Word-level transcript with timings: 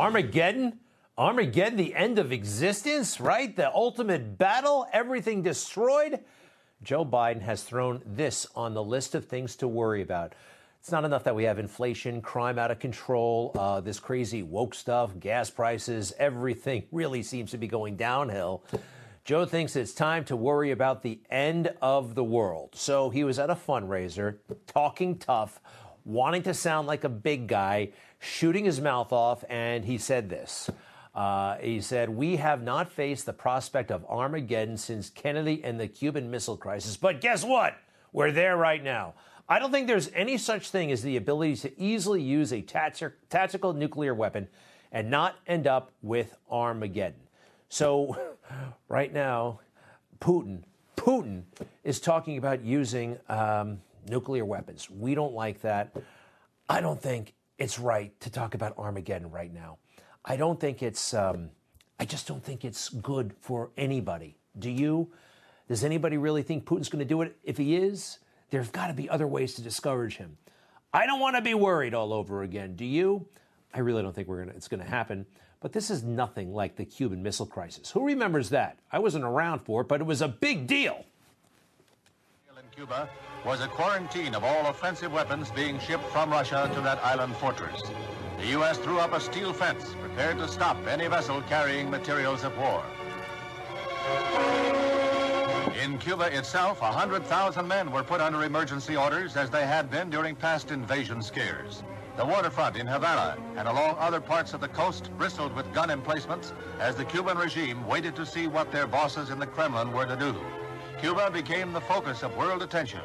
Armageddon? 0.00 0.78
Armageddon, 1.18 1.76
the 1.76 1.94
end 1.94 2.18
of 2.18 2.32
existence, 2.32 3.20
right? 3.20 3.54
The 3.54 3.70
ultimate 3.70 4.38
battle, 4.38 4.86
everything 4.94 5.42
destroyed? 5.42 6.20
Joe 6.82 7.04
Biden 7.04 7.42
has 7.42 7.64
thrown 7.64 8.02
this 8.06 8.46
on 8.56 8.72
the 8.72 8.82
list 8.82 9.14
of 9.14 9.26
things 9.26 9.56
to 9.56 9.68
worry 9.68 10.00
about. 10.00 10.34
It's 10.78 10.90
not 10.90 11.04
enough 11.04 11.24
that 11.24 11.36
we 11.36 11.44
have 11.44 11.58
inflation, 11.58 12.22
crime 12.22 12.58
out 12.58 12.70
of 12.70 12.78
control, 12.78 13.52
uh, 13.58 13.82
this 13.82 14.00
crazy 14.00 14.42
woke 14.42 14.74
stuff, 14.74 15.20
gas 15.20 15.50
prices, 15.50 16.14
everything 16.18 16.84
really 16.90 17.22
seems 17.22 17.50
to 17.50 17.58
be 17.58 17.68
going 17.68 17.96
downhill. 17.96 18.64
Joe 19.26 19.44
thinks 19.44 19.76
it's 19.76 19.92
time 19.92 20.24
to 20.24 20.34
worry 20.34 20.70
about 20.70 21.02
the 21.02 21.20
end 21.28 21.74
of 21.82 22.14
the 22.14 22.24
world. 22.24 22.70
So 22.72 23.10
he 23.10 23.22
was 23.22 23.38
at 23.38 23.50
a 23.50 23.54
fundraiser, 23.54 24.38
talking 24.66 25.18
tough, 25.18 25.60
wanting 26.06 26.42
to 26.44 26.54
sound 26.54 26.86
like 26.86 27.04
a 27.04 27.10
big 27.10 27.46
guy, 27.46 27.90
shooting 28.20 28.64
his 28.64 28.80
mouth 28.80 29.12
off, 29.12 29.42
and 29.48 29.84
he 29.84 29.98
said 29.98 30.28
this. 30.28 30.70
Uh, 31.14 31.56
he 31.56 31.80
said, 31.80 32.08
We 32.08 32.36
have 32.36 32.62
not 32.62 32.92
faced 32.92 33.26
the 33.26 33.32
prospect 33.32 33.90
of 33.90 34.04
Armageddon 34.08 34.76
since 34.76 35.10
Kennedy 35.10 35.60
and 35.64 35.80
the 35.80 35.88
Cuban 35.88 36.30
Missile 36.30 36.56
Crisis. 36.56 36.96
But 36.96 37.20
guess 37.20 37.44
what? 37.44 37.76
We're 38.12 38.30
there 38.30 38.56
right 38.56 38.82
now. 38.82 39.14
I 39.48 39.58
don't 39.58 39.72
think 39.72 39.88
there's 39.88 40.10
any 40.14 40.38
such 40.38 40.70
thing 40.70 40.92
as 40.92 41.02
the 41.02 41.16
ability 41.16 41.56
to 41.56 41.80
easily 41.80 42.22
use 42.22 42.52
a 42.52 42.62
tactical 42.62 43.72
nuclear 43.72 44.14
weapon 44.14 44.46
and 44.92 45.10
not 45.10 45.36
end 45.46 45.66
up 45.66 45.90
with 46.02 46.36
Armageddon. 46.48 47.20
So, 47.68 48.16
right 48.88 49.12
now, 49.12 49.60
Putin, 50.20 50.62
Putin 50.96 51.42
is 51.82 51.98
talking 51.98 52.38
about 52.38 52.62
using 52.62 53.18
um, 53.28 53.80
nuclear 54.08 54.44
weapons. 54.44 54.88
We 54.88 55.16
don't 55.16 55.34
like 55.34 55.62
that. 55.62 55.96
I 56.68 56.80
don't 56.80 57.02
think 57.02 57.34
it's 57.60 57.78
right 57.78 58.18
to 58.20 58.30
talk 58.30 58.54
about 58.54 58.76
Armageddon 58.78 59.30
right 59.30 59.52
now. 59.52 59.78
I 60.24 60.36
don't 60.36 60.58
think 60.58 60.82
it's, 60.82 61.14
um, 61.14 61.50
I 62.00 62.06
just 62.06 62.26
don't 62.26 62.42
think 62.42 62.64
it's 62.64 62.88
good 62.88 63.34
for 63.40 63.70
anybody. 63.76 64.38
Do 64.58 64.70
you? 64.70 65.12
Does 65.68 65.84
anybody 65.84 66.16
really 66.16 66.42
think 66.42 66.64
Putin's 66.64 66.88
going 66.88 67.00
to 67.00 67.04
do 67.04 67.20
it? 67.22 67.36
If 67.44 67.58
he 67.58 67.76
is, 67.76 68.18
there's 68.48 68.70
got 68.70 68.88
to 68.88 68.94
be 68.94 69.08
other 69.08 69.26
ways 69.26 69.54
to 69.54 69.62
discourage 69.62 70.16
him. 70.16 70.38
I 70.92 71.06
don't 71.06 71.20
want 71.20 71.36
to 71.36 71.42
be 71.42 71.54
worried 71.54 71.94
all 71.94 72.12
over 72.12 72.42
again. 72.42 72.74
Do 72.74 72.84
you? 72.84 73.28
I 73.72 73.80
really 73.80 74.02
don't 74.02 74.14
think 74.14 74.26
we're 74.26 74.40
gonna, 74.40 74.56
it's 74.56 74.66
going 74.66 74.82
to 74.82 74.88
happen. 74.88 75.26
But 75.60 75.72
this 75.72 75.90
is 75.90 76.02
nothing 76.02 76.54
like 76.54 76.76
the 76.76 76.86
Cuban 76.86 77.22
Missile 77.22 77.46
Crisis. 77.46 77.90
Who 77.90 78.04
remembers 78.04 78.48
that? 78.48 78.78
I 78.90 78.98
wasn't 78.98 79.24
around 79.24 79.60
for 79.60 79.82
it, 79.82 79.88
but 79.88 80.00
it 80.00 80.04
was 80.04 80.22
a 80.22 80.28
big 80.28 80.66
deal. 80.66 81.04
Cuba 82.74 83.08
was 83.44 83.60
a 83.60 83.68
quarantine 83.68 84.34
of 84.34 84.44
all 84.44 84.66
offensive 84.66 85.12
weapons 85.12 85.50
being 85.50 85.78
shipped 85.80 86.04
from 86.10 86.30
Russia 86.30 86.70
to 86.74 86.80
that 86.82 87.04
island 87.04 87.34
fortress. 87.36 87.82
The 88.38 88.46
U.S. 88.48 88.78
threw 88.78 88.98
up 88.98 89.12
a 89.12 89.20
steel 89.20 89.52
fence 89.52 89.94
prepared 90.00 90.38
to 90.38 90.48
stop 90.48 90.76
any 90.86 91.08
vessel 91.08 91.42
carrying 91.42 91.90
materials 91.90 92.44
of 92.44 92.56
war. 92.56 92.84
In 95.82 95.98
Cuba 95.98 96.36
itself, 96.36 96.80
100,000 96.80 97.66
men 97.66 97.90
were 97.90 98.04
put 98.04 98.20
under 98.20 98.44
emergency 98.44 98.96
orders 98.96 99.36
as 99.36 99.50
they 99.50 99.66
had 99.66 99.90
been 99.90 100.08
during 100.08 100.36
past 100.36 100.70
invasion 100.70 101.22
scares. 101.22 101.82
The 102.16 102.24
waterfront 102.24 102.76
in 102.76 102.86
Havana 102.86 103.36
and 103.56 103.66
along 103.66 103.96
other 103.98 104.20
parts 104.20 104.52
of 104.52 104.60
the 104.60 104.68
coast 104.68 105.10
bristled 105.18 105.54
with 105.54 105.72
gun 105.72 105.90
emplacements 105.90 106.52
as 106.78 106.94
the 106.94 107.04
Cuban 107.04 107.36
regime 107.36 107.86
waited 107.86 108.14
to 108.16 108.26
see 108.26 108.46
what 108.46 108.70
their 108.70 108.86
bosses 108.86 109.30
in 109.30 109.38
the 109.38 109.46
Kremlin 109.46 109.92
were 109.92 110.06
to 110.06 110.16
do. 110.16 110.36
Cuba 111.00 111.30
became 111.30 111.72
the 111.72 111.80
focus 111.80 112.22
of 112.22 112.36
world 112.36 112.62
attention. 112.62 113.00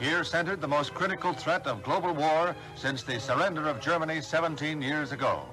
Here 0.00 0.24
centered 0.24 0.60
the 0.60 0.66
most 0.66 0.92
critical 0.92 1.32
threat 1.32 1.64
of 1.68 1.80
global 1.84 2.12
war 2.12 2.56
since 2.74 3.04
the 3.04 3.20
surrender 3.20 3.68
of 3.68 3.80
Germany 3.80 4.20
17 4.20 4.82
years 4.82 5.12
ago. 5.12 5.44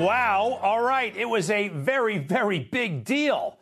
Wow. 0.00 0.58
All 0.62 0.80
right. 0.80 1.14
It 1.14 1.26
was 1.26 1.50
a 1.50 1.68
very, 1.68 2.16
very 2.16 2.58
big 2.58 3.04
deal. 3.04 3.58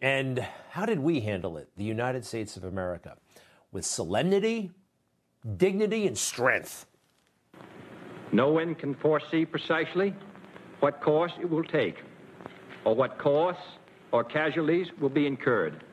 And 0.00 0.46
how 0.70 0.86
did 0.86 1.00
we 1.00 1.20
handle 1.20 1.58
it, 1.58 1.68
the 1.76 1.84
United 1.84 2.24
States 2.24 2.56
of 2.56 2.64
America? 2.64 3.18
With 3.72 3.84
solemnity, 3.84 4.70
dignity, 5.58 6.06
and 6.06 6.16
strength. 6.16 6.86
No 8.32 8.48
one 8.48 8.74
can 8.74 8.94
foresee 8.94 9.44
precisely 9.44 10.14
what 10.80 11.02
course 11.02 11.32
it 11.38 11.50
will 11.50 11.64
take, 11.64 11.96
or 12.86 12.94
what 12.94 13.18
costs 13.18 13.62
or 14.12 14.24
casualties 14.24 14.88
will 15.00 15.08
be 15.08 15.26
incurred. 15.26 15.84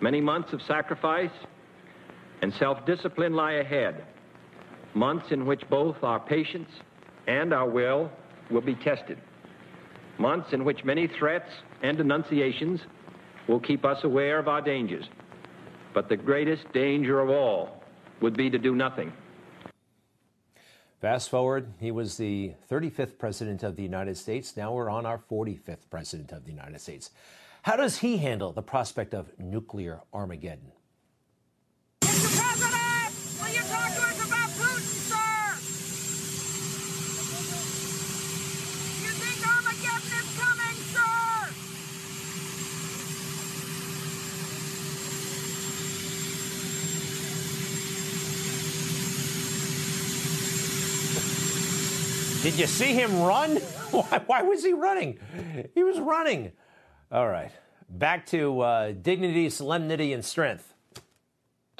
Many 0.00 0.20
months 0.20 0.52
of 0.52 0.62
sacrifice 0.62 1.30
and 2.42 2.52
self 2.54 2.84
discipline 2.86 3.34
lie 3.34 3.54
ahead, 3.54 4.04
months 4.94 5.30
in 5.30 5.46
which 5.46 5.62
both 5.68 5.96
our 6.02 6.20
patience 6.20 6.70
and 7.26 7.52
our 7.52 7.68
will 7.68 8.10
will 8.50 8.60
be 8.60 8.74
tested, 8.74 9.18
months 10.18 10.52
in 10.52 10.64
which 10.64 10.84
many 10.84 11.06
threats 11.06 11.50
and 11.82 11.96
denunciations 11.96 12.80
will 13.48 13.60
keep 13.60 13.84
us 13.84 14.04
aware 14.04 14.38
of 14.38 14.48
our 14.48 14.60
dangers. 14.60 15.06
But 15.94 16.08
the 16.08 16.16
greatest 16.16 16.70
danger 16.72 17.20
of 17.20 17.30
all 17.30 17.82
would 18.20 18.36
be 18.36 18.50
to 18.50 18.58
do 18.58 18.74
nothing. 18.74 19.12
Fast 21.06 21.30
forward, 21.30 21.72
he 21.78 21.92
was 21.92 22.16
the 22.16 22.54
35th 22.68 23.16
President 23.16 23.62
of 23.62 23.76
the 23.76 23.82
United 23.84 24.16
States. 24.16 24.56
Now 24.56 24.72
we're 24.72 24.90
on 24.90 25.06
our 25.06 25.18
45th 25.30 25.88
President 25.88 26.32
of 26.32 26.44
the 26.44 26.50
United 26.50 26.80
States. 26.80 27.10
How 27.62 27.76
does 27.76 27.98
he 27.98 28.16
handle 28.16 28.52
the 28.52 28.64
prospect 28.64 29.14
of 29.14 29.30
nuclear 29.38 30.00
Armageddon? 30.12 30.72
Mr. 32.02 32.26
President, 32.36 33.14
will 33.40 33.54
you 33.54 33.62
talk 33.70 33.94
to 33.94 34.02
us 34.02 34.18
about 34.26 34.50
Putin, 34.58 34.82
sir? 35.06 35.54
You 39.06 39.12
think 39.14 39.46
Armageddon 39.46 40.10
is 40.10 40.28
coming, 40.36 40.76
sir? 40.90 41.54
Did 52.46 52.60
you 52.60 52.68
see 52.68 52.94
him 52.94 53.22
run? 53.22 53.56
Why, 53.90 54.20
why 54.24 54.42
was 54.42 54.62
he 54.62 54.72
running? 54.72 55.18
He 55.74 55.82
was 55.82 55.98
running. 55.98 56.52
All 57.10 57.26
right. 57.26 57.50
Back 57.88 58.24
to 58.26 58.60
uh, 58.60 58.92
dignity, 58.92 59.50
solemnity, 59.50 60.12
and 60.12 60.24
strength. 60.24 60.72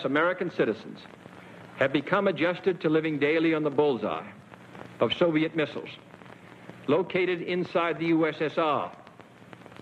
American 0.04 0.50
citizens 0.56 0.98
have 1.76 1.92
become 1.92 2.26
adjusted 2.26 2.80
to 2.80 2.88
living 2.88 3.20
daily 3.20 3.54
on 3.54 3.62
the 3.62 3.70
bullseye 3.70 4.26
of 4.98 5.12
Soviet 5.14 5.54
missiles 5.54 5.88
located 6.88 7.42
inside 7.42 8.00
the 8.00 8.10
USSR 8.10 8.90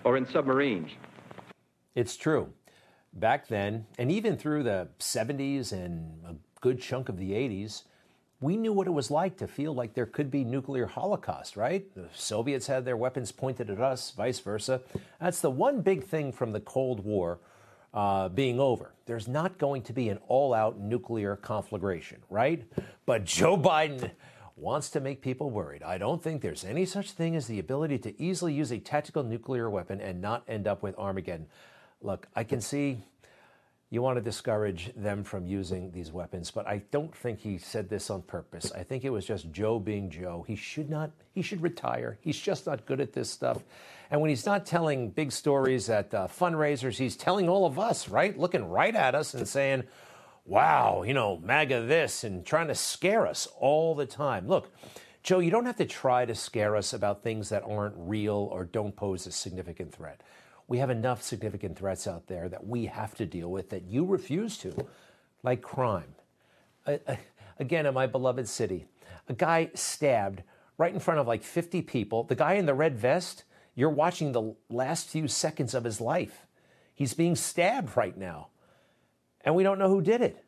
or 0.03 0.17
in 0.17 0.27
submarines. 0.27 0.91
It's 1.95 2.15
true. 2.15 2.53
Back 3.11 3.47
then, 3.47 3.87
and 3.97 4.11
even 4.11 4.37
through 4.37 4.61
the 4.61 4.89
70s 4.99 5.71
and 5.71 6.23
a 6.23 6.35
good 6.61 6.79
chunk 6.79 7.09
of 7.09 7.17
the 7.17 7.31
80s, 7.31 7.85
we 8.45 8.57
knew 8.57 8.71
what 8.71 8.85
it 8.85 8.91
was 8.91 9.09
like 9.09 9.37
to 9.37 9.47
feel 9.47 9.73
like 9.73 9.95
there 9.95 10.05
could 10.05 10.29
be 10.29 10.43
nuclear 10.43 10.85
holocaust, 10.85 11.57
right? 11.57 11.91
The 11.95 12.07
Soviets 12.13 12.67
had 12.67 12.85
their 12.85 12.95
weapons 12.95 13.31
pointed 13.31 13.71
at 13.71 13.81
us, 13.81 14.11
vice 14.11 14.39
versa. 14.39 14.81
That's 15.19 15.41
the 15.41 15.49
one 15.49 15.81
big 15.81 16.03
thing 16.03 16.31
from 16.31 16.51
the 16.51 16.59
Cold 16.59 17.03
War 17.03 17.39
uh, 17.91 18.29
being 18.29 18.59
over. 18.59 18.93
There's 19.07 19.27
not 19.27 19.57
going 19.57 19.81
to 19.81 19.93
be 19.93 20.09
an 20.09 20.19
all-out 20.27 20.79
nuclear 20.79 21.35
conflagration, 21.37 22.19
right? 22.29 22.63
But 23.07 23.25
Joe 23.25 23.57
Biden 23.57 24.11
wants 24.55 24.91
to 24.91 24.99
make 24.99 25.23
people 25.23 25.49
worried. 25.49 25.81
I 25.81 25.97
don't 25.97 26.21
think 26.21 26.43
there's 26.43 26.63
any 26.63 26.85
such 26.85 27.13
thing 27.13 27.35
as 27.35 27.47
the 27.47 27.57
ability 27.57 27.97
to 27.97 28.21
easily 28.21 28.53
use 28.53 28.71
a 28.71 28.77
tactical 28.77 29.23
nuclear 29.23 29.71
weapon 29.71 29.99
and 29.99 30.21
not 30.21 30.43
end 30.47 30.67
up 30.67 30.83
with 30.83 30.95
Armageddon. 30.99 31.47
Look, 31.99 32.27
I 32.35 32.43
can 32.43 32.61
see 32.61 33.05
you 33.89 34.01
want 34.01 34.17
to 34.17 34.21
discourage 34.21 34.91
them 34.95 35.23
from 35.23 35.45
using 35.45 35.91
these 35.91 36.11
weapons, 36.11 36.49
but 36.51 36.67
I 36.67 36.81
don't 36.91 37.15
think 37.15 37.39
he 37.39 37.57
said 37.57 37.87
this 37.87 38.09
on 38.09 38.23
purpose. 38.23 38.71
I 38.71 38.83
think 38.83 39.05
it 39.05 39.11
was 39.11 39.25
just 39.25 39.51
Joe 39.51 39.79
being 39.79 40.09
Joe. 40.09 40.43
He 40.47 40.55
should 40.55 40.89
not, 40.89 41.11
he 41.33 41.41
should 41.41 41.61
retire. 41.61 42.17
He's 42.21 42.39
just 42.39 42.65
not 42.65 42.85
good 42.85 42.99
at 42.99 43.13
this 43.13 43.29
stuff. 43.29 43.63
And 44.09 44.21
when 44.21 44.29
he's 44.29 44.45
not 44.45 44.65
telling 44.65 45.09
big 45.09 45.31
stories 45.31 45.89
at 45.89 46.13
uh, 46.13 46.27
fundraisers, 46.27 46.97
he's 46.97 47.15
telling 47.15 47.47
all 47.47 47.65
of 47.65 47.77
us, 47.77 48.09
right? 48.09 48.37
Looking 48.37 48.67
right 48.67 48.95
at 48.95 49.15
us 49.15 49.33
and 49.33 49.47
saying, 49.47 49.83
wow, 50.45 51.03
you 51.03 51.13
know, 51.13 51.37
MAGA 51.37 51.81
this, 51.81 52.23
and 52.23 52.45
trying 52.45 52.67
to 52.67 52.75
scare 52.75 53.27
us 53.27 53.47
all 53.59 53.95
the 53.95 54.05
time. 54.05 54.47
Look, 54.47 54.71
Joe, 55.23 55.39
you 55.39 55.49
don't 55.49 55.65
have 55.65 55.77
to 55.77 55.85
try 55.85 56.25
to 56.25 56.35
scare 56.35 56.75
us 56.75 56.93
about 56.93 57.23
things 57.23 57.49
that 57.49 57.63
aren't 57.63 57.95
real 57.97 58.49
or 58.51 58.63
don't 58.65 58.95
pose 58.95 59.25
a 59.25 59.31
significant 59.31 59.93
threat. 59.93 60.21
We 60.67 60.79
have 60.79 60.89
enough 60.89 61.21
significant 61.21 61.77
threats 61.77 62.07
out 62.07 62.27
there 62.27 62.49
that 62.49 62.65
we 62.65 62.85
have 62.87 63.15
to 63.15 63.25
deal 63.25 63.51
with 63.51 63.69
that 63.69 63.83
you 63.83 64.05
refuse 64.05 64.57
to, 64.59 64.75
like 65.43 65.61
crime. 65.61 66.15
Again, 67.59 67.85
in 67.85 67.93
my 67.93 68.07
beloved 68.07 68.47
city, 68.47 68.87
a 69.27 69.33
guy 69.33 69.69
stabbed 69.75 70.43
right 70.77 70.93
in 70.93 70.99
front 70.99 71.19
of 71.19 71.27
like 71.27 71.43
50 71.43 71.81
people. 71.83 72.23
The 72.23 72.35
guy 72.35 72.53
in 72.53 72.65
the 72.65 72.73
red 72.73 72.97
vest, 72.97 73.43
you're 73.75 73.89
watching 73.89 74.31
the 74.31 74.55
last 74.69 75.09
few 75.09 75.27
seconds 75.27 75.73
of 75.73 75.83
his 75.83 76.01
life. 76.01 76.47
He's 76.93 77.13
being 77.13 77.35
stabbed 77.35 77.95
right 77.95 78.17
now. 78.17 78.49
And 79.41 79.55
we 79.55 79.63
don't 79.63 79.79
know 79.79 79.89
who 79.89 80.01
did 80.01 80.21
it. 80.21 80.43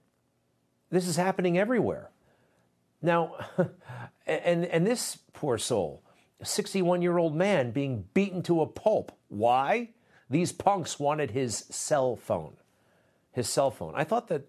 This 0.89 1.07
is 1.07 1.15
happening 1.15 1.57
everywhere. 1.57 2.09
Now, 3.01 3.35
and, 4.25 4.65
and 4.65 4.87
this 4.87 5.19
poor 5.33 5.57
soul, 5.57 6.03
a 6.39 6.45
61 6.45 7.01
year 7.01 7.17
old 7.17 7.35
man 7.35 7.71
being 7.71 8.05
beaten 8.13 8.41
to 8.43 8.61
a 8.61 8.67
pulp. 8.67 9.11
Why? 9.27 9.89
These 10.29 10.51
punks 10.51 10.99
wanted 10.99 11.31
his 11.31 11.65
cell 11.69 12.15
phone. 12.15 12.53
His 13.31 13.47
cell 13.47 13.71
phone. 13.71 13.93
I 13.95 14.03
thought 14.03 14.27
that, 14.27 14.43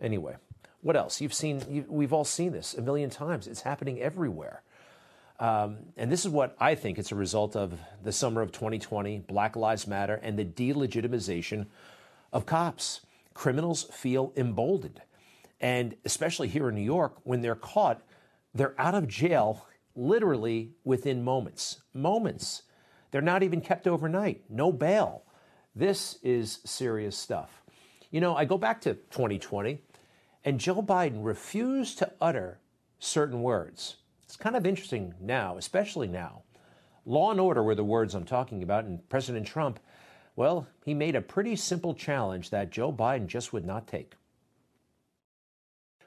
anyway, 0.00 0.36
what 0.82 0.96
else? 0.96 1.20
You've 1.20 1.34
seen, 1.34 1.62
you, 1.68 1.84
we've 1.88 2.12
all 2.12 2.24
seen 2.24 2.52
this 2.52 2.74
a 2.74 2.82
million 2.82 3.10
times. 3.10 3.46
It's 3.46 3.62
happening 3.62 4.00
everywhere. 4.00 4.62
Um, 5.38 5.78
and 5.96 6.12
this 6.12 6.24
is 6.24 6.30
what 6.30 6.54
I 6.60 6.74
think 6.74 6.98
it's 6.98 7.12
a 7.12 7.16
result 7.16 7.56
of 7.56 7.78
the 8.02 8.12
summer 8.12 8.42
of 8.42 8.52
2020, 8.52 9.20
Black 9.20 9.56
Lives 9.56 9.86
Matter, 9.86 10.20
and 10.22 10.38
the 10.38 10.44
delegitimization 10.44 11.66
of 12.32 12.46
cops. 12.46 13.00
Criminals 13.32 13.84
feel 13.84 14.32
emboldened. 14.36 15.00
And 15.60 15.96
especially 16.04 16.48
here 16.48 16.68
in 16.68 16.74
New 16.74 16.82
York, 16.82 17.16
when 17.24 17.40
they're 17.42 17.54
caught, 17.54 18.02
they're 18.54 18.74
out 18.78 18.94
of 18.94 19.08
jail 19.08 19.66
literally 19.94 20.72
within 20.84 21.22
moments. 21.22 21.80
Moments. 21.92 22.62
They're 23.10 23.20
not 23.20 23.42
even 23.42 23.60
kept 23.60 23.86
overnight, 23.86 24.42
no 24.48 24.72
bail. 24.72 25.22
This 25.74 26.18
is 26.22 26.60
serious 26.64 27.16
stuff. 27.16 27.62
You 28.10 28.20
know, 28.20 28.34
I 28.36 28.44
go 28.44 28.58
back 28.58 28.80
to 28.82 28.94
2020, 28.94 29.78
and 30.44 30.58
Joe 30.58 30.82
Biden 30.82 31.24
refused 31.24 31.98
to 31.98 32.12
utter 32.20 32.58
certain 32.98 33.42
words. 33.42 33.96
It's 34.24 34.36
kind 34.36 34.56
of 34.56 34.66
interesting 34.66 35.14
now, 35.20 35.56
especially 35.56 36.08
now. 36.08 36.42
Law 37.04 37.30
and 37.30 37.40
order 37.40 37.62
were 37.62 37.74
the 37.74 37.84
words 37.84 38.14
I'm 38.14 38.24
talking 38.24 38.62
about, 38.62 38.84
and 38.84 39.08
President 39.08 39.46
Trump, 39.46 39.80
well, 40.36 40.66
he 40.84 40.94
made 40.94 41.16
a 41.16 41.20
pretty 41.20 41.56
simple 41.56 41.94
challenge 41.94 42.50
that 42.50 42.70
Joe 42.70 42.92
Biden 42.92 43.26
just 43.26 43.52
would 43.52 43.64
not 43.64 43.86
take. 43.86 44.14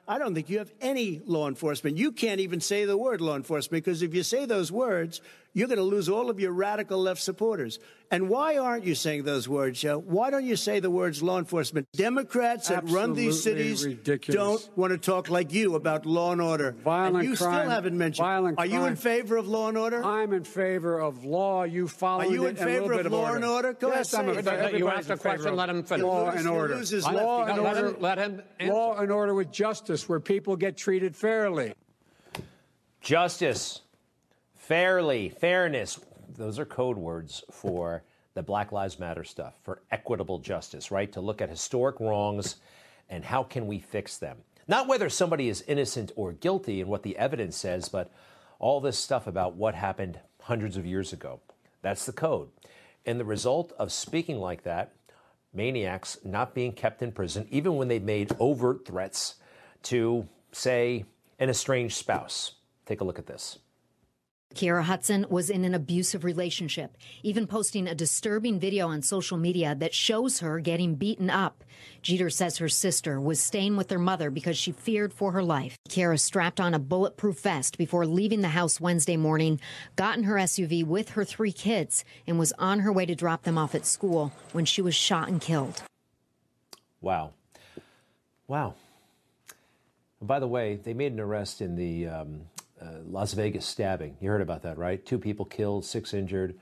I 0.06 0.18
don't 0.18 0.34
think 0.34 0.50
you 0.50 0.58
have 0.58 0.72
any 0.80 1.22
law 1.24 1.48
enforcement. 1.48 1.96
You 1.96 2.12
can't 2.12 2.40
even 2.40 2.60
say 2.60 2.84
the 2.84 2.96
word 2.96 3.20
law 3.20 3.36
enforcement 3.36 3.84
because 3.84 4.02
if 4.02 4.14
you 4.14 4.22
say 4.22 4.44
those 4.44 4.70
words, 4.70 5.22
you're 5.54 5.68
going 5.68 5.78
to 5.78 5.84
lose 5.84 6.08
all 6.08 6.28
of 6.30 6.38
your 6.40 6.52
radical 6.52 6.98
left 7.00 7.22
supporters. 7.22 7.78
And 8.10 8.28
why 8.28 8.58
aren't 8.58 8.84
you 8.84 8.94
saying 8.94 9.22
those 9.24 9.48
words, 9.48 9.80
Joe? 9.80 9.98
Why 9.98 10.30
don't 10.30 10.44
you 10.44 10.56
say 10.56 10.78
the 10.78 10.90
words 10.90 11.22
law 11.22 11.38
enforcement? 11.38 11.86
Democrats 11.96 12.68
that 12.68 12.78
Absolutely 12.78 13.00
run 13.00 13.12
these 13.14 13.42
cities 13.42 13.84
ridiculous. 13.86 14.34
don't 14.64 14.76
want 14.76 14.92
to 14.92 14.98
talk 14.98 15.30
like 15.30 15.52
you 15.52 15.74
about 15.74 16.06
law 16.06 16.32
and 16.32 16.40
order. 16.40 16.72
Violent 16.84 17.16
and 17.16 17.24
you 17.24 17.36
crime, 17.36 17.60
still 17.62 17.70
haven't 17.70 17.96
mentioned. 17.96 18.24
violent 18.24 18.58
Are 18.58 18.66
you 18.66 18.84
in 18.84 18.96
favor 18.96 19.36
of 19.36 19.48
law 19.48 19.68
and 19.68 19.78
order? 19.78 20.04
I'm 20.04 20.32
in 20.32 20.44
favor 20.44 21.00
of 21.00 21.24
law. 21.24 21.62
You 21.64 21.88
follow 21.88 22.22
Are 22.24 22.26
you 22.26 22.46
in 22.46 22.56
a 22.56 22.60
little 22.60 22.64
favor 22.88 22.96
bit 22.96 23.06
of 23.06 23.12
law 23.12 23.22
order. 23.22 23.36
and 23.36 23.44
order? 23.44 23.72
Go 23.72 23.88
yes, 23.88 24.12
ahead, 24.12 24.28
I'm 24.28 24.34
say 24.34 24.40
in 24.40 24.46
it. 24.46 24.50
favor. 24.50 24.62
You 24.62 24.66
Everybody's 24.88 25.10
asked 25.10 25.10
a 25.10 25.16
question, 25.22 25.56
let 25.56 25.68
him 25.70 25.82
finish. 25.82 26.04
Law 26.04 26.28
and 26.30 26.46
order. 26.48 26.76
loses 26.76 27.06
Law 27.06 27.44
and 27.46 27.58
order. 27.58 27.88
him, 27.88 27.96
let 28.00 28.18
him 28.18 28.42
answer. 28.60 28.72
Law 28.72 28.96
and 28.98 29.10
order 29.10 29.34
with 29.34 29.50
justice, 29.50 30.08
where 30.08 30.20
people 30.20 30.56
get 30.56 30.76
treated 30.76 31.16
fairly. 31.16 31.74
Justice, 33.00 33.80
fairly, 34.66 35.28
fairness. 35.28 36.00
Those 36.36 36.58
are 36.58 36.64
code 36.64 36.96
words 36.96 37.44
for 37.50 38.02
the 38.34 38.42
Black 38.42 38.72
Lives 38.72 38.98
Matter 38.98 39.22
stuff, 39.22 39.54
for 39.62 39.82
equitable 39.90 40.38
justice, 40.38 40.90
right? 40.90 41.12
To 41.12 41.20
look 41.20 41.42
at 41.42 41.50
historic 41.50 42.00
wrongs 42.00 42.56
and 43.08 43.24
how 43.24 43.42
can 43.42 43.66
we 43.66 43.78
fix 43.78 44.16
them. 44.16 44.38
Not 44.66 44.88
whether 44.88 45.10
somebody 45.10 45.48
is 45.48 45.62
innocent 45.68 46.12
or 46.16 46.32
guilty 46.32 46.80
and 46.80 46.88
what 46.88 47.02
the 47.02 47.16
evidence 47.18 47.56
says, 47.56 47.88
but 47.88 48.10
all 48.58 48.80
this 48.80 48.98
stuff 48.98 49.26
about 49.26 49.54
what 49.54 49.74
happened 49.74 50.18
hundreds 50.40 50.76
of 50.76 50.86
years 50.86 51.12
ago. 51.12 51.40
That's 51.82 52.06
the 52.06 52.12
code. 52.12 52.48
And 53.04 53.20
the 53.20 53.24
result 53.24 53.72
of 53.78 53.92
speaking 53.92 54.38
like 54.38 54.62
that, 54.62 54.94
maniacs 55.52 56.16
not 56.24 56.54
being 56.54 56.72
kept 56.72 57.02
in 57.02 57.12
prison, 57.12 57.46
even 57.50 57.76
when 57.76 57.88
they've 57.88 58.02
made 58.02 58.32
overt 58.40 58.86
threats 58.86 59.34
to, 59.84 60.26
say, 60.52 61.04
an 61.38 61.50
estranged 61.50 61.96
spouse. 61.96 62.52
Take 62.86 63.02
a 63.02 63.04
look 63.04 63.18
at 63.18 63.26
this. 63.26 63.58
Kiara 64.54 64.84
Hudson 64.84 65.26
was 65.28 65.50
in 65.50 65.64
an 65.64 65.74
abusive 65.74 66.24
relationship, 66.24 66.96
even 67.22 67.46
posting 67.46 67.86
a 67.86 67.94
disturbing 67.94 68.58
video 68.58 68.88
on 68.88 69.02
social 69.02 69.36
media 69.36 69.74
that 69.74 69.94
shows 69.94 70.38
her 70.40 70.60
getting 70.60 70.94
beaten 70.94 71.28
up. 71.28 71.64
Jeter 72.02 72.30
says 72.30 72.58
her 72.58 72.68
sister 72.68 73.20
was 73.20 73.40
staying 73.40 73.76
with 73.76 73.90
her 73.90 73.98
mother 73.98 74.30
because 74.30 74.56
she 74.56 74.72
feared 74.72 75.12
for 75.12 75.32
her 75.32 75.42
life. 75.42 75.76
Kiara 75.88 76.18
strapped 76.18 76.60
on 76.60 76.74
a 76.74 76.78
bulletproof 76.78 77.40
vest 77.40 77.76
before 77.78 78.06
leaving 78.06 78.40
the 78.40 78.48
house 78.48 78.80
Wednesday 78.80 79.16
morning, 79.16 79.60
got 79.96 80.16
in 80.16 80.24
her 80.24 80.36
SUV 80.36 80.84
with 80.84 81.10
her 81.10 81.24
three 81.24 81.52
kids, 81.52 82.04
and 82.26 82.38
was 82.38 82.52
on 82.58 82.80
her 82.80 82.92
way 82.92 83.06
to 83.06 83.14
drop 83.14 83.42
them 83.42 83.58
off 83.58 83.74
at 83.74 83.86
school 83.86 84.32
when 84.52 84.64
she 84.64 84.80
was 84.80 84.94
shot 84.94 85.28
and 85.28 85.40
killed. 85.40 85.82
Wow. 87.00 87.32
Wow. 88.46 88.74
By 90.20 90.38
the 90.38 90.48
way, 90.48 90.76
they 90.76 90.94
made 90.94 91.12
an 91.12 91.20
arrest 91.20 91.60
in 91.60 91.76
the 91.76 92.08
um, 92.08 92.42
uh, 92.80 93.00
Las 93.06 93.32
Vegas 93.32 93.64
stabbing. 93.66 94.16
You 94.20 94.30
heard 94.30 94.40
about 94.40 94.62
that, 94.62 94.78
right? 94.78 95.04
Two 95.04 95.18
people 95.18 95.44
killed, 95.44 95.84
six 95.84 96.14
injured. 96.14 96.58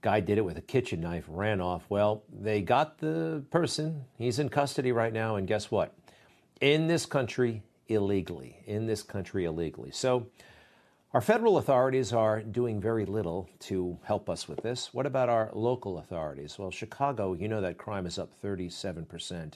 Guy 0.00 0.20
did 0.20 0.38
it 0.38 0.44
with 0.44 0.58
a 0.58 0.62
kitchen 0.62 1.00
knife, 1.00 1.24
ran 1.28 1.60
off. 1.60 1.84
Well, 1.88 2.24
they 2.32 2.60
got 2.60 2.98
the 2.98 3.44
person. 3.50 4.04
He's 4.18 4.38
in 4.38 4.48
custody 4.48 4.90
right 4.90 5.12
now, 5.12 5.36
and 5.36 5.46
guess 5.46 5.70
what? 5.70 5.94
In 6.60 6.88
this 6.88 7.06
country, 7.06 7.62
illegally. 7.88 8.56
In 8.66 8.86
this 8.86 9.02
country, 9.02 9.44
illegally. 9.44 9.90
So, 9.92 10.26
our 11.14 11.20
federal 11.20 11.58
authorities 11.58 12.14
are 12.14 12.40
doing 12.40 12.80
very 12.80 13.04
little 13.04 13.50
to 13.60 13.98
help 14.04 14.30
us 14.30 14.48
with 14.48 14.62
this. 14.62 14.94
What 14.94 15.04
about 15.04 15.28
our 15.28 15.50
local 15.52 15.98
authorities? 15.98 16.58
Well, 16.58 16.70
Chicago, 16.70 17.34
you 17.34 17.48
know 17.48 17.60
that 17.60 17.76
crime 17.76 18.06
is 18.06 18.18
up 18.18 18.30
37%. 18.42 19.52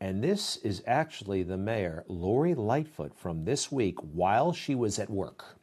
And 0.00 0.24
this 0.24 0.56
is 0.58 0.82
actually 0.86 1.42
the 1.42 1.58
mayor, 1.58 2.04
Lori 2.08 2.54
Lightfoot, 2.54 3.14
from 3.14 3.44
this 3.44 3.70
week 3.70 3.98
while 4.00 4.52
she 4.52 4.74
was 4.74 4.98
at 4.98 5.10
work. 5.10 5.59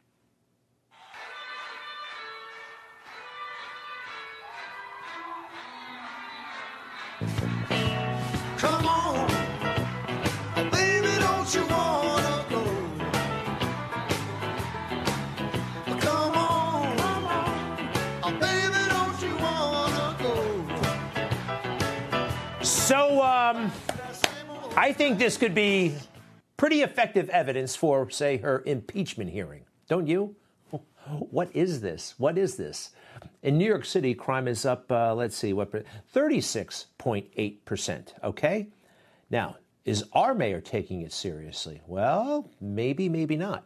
So, 22.88 23.22
um, 23.22 23.70
I 24.74 24.94
think 24.96 25.18
this 25.18 25.36
could 25.36 25.54
be 25.54 25.94
pretty 26.56 26.80
effective 26.80 27.28
evidence 27.28 27.76
for, 27.76 28.08
say, 28.08 28.38
her 28.38 28.62
impeachment 28.64 29.28
hearing. 29.28 29.66
Don't 29.90 30.06
you? 30.06 30.36
What 31.28 31.54
is 31.54 31.82
this? 31.82 32.14
What 32.16 32.38
is 32.38 32.56
this? 32.56 32.92
In 33.42 33.58
New 33.58 33.66
York 33.66 33.84
City, 33.84 34.14
crime 34.14 34.48
is 34.48 34.64
up, 34.64 34.90
uh, 34.90 35.14
let's 35.14 35.36
see, 35.36 35.52
what, 35.52 35.70
36.8%. 36.14 38.12
Okay? 38.24 38.68
Now, 39.28 39.56
Is 39.84 40.04
our 40.12 40.34
mayor 40.34 40.60
taking 40.60 41.00
it 41.00 41.14
seriously? 41.14 41.80
Well, 41.86 42.50
maybe, 42.60 43.08
maybe 43.08 43.36
not. 43.36 43.64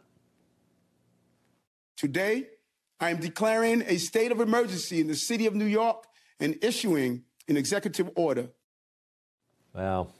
Today, 1.97 2.47
I 2.99 3.09
am 3.09 3.21
declaring 3.21 3.81
a 3.87 3.97
state 3.97 4.31
of 4.31 4.39
emergency 4.39 5.01
in 5.01 5.07
the 5.07 5.15
city 5.15 5.47
of 5.47 5.55
New 5.55 5.65
York 5.65 6.05
and 6.39 6.59
issuing 6.61 7.23
an 7.49 7.57
executive 7.57 8.11
order. 8.15 8.49
Well, 9.73 10.13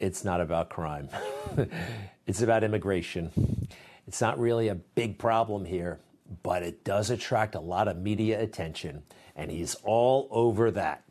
it's 0.00 0.24
not 0.24 0.40
about 0.40 0.68
crime. 0.68 1.08
it's 2.26 2.42
about 2.42 2.64
immigration. 2.64 3.68
It's 4.08 4.20
not 4.20 4.40
really 4.40 4.68
a 4.68 4.74
big 4.74 5.18
problem 5.18 5.64
here, 5.64 6.00
but 6.42 6.64
it 6.64 6.84
does 6.84 7.10
attract 7.10 7.54
a 7.54 7.60
lot 7.60 7.86
of 7.86 7.96
media 7.96 8.40
attention, 8.40 9.04
and 9.36 9.52
he's 9.52 9.76
all 9.84 10.26
over 10.32 10.72
that. 10.72 11.04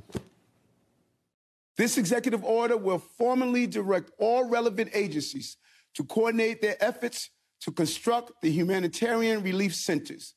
This 1.77 1.97
executive 1.97 2.43
order 2.43 2.75
will 2.75 2.99
formally 2.99 3.67
direct 3.67 4.11
all 4.19 4.43
relevant 4.43 4.91
agencies 4.93 5.57
to 5.95 6.03
coordinate 6.03 6.61
their 6.61 6.75
efforts 6.83 7.29
to 7.61 7.71
construct 7.71 8.33
the 8.41 8.51
humanitarian 8.51 9.41
relief 9.41 9.73
centers. 9.73 10.35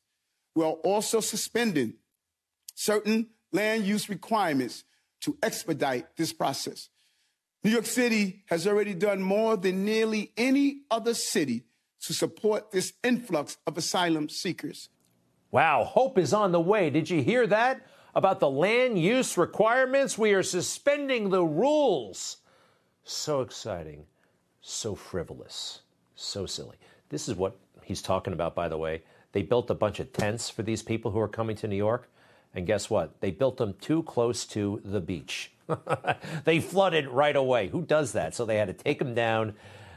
We 0.55 0.65
are 0.65 0.77
also 0.85 1.19
suspending 1.19 1.95
certain 2.75 3.31
land 3.53 3.85
use 3.85 4.09
requirements 4.09 4.85
to 5.21 5.37
expedite 5.43 6.17
this 6.17 6.33
process. 6.33 6.89
New 7.65 7.71
York 7.71 7.87
City 7.87 8.45
has 8.47 8.67
already 8.67 8.95
done 8.95 9.21
more 9.21 9.57
than 9.57 9.85
nearly 9.85 10.33
any 10.37 10.83
other 10.91 11.15
city 11.15 11.65
to 12.03 12.13
support 12.13 12.71
this 12.71 12.93
influx 13.03 13.57
of 13.67 13.77
asylum 13.77 14.29
seekers. 14.29 14.89
Wow, 15.51 15.85
hope 15.85 16.19
is 16.19 16.33
on 16.33 16.53
the 16.53 16.61
way. 16.61 16.91
Did 16.91 17.11
you 17.11 17.23
hear 17.23 17.47
that? 17.47 17.87
About 18.15 18.41
the 18.41 18.49
land 18.49 18.99
use 18.99 19.37
requirements? 19.37 20.17
We 20.17 20.33
are 20.33 20.43
suspending 20.43 21.31
the 21.31 21.45
rules. 21.45 22.39
So 23.05 23.41
exciting, 23.41 24.05
so 24.61 24.95
frivolous, 24.95 25.81
so 26.15 26.47
silly. 26.47 26.77
This 27.09 27.29
is 27.29 27.35
what 27.35 27.59
he's 27.83 28.03
talking 28.03 28.33
about, 28.33 28.55
by 28.55 28.69
the 28.69 28.79
way. 28.79 29.03
They 29.33 29.43
built 29.43 29.71
a 29.71 29.75
bunch 29.75 30.01
of 30.01 30.13
tents 30.13 30.49
for 30.49 30.63
these 30.63 30.83
people 30.83 31.11
who 31.11 31.21
are 31.21 31.29
coming 31.29 31.57
to 31.57 31.69
New 31.69 31.77
York. 31.77 32.09
And 32.57 32.67
guess 32.67 32.89
what? 32.89 33.21
They 33.21 33.31
built 33.31 33.59
them 33.59 33.75
too 33.81 34.03
close 34.03 34.47
to 34.47 34.81
the 34.83 35.01
beach. 35.01 35.53
they 36.45 36.59
flooded 36.59 37.07
right 37.07 37.37
away. 37.37 37.69
Who 37.69 37.83
does 37.83 38.13
that? 38.13 38.35
So 38.35 38.47
they 38.47 38.57
had 38.57 38.69
to 38.69 38.75
take 38.75 38.99
them 38.99 39.15
down, 39.15 39.55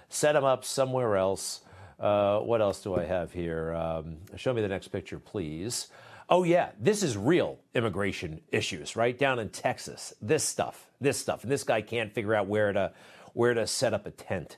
set 0.10 0.34
them 0.34 0.44
up 0.44 0.66
somewhere 0.66 1.16
else. 1.16 1.62
Uh, 1.98 2.40
what 2.40 2.62
else 2.62 2.82
do 2.82 2.96
I 2.96 3.06
have 3.06 3.32
here? 3.32 3.74
Um, 3.74 4.18
show 4.36 4.54
me 4.54 4.62
the 4.62 4.68
next 4.68 4.90
picture, 4.90 5.20
please. 5.20 5.88
Oh, 6.30 6.44
yeah, 6.44 6.72
this 6.78 7.02
is 7.02 7.16
real 7.16 7.60
immigration 7.74 8.42
issues, 8.52 8.98
right? 8.98 9.18
Down 9.18 9.40
in 9.40 9.50
Texas. 9.50 10.14
This 10.22 10.44
stuff, 10.44 10.86
this 11.00 11.18
stuff. 11.18 11.44
And 11.44 11.52
this 11.52 11.64
guy 11.64 11.82
can't 11.82 12.14
figure 12.14 12.36
out 12.36 12.48
where 12.48 12.74
to, 12.74 12.92
where 13.34 13.54
to 13.54 13.68
set 13.68 13.94
up 13.94 14.06
a 14.06 14.12
tent. 14.12 14.58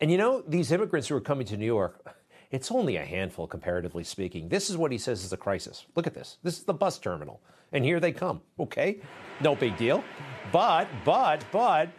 And 0.00 0.10
you 0.10 0.16
know, 0.16 0.42
these 0.48 0.72
immigrants 0.72 1.08
who 1.08 1.16
are 1.16 1.20
coming 1.20 1.46
to 1.48 1.58
New 1.58 1.66
York, 1.66 2.16
it's 2.50 2.70
only 2.70 2.96
a 2.96 3.04
handful, 3.04 3.46
comparatively 3.46 4.04
speaking. 4.04 4.48
This 4.48 4.70
is 4.70 4.76
what 4.76 4.92
he 4.92 4.98
says 4.98 5.24
is 5.24 5.32
a 5.32 5.36
crisis. 5.36 5.86
Look 5.94 6.06
at 6.06 6.14
this. 6.14 6.38
This 6.42 6.58
is 6.58 6.64
the 6.64 6.74
bus 6.74 6.98
terminal. 6.98 7.40
And 7.72 7.84
here 7.84 8.00
they 8.00 8.12
come. 8.12 8.40
Okay, 8.58 9.00
no 9.40 9.54
big 9.54 9.76
deal. 9.76 10.04
But, 10.52 10.88
but, 11.04 11.44
but, 11.50 11.90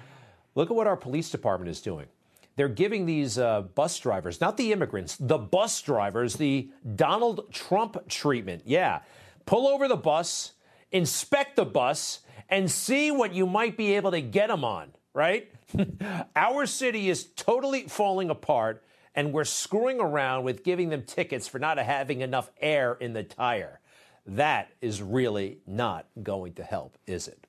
look 0.55 0.69
at 0.69 0.75
what 0.75 0.87
our 0.87 0.95
police 0.95 1.29
department 1.29 1.69
is 1.69 1.81
doing. 1.81 2.07
They're 2.55 2.69
giving 2.69 3.05
these 3.05 3.37
uh, 3.37 3.63
bus 3.63 3.99
drivers, 3.99 4.39
not 4.39 4.55
the 4.55 4.71
immigrants, 4.71 5.17
the 5.17 5.37
bus 5.37 5.81
drivers, 5.81 6.35
the 6.35 6.69
Donald 6.95 7.51
Trump 7.51 8.07
treatment. 8.07 8.61
Yeah. 8.65 9.01
Pull 9.45 9.67
over 9.67 9.87
the 9.87 9.97
bus, 9.97 10.53
inspect 10.91 11.57
the 11.57 11.65
bus, 11.65 12.21
and 12.49 12.71
see 12.71 13.11
what 13.11 13.33
you 13.33 13.45
might 13.45 13.75
be 13.75 13.95
able 13.95 14.11
to 14.11 14.21
get 14.21 14.47
them 14.47 14.63
on, 14.63 14.91
right? 15.13 15.51
Our 16.35 16.65
city 16.65 17.09
is 17.09 17.25
totally 17.35 17.83
falling 17.83 18.29
apart, 18.29 18.83
and 19.15 19.31
we're 19.31 19.45
screwing 19.45 19.99
around 19.99 20.43
with 20.43 20.63
giving 20.63 20.89
them 20.89 21.03
tickets 21.03 21.47
for 21.47 21.57
not 21.57 21.77
having 21.77 22.21
enough 22.21 22.51
air 22.61 22.97
in 22.99 23.13
the 23.13 23.23
tire. 23.23 23.79
That 24.25 24.71
is 24.81 25.01
really 25.01 25.59
not 25.65 26.07
going 26.21 26.53
to 26.53 26.63
help, 26.63 26.97
is 27.07 27.27
it? 27.27 27.47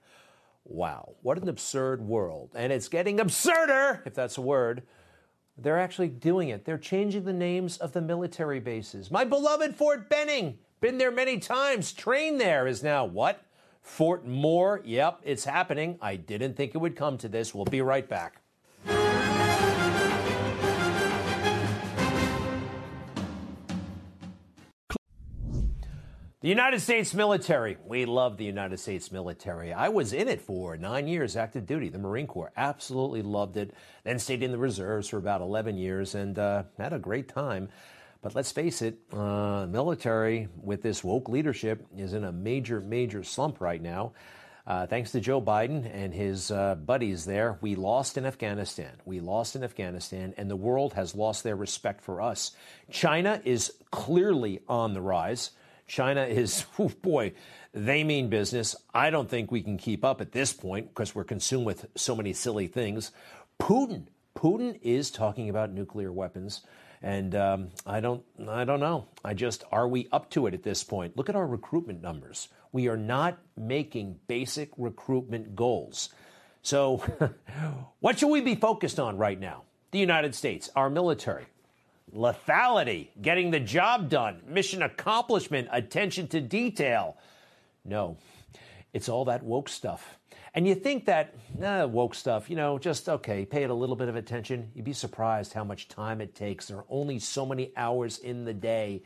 Wow, 0.64 1.14
what 1.22 1.38
an 1.38 1.48
absurd 1.48 2.02
world. 2.02 2.50
And 2.54 2.72
it's 2.72 2.88
getting 2.88 3.18
absurder, 3.18 4.06
if 4.06 4.14
that's 4.14 4.38
a 4.38 4.42
word. 4.42 4.82
They're 5.58 5.78
actually 5.78 6.08
doing 6.08 6.50
it. 6.50 6.64
They're 6.64 6.76
changing 6.76 7.24
the 7.24 7.32
names 7.32 7.78
of 7.78 7.92
the 7.92 8.02
military 8.02 8.60
bases. 8.60 9.10
My 9.10 9.24
beloved 9.24 9.74
Fort 9.74 10.10
Benning, 10.10 10.58
been 10.80 10.98
there 10.98 11.10
many 11.10 11.38
times, 11.38 11.92
trained 11.92 12.40
there, 12.40 12.66
is 12.66 12.82
now 12.82 13.04
what? 13.04 13.42
Fort 13.80 14.26
Moore. 14.26 14.82
Yep, 14.84 15.20
it's 15.22 15.44
happening. 15.44 15.98
I 16.02 16.16
didn't 16.16 16.56
think 16.56 16.74
it 16.74 16.78
would 16.78 16.96
come 16.96 17.16
to 17.18 17.28
this. 17.28 17.54
We'll 17.54 17.64
be 17.64 17.80
right 17.80 18.06
back. 18.06 18.42
The 26.42 26.48
United 26.50 26.80
States 26.80 27.14
military. 27.14 27.78
We 27.82 28.04
love 28.04 28.36
the 28.36 28.44
United 28.44 28.78
States 28.78 29.10
military. 29.10 29.72
I 29.72 29.88
was 29.88 30.12
in 30.12 30.28
it 30.28 30.42
for 30.42 30.76
nine 30.76 31.08
years, 31.08 31.34
active 31.34 31.64
duty, 31.64 31.88
the 31.88 31.98
Marine 31.98 32.26
Corps. 32.26 32.52
Absolutely 32.58 33.22
loved 33.22 33.56
it. 33.56 33.72
Then 34.04 34.18
stayed 34.18 34.42
in 34.42 34.52
the 34.52 34.58
reserves 34.58 35.08
for 35.08 35.16
about 35.16 35.40
11 35.40 35.78
years 35.78 36.14
and 36.14 36.38
uh, 36.38 36.64
had 36.76 36.92
a 36.92 36.98
great 36.98 37.28
time. 37.28 37.70
But 38.20 38.34
let's 38.34 38.52
face 38.52 38.82
it, 38.82 38.98
uh, 39.14 39.66
military 39.66 40.48
with 40.62 40.82
this 40.82 41.02
woke 41.02 41.30
leadership 41.30 41.86
is 41.96 42.12
in 42.12 42.22
a 42.22 42.32
major, 42.32 42.82
major 42.82 43.24
slump 43.24 43.62
right 43.62 43.80
now. 43.80 44.12
Uh, 44.66 44.86
thanks 44.86 45.12
to 45.12 45.20
Joe 45.20 45.40
Biden 45.40 45.90
and 45.90 46.12
his 46.12 46.50
uh, 46.50 46.74
buddies 46.74 47.24
there, 47.24 47.56
we 47.62 47.76
lost 47.76 48.18
in 48.18 48.26
Afghanistan. 48.26 48.92
We 49.06 49.20
lost 49.20 49.56
in 49.56 49.64
Afghanistan, 49.64 50.34
and 50.36 50.50
the 50.50 50.56
world 50.56 50.92
has 50.94 51.14
lost 51.14 51.44
their 51.44 51.56
respect 51.56 52.02
for 52.02 52.20
us. 52.20 52.52
China 52.90 53.40
is 53.42 53.72
clearly 53.90 54.60
on 54.68 54.92
the 54.92 55.00
rise. 55.00 55.52
China 55.86 56.24
is, 56.24 56.64
oh 56.78 56.90
boy, 57.02 57.32
they 57.72 58.04
mean 58.04 58.28
business. 58.28 58.76
I 58.94 59.10
don't 59.10 59.28
think 59.28 59.50
we 59.50 59.62
can 59.62 59.76
keep 59.76 60.04
up 60.04 60.20
at 60.20 60.32
this 60.32 60.52
point 60.52 60.88
because 60.88 61.14
we're 61.14 61.24
consumed 61.24 61.66
with 61.66 61.86
so 61.94 62.16
many 62.16 62.32
silly 62.32 62.66
things. 62.66 63.12
Putin, 63.58 64.06
Putin 64.36 64.78
is 64.82 65.10
talking 65.10 65.48
about 65.48 65.72
nuclear 65.72 66.12
weapons. 66.12 66.62
And 67.02 67.34
um, 67.34 67.68
I 67.84 68.00
don't, 68.00 68.24
I 68.48 68.64
don't 68.64 68.80
know. 68.80 69.08
I 69.24 69.34
just, 69.34 69.64
are 69.70 69.86
we 69.86 70.08
up 70.12 70.30
to 70.30 70.46
it 70.46 70.54
at 70.54 70.62
this 70.62 70.82
point? 70.82 71.16
Look 71.16 71.28
at 71.28 71.36
our 71.36 71.46
recruitment 71.46 72.02
numbers. 72.02 72.48
We 72.72 72.88
are 72.88 72.96
not 72.96 73.38
making 73.56 74.18
basic 74.26 74.70
recruitment 74.76 75.54
goals. 75.54 76.10
So, 76.62 77.04
what 78.00 78.18
should 78.18 78.28
we 78.28 78.40
be 78.40 78.54
focused 78.54 78.98
on 78.98 79.18
right 79.18 79.38
now? 79.38 79.62
The 79.92 79.98
United 79.98 80.34
States, 80.34 80.68
our 80.74 80.90
military, 80.90 81.46
lethality, 82.16 83.08
getting 83.20 83.50
the 83.50 83.60
job 83.60 84.08
done, 84.08 84.42
mission 84.46 84.82
accomplishment, 84.82 85.68
attention 85.70 86.26
to 86.28 86.40
detail. 86.40 87.16
No, 87.84 88.16
it's 88.92 89.08
all 89.08 89.26
that 89.26 89.42
woke 89.42 89.68
stuff. 89.68 90.18
And 90.54 90.66
you 90.66 90.74
think 90.74 91.04
that 91.04 91.34
eh, 91.60 91.84
woke 91.84 92.14
stuff, 92.14 92.48
you 92.48 92.56
know, 92.56 92.78
just 92.78 93.10
okay, 93.10 93.44
pay 93.44 93.62
it 93.62 93.68
a 93.68 93.74
little 93.74 93.94
bit 93.94 94.08
of 94.08 94.16
attention. 94.16 94.70
You'd 94.74 94.86
be 94.86 94.94
surprised 94.94 95.52
how 95.52 95.64
much 95.64 95.86
time 95.86 96.22
it 96.22 96.34
takes. 96.34 96.68
There 96.68 96.78
are 96.78 96.86
only 96.88 97.18
so 97.18 97.44
many 97.44 97.72
hours 97.76 98.18
in 98.18 98.46
the 98.46 98.54
day. 98.54 99.02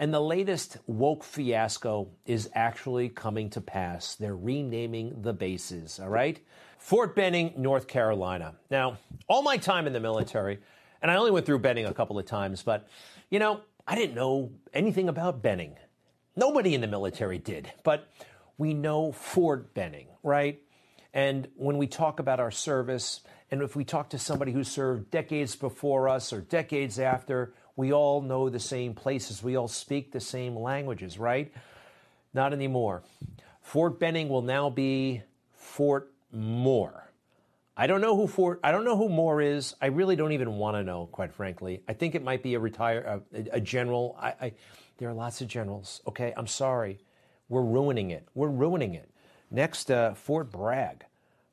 And 0.00 0.12
the 0.12 0.20
latest 0.20 0.78
woke 0.86 1.22
fiasco 1.22 2.08
is 2.26 2.50
actually 2.54 3.08
coming 3.10 3.50
to 3.50 3.60
pass. 3.60 4.16
They're 4.16 4.36
renaming 4.36 5.22
the 5.22 5.32
bases, 5.32 6.00
all 6.00 6.08
right? 6.08 6.38
Fort 6.78 7.14
Benning, 7.14 7.52
North 7.56 7.86
Carolina. 7.86 8.54
Now, 8.70 8.98
all 9.28 9.42
my 9.42 9.56
time 9.56 9.86
in 9.86 9.92
the 9.92 10.00
military, 10.00 10.58
and 11.02 11.10
I 11.10 11.16
only 11.16 11.30
went 11.30 11.46
through 11.46 11.60
Benning 11.60 11.86
a 11.86 11.94
couple 11.94 12.18
of 12.18 12.26
times, 12.26 12.62
but, 12.62 12.88
you 13.30 13.38
know, 13.38 13.60
I 13.86 13.94
didn't 13.94 14.14
know 14.14 14.52
anything 14.72 15.08
about 15.08 15.42
Benning. 15.42 15.76
Nobody 16.36 16.74
in 16.74 16.80
the 16.80 16.86
military 16.86 17.38
did, 17.38 17.72
but 17.82 18.08
we 18.56 18.74
know 18.74 19.12
Fort 19.12 19.74
Benning, 19.74 20.08
right? 20.22 20.60
And 21.14 21.48
when 21.56 21.78
we 21.78 21.86
talk 21.86 22.20
about 22.20 22.38
our 22.40 22.50
service, 22.50 23.20
and 23.50 23.62
if 23.62 23.74
we 23.74 23.84
talk 23.84 24.10
to 24.10 24.18
somebody 24.18 24.52
who 24.52 24.62
served 24.62 25.10
decades 25.10 25.56
before 25.56 26.08
us 26.08 26.32
or 26.32 26.40
decades 26.40 26.98
after, 26.98 27.54
we 27.76 27.92
all 27.92 28.20
know 28.20 28.50
the 28.50 28.60
same 28.60 28.94
places. 28.94 29.42
We 29.42 29.56
all 29.56 29.68
speak 29.68 30.12
the 30.12 30.20
same 30.20 30.56
languages, 30.56 31.18
right? 31.18 31.52
Not 32.34 32.52
anymore. 32.52 33.02
Fort 33.62 33.98
Benning 33.98 34.28
will 34.28 34.42
now 34.42 34.68
be 34.68 35.22
Fort 35.54 36.12
Moore. 36.32 37.07
I 37.80 37.86
don't 37.86 38.00
know 38.00 38.16
who 38.16 38.26
Fort. 38.26 38.58
I 38.64 38.72
don't 38.72 38.84
know 38.84 38.96
who 38.96 39.08
Moore 39.08 39.40
is. 39.40 39.76
I 39.80 39.86
really 39.86 40.16
don't 40.16 40.32
even 40.32 40.54
want 40.54 40.76
to 40.76 40.82
know, 40.82 41.06
quite 41.12 41.32
frankly. 41.32 41.80
I 41.86 41.92
think 41.92 42.16
it 42.16 42.24
might 42.24 42.42
be 42.42 42.54
a 42.54 42.58
retire 42.58 43.22
a, 43.32 43.44
a 43.52 43.60
general. 43.60 44.18
I, 44.20 44.34
I, 44.40 44.52
there 44.98 45.08
are 45.08 45.14
lots 45.14 45.40
of 45.40 45.46
generals. 45.46 46.02
Okay, 46.08 46.34
I'm 46.36 46.48
sorry. 46.48 46.98
We're 47.48 47.62
ruining 47.62 48.10
it. 48.10 48.26
We're 48.34 48.48
ruining 48.48 48.94
it. 48.94 49.08
Next, 49.52 49.92
uh, 49.92 50.14
Fort 50.14 50.50
Bragg. 50.50 51.04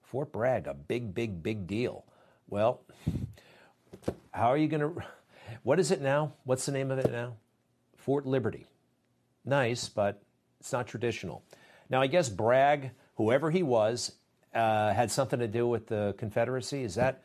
Fort 0.01 0.31
Bragg, 0.31 0.65
a 0.65 0.73
big, 0.73 1.13
big, 1.13 1.43
big 1.43 1.67
deal. 1.67 2.05
Well, 2.49 2.81
how 4.31 4.47
are 4.47 4.57
you 4.57 4.67
going 4.67 4.81
to? 4.81 5.03
What 5.61 5.79
is 5.79 5.91
it 5.91 6.01
now? 6.01 6.33
What's 6.43 6.65
the 6.65 6.71
name 6.71 6.89
of 6.89 6.97
it 6.97 7.11
now? 7.11 7.35
Fort 7.97 8.25
Liberty. 8.25 8.65
Nice, 9.45 9.89
but 9.89 10.23
it's 10.59 10.71
not 10.73 10.87
traditional. 10.87 11.43
Now, 11.87 12.01
I 12.01 12.07
guess 12.07 12.29
Bragg, 12.29 12.89
whoever 13.17 13.51
he 13.51 13.61
was, 13.61 14.13
uh, 14.55 14.93
had 14.93 15.11
something 15.11 15.39
to 15.39 15.47
do 15.47 15.67
with 15.67 15.87
the 15.87 16.15
Confederacy. 16.17 16.83
Is 16.83 16.95
that 16.95 17.21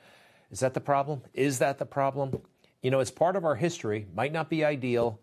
Is 0.51 0.61
that 0.61 0.75
the 0.75 0.81
problem? 0.81 1.23
Is 1.33 1.61
that 1.61 1.79
the 1.79 1.87
problem? 1.87 2.41
You 2.83 2.91
know, 2.91 3.01
it's 3.01 3.11
part 3.11 3.37
of 3.37 3.45
our 3.45 3.55
history, 3.55 4.07
might 4.15 4.33
not 4.33 4.51
be 4.51 4.65
ideal, 4.65 5.21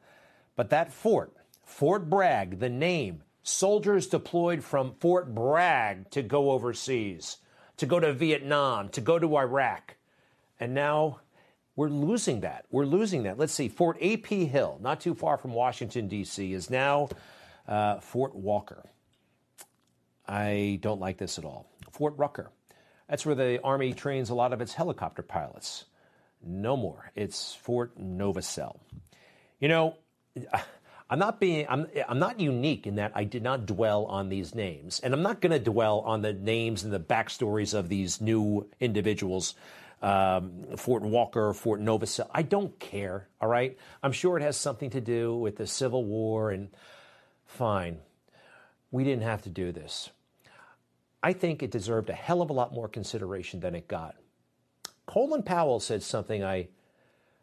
but 0.56 0.70
that 0.70 0.94
fort, 0.94 1.34
Fort 1.66 2.10
Bragg, 2.10 2.60
the 2.60 2.70
name, 2.70 3.24
soldiers 3.44 4.08
deployed 4.08 4.64
from 4.64 4.94
Fort 5.00 5.34
Bragg 5.34 6.10
to 6.12 6.22
go 6.22 6.52
overseas, 6.52 7.38
to 7.78 7.86
go 7.86 8.00
to 8.00 8.14
Vietnam, 8.14 8.90
to 8.90 9.02
go 9.02 9.20
to 9.20 9.38
Iraq. 9.38 9.96
And 10.60 10.74
now 10.74 11.20
we're 11.76 11.90
losing 11.90 12.42
that. 12.42 12.66
We're 12.72 12.86
losing 12.86 13.24
that. 13.24 13.38
Let's 13.38 13.54
see, 13.54 13.70
Fort 13.70 13.98
A.P. 14.00 14.46
Hill, 14.46 14.80
not 14.82 15.00
too 15.00 15.14
far 15.14 15.38
from 15.38 15.54
Washington, 15.54 16.08
D.C., 16.08 16.54
is 16.54 16.70
now 16.70 17.10
uh, 17.68 18.00
Fort 18.00 18.36
Walker. 18.36 18.84
I 20.28 20.80
don't 20.82 21.00
like 21.00 21.18
this 21.18 21.38
at 21.38 21.46
all. 21.46 21.68
Fort 21.92 22.14
Rucker. 22.18 22.52
That's 23.10 23.26
where 23.26 23.36
the 23.36 23.62
Army 23.64 23.94
trains 23.94 24.30
a 24.30 24.36
lot 24.36 24.54
of 24.54 24.62
its 24.62 24.74
helicopter 24.74 25.22
pilots. 25.22 25.86
No 26.44 26.78
more. 26.78 27.12
It's 27.16 27.56
Fort 27.56 27.98
Novosel. 28.00 28.80
You 29.60 29.70
know, 29.70 29.96
I'm 31.10 31.20
not 31.20 31.40
being 31.40 31.66
I'm 31.70 31.88
I'm 32.08 32.20
not 32.20 32.40
unique 32.40 32.86
in 32.86 32.96
that 32.96 33.14
I 33.16 33.24
did 33.24 33.42
not 33.42 33.66
dwell 33.66 34.06
on 34.06 34.30
these 34.30 34.54
names, 34.54 35.00
and 35.00 35.14
I'm 35.14 35.22
not 35.22 35.40
going 35.40 35.54
to 35.54 35.60
dwell 35.60 36.00
on 36.02 36.22
the 36.22 36.34
names 36.34 36.84
and 36.84 36.92
the 36.92 37.00
backstories 37.00 37.74
of 37.74 37.88
these 37.88 38.20
new 38.20 38.70
individuals. 38.80 39.56
Um, 40.00 40.66
Fort 40.76 41.02
Walker, 41.02 41.54
Fort 41.54 41.82
Novosel. 41.82 42.30
I 42.32 42.44
don't 42.44 42.78
care. 42.78 43.28
All 43.42 43.50
right. 43.50 43.78
I'm 44.04 44.12
sure 44.12 44.38
it 44.38 44.44
has 44.44 44.56
something 44.56 44.92
to 44.92 45.02
do 45.02 45.36
with 45.36 45.56
the 45.56 45.66
Civil 45.66 46.04
War, 46.04 46.52
and 46.52 46.70
fine. 47.46 48.00
We 48.92 49.04
didn't 49.04 49.24
have 49.24 49.42
to 49.44 49.50
do 49.50 49.72
this. 49.72 50.10
I 51.24 51.34
think 51.34 51.64
it 51.64 51.72
deserved 51.72 52.10
a 52.10 52.14
hell 52.14 52.42
of 52.42 52.50
a 52.50 52.54
lot 52.54 52.74
more 52.74 52.88
consideration 52.88 53.60
than 53.60 53.76
it 53.76 53.88
got. 53.88 54.16
Colin 55.06 55.44
Powell 55.44 55.80
said 55.80 56.04
something 56.04 56.44
I, 56.44 56.68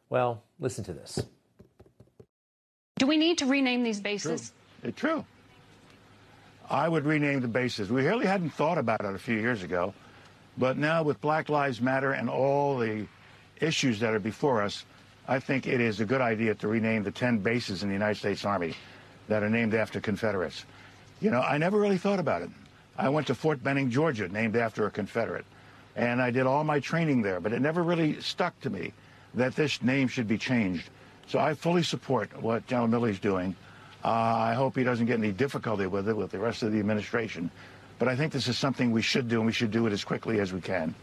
well, 0.08 0.42
listen 0.60 0.84
to 0.84 0.92
this. 0.92 1.22
Do 2.96 3.06
we 3.06 3.16
need 3.16 3.38
to 3.38 3.46
rename 3.46 3.82
these 3.82 4.00
bases? 4.00 4.52
It's 4.82 4.98
true. 4.98 5.24
I 6.70 6.88
would 6.88 7.04
rename 7.04 7.40
the 7.40 7.48
bases. 7.48 7.90
We 7.90 8.06
really 8.06 8.26
hadn't 8.26 8.50
thought 8.50 8.78
about 8.78 9.00
it 9.00 9.14
a 9.14 9.18
few 9.18 9.36
years 9.36 9.62
ago, 9.62 9.92
but 10.56 10.78
now 10.78 11.02
with 11.02 11.20
Black 11.20 11.48
Lives 11.48 11.80
Matter 11.80 12.12
and 12.12 12.30
all 12.30 12.78
the 12.78 13.06
issues 13.60 14.00
that 14.00 14.14
are 14.14 14.20
before 14.20 14.62
us, 14.62 14.84
I 15.26 15.40
think 15.40 15.66
it 15.66 15.80
is 15.80 16.00
a 16.00 16.04
good 16.04 16.20
idea 16.20 16.54
to 16.54 16.68
rename 16.68 17.02
the 17.02 17.10
10 17.10 17.38
bases 17.38 17.82
in 17.82 17.88
the 17.88 17.94
United 17.94 18.18
States 18.18 18.44
Army 18.44 18.74
that 19.28 19.42
are 19.42 19.50
named 19.50 19.74
after 19.74 20.00
Confederates. 20.00 20.64
You 21.20 21.30
know, 21.30 21.40
I 21.40 21.58
never 21.58 21.78
really 21.78 21.98
thought 21.98 22.18
about 22.18 22.42
it. 22.42 22.50
I 22.96 23.08
went 23.08 23.26
to 23.28 23.34
Fort 23.34 23.62
Benning, 23.62 23.90
Georgia, 23.90 24.28
named 24.28 24.56
after 24.56 24.86
a 24.86 24.90
Confederate, 24.90 25.46
and 25.96 26.22
I 26.22 26.30
did 26.30 26.46
all 26.46 26.64
my 26.64 26.80
training 26.80 27.22
there, 27.22 27.40
but 27.40 27.52
it 27.52 27.60
never 27.60 27.82
really 27.82 28.20
stuck 28.20 28.58
to 28.60 28.70
me 28.70 28.92
that 29.34 29.56
this 29.56 29.82
name 29.82 30.08
should 30.08 30.28
be 30.28 30.38
changed. 30.38 30.88
So 31.26 31.38
I 31.38 31.54
fully 31.54 31.82
support 31.82 32.30
what 32.40 32.66
General 32.66 32.88
Milley's 32.88 33.18
doing. 33.18 33.56
Uh, 34.04 34.08
I 34.08 34.54
hope 34.54 34.76
he 34.76 34.84
doesn't 34.84 35.06
get 35.06 35.18
any 35.18 35.32
difficulty 35.32 35.86
with 35.86 36.08
it 36.08 36.16
with 36.16 36.30
the 36.30 36.38
rest 36.38 36.62
of 36.62 36.72
the 36.72 36.78
administration. 36.78 37.50
But 37.98 38.08
I 38.08 38.16
think 38.16 38.32
this 38.32 38.48
is 38.48 38.58
something 38.58 38.92
we 38.92 39.02
should 39.02 39.28
do, 39.28 39.38
and 39.38 39.46
we 39.46 39.52
should 39.52 39.70
do 39.70 39.86
it 39.86 39.92
as 39.92 40.04
quickly 40.04 40.40
as 40.40 40.52
we 40.52 40.60
can. 40.60 40.94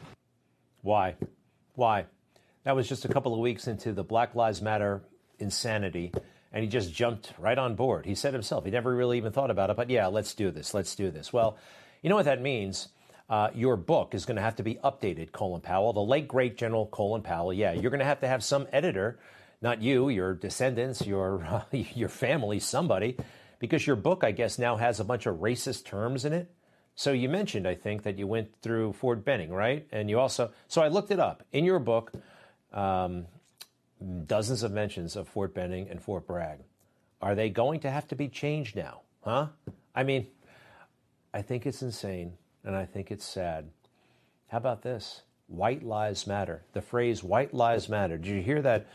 Why? 0.82 1.16
Why? 1.76 2.06
That 2.64 2.76
was 2.76 2.88
just 2.88 3.06
a 3.06 3.08
couple 3.08 3.34
of 3.34 3.40
weeks 3.40 3.68
into 3.68 3.92
the 3.92 4.04
Black 4.04 4.36
Lives 4.36 4.62
Matter 4.62 5.02
insanity, 5.40 6.12
and 6.54 6.64
he 6.64 6.70
just 6.70 6.94
jumped 6.94 7.34
right 7.40 7.58
on 7.58 7.76
board. 7.76 8.06
He 8.06 8.14
said 8.14 8.34
himself, 8.34 8.66
he 8.66 8.72
never 8.72 8.96
really 8.96 9.18
even 9.18 9.32
thought 9.32 9.50
about 9.50 9.70
it, 9.72 9.76
but 9.76 9.90
yeah, 9.90 10.08
let's 10.08 10.36
do 10.36 10.52
this, 10.52 10.74
let's 10.74 10.96
do 10.96 11.10
this. 11.10 11.34
Well, 11.34 11.58
you 12.01 12.10
know 12.10 12.15
what 12.15 12.25
that 12.25 12.41
means? 12.41 12.89
Uh, 13.29 13.50
your 13.53 13.77
book 13.77 14.13
is 14.13 14.25
going 14.25 14.36
to 14.36 14.41
have 14.41 14.58
to 14.58 14.63
be 14.63 14.75
updated, 14.84 15.31
Colin 15.31 15.62
Powell. 15.62 15.93
The 15.93 16.01
late, 16.01 16.27
great 16.27 16.58
General 16.58 16.86
Colin 16.88 17.22
Powell. 17.22 17.53
Yeah, 17.53 17.72
you're 17.72 17.91
going 17.91 18.00
to 18.00 18.05
have 18.05 18.20
to 18.22 18.27
have 18.27 18.43
some 18.43 18.67
editor 18.74 19.20
not 19.62 19.81
you, 19.81 20.10
your 20.10 20.34
descendants, 20.34 21.05
your 21.05 21.43
uh, 21.46 21.63
your 21.72 22.10
family, 22.10 22.60
somebody, 22.60 23.17
because 23.60 23.86
your 23.86 23.96
book, 23.96 24.24
I 24.24 24.31
guess, 24.31 24.58
now 24.58 24.75
has 24.75 25.00
a 25.00 25.03
bunch 25.03 25.25
of 25.25 25.38
racist 25.38 25.85
terms 25.85 26.25
in 26.25 26.33
it. 26.33 26.51
So 26.96 27.11
you 27.14 27.29
mentioned, 27.29 27.68
I 27.68 27.75
think, 27.75 28.03
that 28.03 28.18
you 28.18 28.27
went 28.27 28.50
through 28.61 28.94
Fort 28.94 29.24
Benning, 29.24 29.51
right? 29.51 29.87
And 29.92 30.09
you 30.09 30.20
also, 30.20 30.51
so 30.68 30.81
I 30.81 30.90
looked 30.90 31.11
it 31.11 31.20
up 31.20 31.44
in 31.51 31.64
your 31.64 31.79
book. 31.79 32.11
Um, 32.74 33.27
dozens 34.25 34.64
of 34.64 34.72
mentions 34.72 35.16
of 35.16 35.27
Fort 35.27 35.53
Benning 35.53 35.87
and 35.90 36.01
Fort 36.01 36.25
Bragg. 36.25 36.59
Are 37.22 37.35
they 37.35 37.50
going 37.50 37.81
to 37.81 37.92
have 37.92 38.07
to 38.07 38.16
be 38.16 38.27
changed 38.27 38.75
now? 38.75 39.01
Huh? 39.24 39.48
I 39.94 40.03
mean, 40.03 40.27
I 41.33 41.41
think 41.41 41.65
it's 41.65 41.81
insane 41.81 42.33
and 42.63 42.75
I 42.75 42.85
think 42.85 43.11
it's 43.11 43.25
sad. 43.25 43.70
How 44.48 44.57
about 44.57 44.81
this? 44.81 45.22
White 45.48 45.83
lives 45.83 46.27
matter. 46.27 46.63
The 46.74 46.81
phrase 46.81 47.24
white 47.24 47.53
lives 47.53 47.89
matter. 47.89 48.17
Did 48.17 48.27
you 48.27 48.41
hear 48.41 48.61
that? 48.61 48.87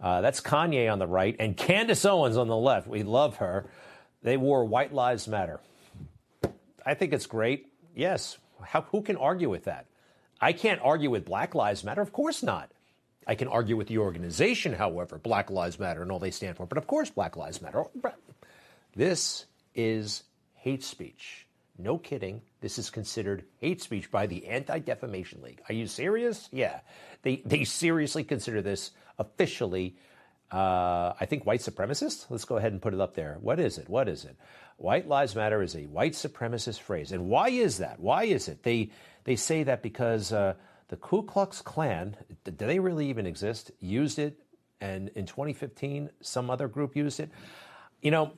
Uh, 0.00 0.20
that's 0.20 0.40
Kanye 0.40 0.90
on 0.90 0.98
the 0.98 1.06
right 1.06 1.36
and 1.38 1.56
Candace 1.56 2.04
Owens 2.04 2.36
on 2.36 2.48
the 2.48 2.56
left. 2.56 2.88
We 2.88 3.02
love 3.02 3.36
her. 3.36 3.66
They 4.22 4.36
wore 4.36 4.64
White 4.64 4.92
Lives 4.92 5.26
Matter. 5.26 5.60
I 6.86 6.94
think 6.94 7.12
it's 7.12 7.26
great. 7.26 7.66
Yes. 7.94 8.38
How, 8.62 8.82
who 8.82 9.02
can 9.02 9.16
argue 9.16 9.50
with 9.50 9.64
that? 9.64 9.86
I 10.40 10.52
can't 10.52 10.80
argue 10.82 11.10
with 11.10 11.24
Black 11.24 11.54
Lives 11.54 11.84
Matter. 11.84 12.02
Of 12.02 12.12
course 12.12 12.42
not. 12.42 12.70
I 13.26 13.34
can 13.36 13.48
argue 13.48 13.76
with 13.76 13.86
the 13.88 13.98
organization, 13.98 14.72
however, 14.72 15.18
Black 15.18 15.50
Lives 15.50 15.78
Matter 15.78 16.02
and 16.02 16.10
all 16.10 16.18
they 16.18 16.30
stand 16.30 16.56
for. 16.56 16.66
But 16.66 16.78
of 16.78 16.86
course, 16.86 17.10
Black 17.10 17.36
Lives 17.36 17.62
Matter. 17.62 17.84
This 18.94 19.46
is 19.74 20.24
hate 20.54 20.82
speech. 20.82 21.41
No 21.78 21.98
kidding. 21.98 22.42
This 22.60 22.78
is 22.78 22.90
considered 22.90 23.44
hate 23.58 23.80
speech 23.80 24.10
by 24.10 24.26
the 24.26 24.46
Anti 24.46 24.80
Defamation 24.80 25.42
League. 25.42 25.62
Are 25.68 25.74
you 25.74 25.86
serious? 25.86 26.48
Yeah. 26.52 26.80
They, 27.22 27.42
they 27.44 27.64
seriously 27.64 28.24
consider 28.24 28.60
this 28.60 28.90
officially, 29.18 29.96
uh, 30.50 31.14
I 31.18 31.26
think, 31.26 31.46
white 31.46 31.60
supremacist. 31.60 32.26
Let's 32.28 32.44
go 32.44 32.56
ahead 32.56 32.72
and 32.72 32.82
put 32.82 32.94
it 32.94 33.00
up 33.00 33.14
there. 33.14 33.38
What 33.40 33.58
is 33.58 33.78
it? 33.78 33.88
What 33.88 34.08
is 34.08 34.24
it? 34.24 34.36
White 34.76 35.08
Lives 35.08 35.34
Matter 35.34 35.62
is 35.62 35.74
a 35.74 35.86
white 35.86 36.12
supremacist 36.12 36.80
phrase. 36.80 37.12
And 37.12 37.28
why 37.28 37.48
is 37.48 37.78
that? 37.78 38.00
Why 38.00 38.24
is 38.24 38.48
it? 38.48 38.62
They, 38.62 38.90
they 39.24 39.36
say 39.36 39.62
that 39.62 39.82
because 39.82 40.32
uh, 40.32 40.54
the 40.88 40.96
Ku 40.96 41.22
Klux 41.22 41.62
Klan, 41.62 42.16
do 42.44 42.52
they 42.52 42.78
really 42.78 43.08
even 43.08 43.26
exist, 43.26 43.70
used 43.80 44.18
it. 44.18 44.38
And 44.80 45.08
in 45.10 45.26
2015, 45.26 46.10
some 46.20 46.50
other 46.50 46.68
group 46.68 46.96
used 46.96 47.20
it. 47.20 47.30
You 48.02 48.10
know, 48.10 48.32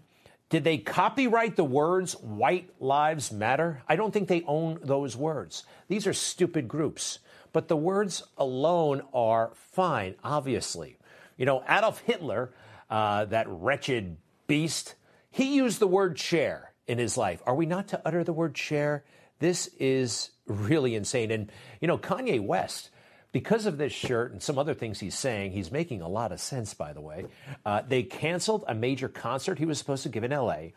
did 0.51 0.65
they 0.65 0.79
copyright 0.79 1.57
the 1.57 1.65
words 1.65 2.13
White 2.15 2.71
Lives 2.81 3.33
Matter? 3.33 3.83
I 3.89 3.97
don't 3.97 4.13
think 4.13 4.29
they 4.29 4.43
own 4.47 4.79
those 4.83 5.17
words. 5.17 5.65
These 5.89 6.07
are 6.07 6.13
stupid 6.13 6.69
groups. 6.69 7.19
But 7.53 7.69
the 7.69 7.77
words 7.77 8.23
alone 8.37 9.03
are 9.15 9.53
fine, 9.55 10.17
obviously. 10.25 10.99
You 11.37 11.47
know, 11.47 11.63
Adolf 11.69 12.01
Hitler, 12.01 12.53
uh, 12.91 13.27
that 13.27 13.47
wretched 13.49 14.17
beast, 14.47 14.97
he 15.31 15.57
used 15.57 15.79
the 15.79 15.87
word 15.87 16.17
chair 16.17 16.73
in 16.87 16.99
his 16.99 17.17
life. 17.17 17.41
Are 17.47 17.55
we 17.55 17.67
not 17.67 17.89
to 17.89 18.03
utter 18.05 18.25
the 18.25 18.33
word 18.33 18.55
chair? 18.55 19.05
This 19.39 19.69
is 19.79 20.31
really 20.47 20.95
insane. 20.95 21.31
And, 21.31 21.51
you 21.81 21.89
know, 21.89 21.97
Kanye 21.97 22.41
West, 22.41 22.91
because 23.35 23.67
of 23.67 23.79
this 23.79 23.93
shirt 23.93 24.31
and 24.31 24.41
some 24.41 24.61
other 24.61 24.75
things 24.75 25.01
he's 25.01 25.19
saying, 25.19 25.51
he's 25.51 25.73
making 25.73 26.01
a 26.01 26.07
lot 26.09 26.31
of 26.31 26.39
sense, 26.39 26.73
by 26.73 26.93
the 26.93 27.01
way. 27.01 27.27
Uh, 27.67 27.83
they 27.83 28.05
canceled 28.05 28.63
a 28.69 28.75
major 28.77 29.09
concert 29.09 29.59
he 29.59 29.67
was 29.67 29.77
supposed 29.77 30.05
to 30.05 30.09
give 30.09 30.23
in 30.23 30.31
LA. 30.31 30.69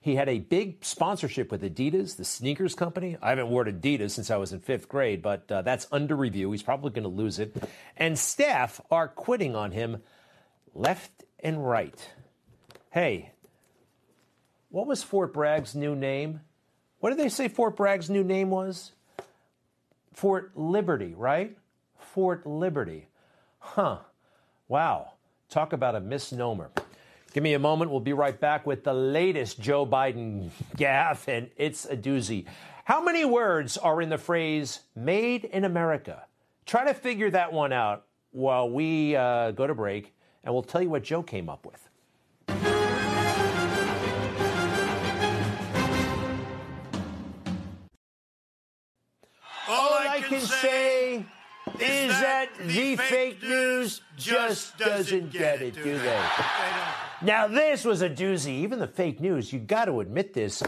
He 0.00 0.14
had 0.14 0.28
a 0.28 0.38
big 0.38 0.84
sponsorship 0.84 1.50
with 1.50 1.60
Adidas, 1.62 2.16
the 2.16 2.24
sneakers 2.24 2.76
company. 2.76 3.16
I 3.20 3.30
haven't 3.30 3.48
worn 3.48 3.66
Adidas 3.66 4.12
since 4.12 4.30
I 4.30 4.36
was 4.36 4.52
in 4.52 4.60
fifth 4.60 4.88
grade, 4.88 5.22
but 5.22 5.50
uh, 5.50 5.62
that's 5.62 5.88
under 5.90 6.14
review. 6.14 6.52
He's 6.52 6.62
probably 6.62 6.90
going 6.90 7.02
to 7.02 7.08
lose 7.08 7.40
it. 7.40 7.56
And 7.96 8.16
staff 8.16 8.80
are 8.92 9.08
quitting 9.08 9.56
on 9.56 9.72
him 9.72 10.00
left 10.72 11.24
and 11.40 11.68
right. 11.68 12.12
Hey, 12.92 13.32
what 14.68 14.86
was 14.86 15.02
Fort 15.02 15.34
Bragg's 15.34 15.74
new 15.74 15.96
name? 15.96 16.42
What 17.00 17.10
did 17.10 17.18
they 17.18 17.28
say 17.28 17.48
Fort 17.48 17.74
Bragg's 17.74 18.08
new 18.08 18.22
name 18.22 18.50
was? 18.50 18.92
Fort 20.12 20.52
Liberty, 20.54 21.12
right? 21.16 21.56
Fort 22.14 22.46
Liberty. 22.46 23.08
Huh. 23.58 23.98
Wow. 24.68 25.14
Talk 25.50 25.72
about 25.72 25.96
a 25.96 26.00
misnomer. 26.00 26.70
Give 27.32 27.42
me 27.42 27.54
a 27.54 27.58
moment. 27.58 27.90
We'll 27.90 27.98
be 27.98 28.12
right 28.12 28.38
back 28.38 28.64
with 28.64 28.84
the 28.84 28.94
latest 28.94 29.58
Joe 29.58 29.84
Biden 29.84 30.50
gaffe, 30.76 31.26
and 31.26 31.50
it's 31.56 31.86
a 31.86 31.96
doozy. 31.96 32.44
How 32.84 33.02
many 33.02 33.24
words 33.24 33.76
are 33.76 34.00
in 34.00 34.10
the 34.10 34.18
phrase 34.18 34.78
made 34.94 35.44
in 35.44 35.64
America? 35.64 36.24
Try 36.66 36.84
to 36.84 36.94
figure 36.94 37.30
that 37.30 37.52
one 37.52 37.72
out 37.72 38.04
while 38.30 38.70
we 38.70 39.16
uh, 39.16 39.50
go 39.50 39.66
to 39.66 39.74
break, 39.74 40.14
and 40.44 40.54
we'll 40.54 40.62
tell 40.62 40.82
you 40.82 40.90
what 40.90 41.02
Joe 41.02 41.24
came 41.24 41.48
up 41.48 41.66
with. 41.66 41.88
Say 51.78 52.06
is 52.06 52.20
that 52.20 52.48
the 52.58 52.96
fake 52.96 53.42
news 53.42 54.00
just 54.16 54.78
doesn't 54.78 55.32
get 55.32 55.62
it, 55.62 55.74
do 55.74 55.98
they? 55.98 56.22
Now, 57.22 57.46
this 57.46 57.84
was 57.84 58.02
a 58.02 58.10
doozy. 58.10 58.60
Even 58.62 58.78
the 58.78 58.86
fake 58.86 59.20
news, 59.20 59.52
you 59.52 59.58
got 59.58 59.86
to 59.86 60.00
admit 60.00 60.34
this. 60.34 60.62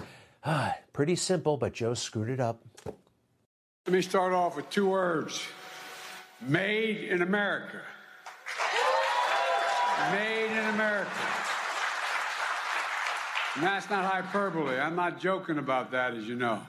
Ah, 0.45 0.75
pretty 0.93 1.17
simple, 1.17 1.57
but 1.57 1.73
Joe 1.73 1.95
screwed 1.95 2.31
it 2.31 2.41
up. 2.41 2.63
Let 2.85 3.93
me 3.93 4.03
start 4.03 4.33
off 4.33 4.57
with 4.57 4.69
two 4.71 4.89
words 4.89 5.43
Made 6.41 7.09
in 7.09 7.23
America. 7.23 7.81
Made 10.13 10.51
in 10.51 10.75
America. 10.75 11.11
And 13.55 13.65
that's 13.65 13.89
not 13.89 14.05
hyperbole. 14.05 14.79
I'm 14.79 14.97
not 14.97 15.19
joking 15.19 15.57
about 15.59 15.91
that, 15.93 16.15
as 16.15 16.29
you 16.29 16.35
know. 16.35 16.61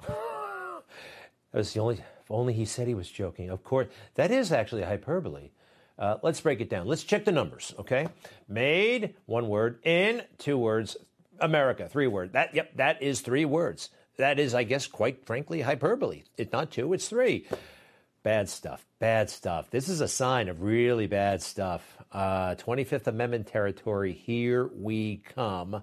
That 0.00 1.58
was 1.58 1.72
the 1.74 1.80
only. 1.80 2.02
Only 2.32 2.52
he 2.52 2.64
said 2.64 2.88
he 2.88 2.94
was 2.94 3.10
joking. 3.10 3.50
Of 3.50 3.62
course, 3.62 3.88
that 4.14 4.30
is 4.30 4.52
actually 4.52 4.82
a 4.82 4.86
hyperbole. 4.86 5.50
Uh, 5.98 6.16
let's 6.22 6.40
break 6.40 6.60
it 6.60 6.70
down. 6.70 6.86
Let's 6.86 7.04
check 7.04 7.24
the 7.24 7.32
numbers. 7.32 7.74
Okay, 7.78 8.08
made 8.48 9.14
one 9.26 9.48
word, 9.48 9.78
in 9.84 10.22
two 10.38 10.58
words, 10.58 10.96
America 11.40 11.88
three 11.88 12.06
words. 12.06 12.32
That 12.32 12.54
yep, 12.54 12.76
that 12.76 13.02
is 13.02 13.20
three 13.20 13.44
words. 13.44 13.90
That 14.16 14.38
is, 14.38 14.54
I 14.54 14.64
guess, 14.64 14.86
quite 14.86 15.26
frankly, 15.26 15.62
hyperbole. 15.62 16.24
It's 16.36 16.52
not 16.52 16.70
two, 16.70 16.92
it's 16.92 17.08
three. 17.08 17.46
Bad 18.22 18.48
stuff. 18.48 18.84
Bad 19.00 19.30
stuff. 19.30 19.70
This 19.70 19.88
is 19.88 20.00
a 20.00 20.06
sign 20.06 20.48
of 20.48 20.62
really 20.62 21.06
bad 21.06 21.42
stuff. 21.42 21.82
Uh, 22.12 22.54
25th 22.54 23.08
Amendment 23.08 23.48
territory. 23.48 24.12
Here 24.12 24.70
we 24.74 25.22
come. 25.34 25.82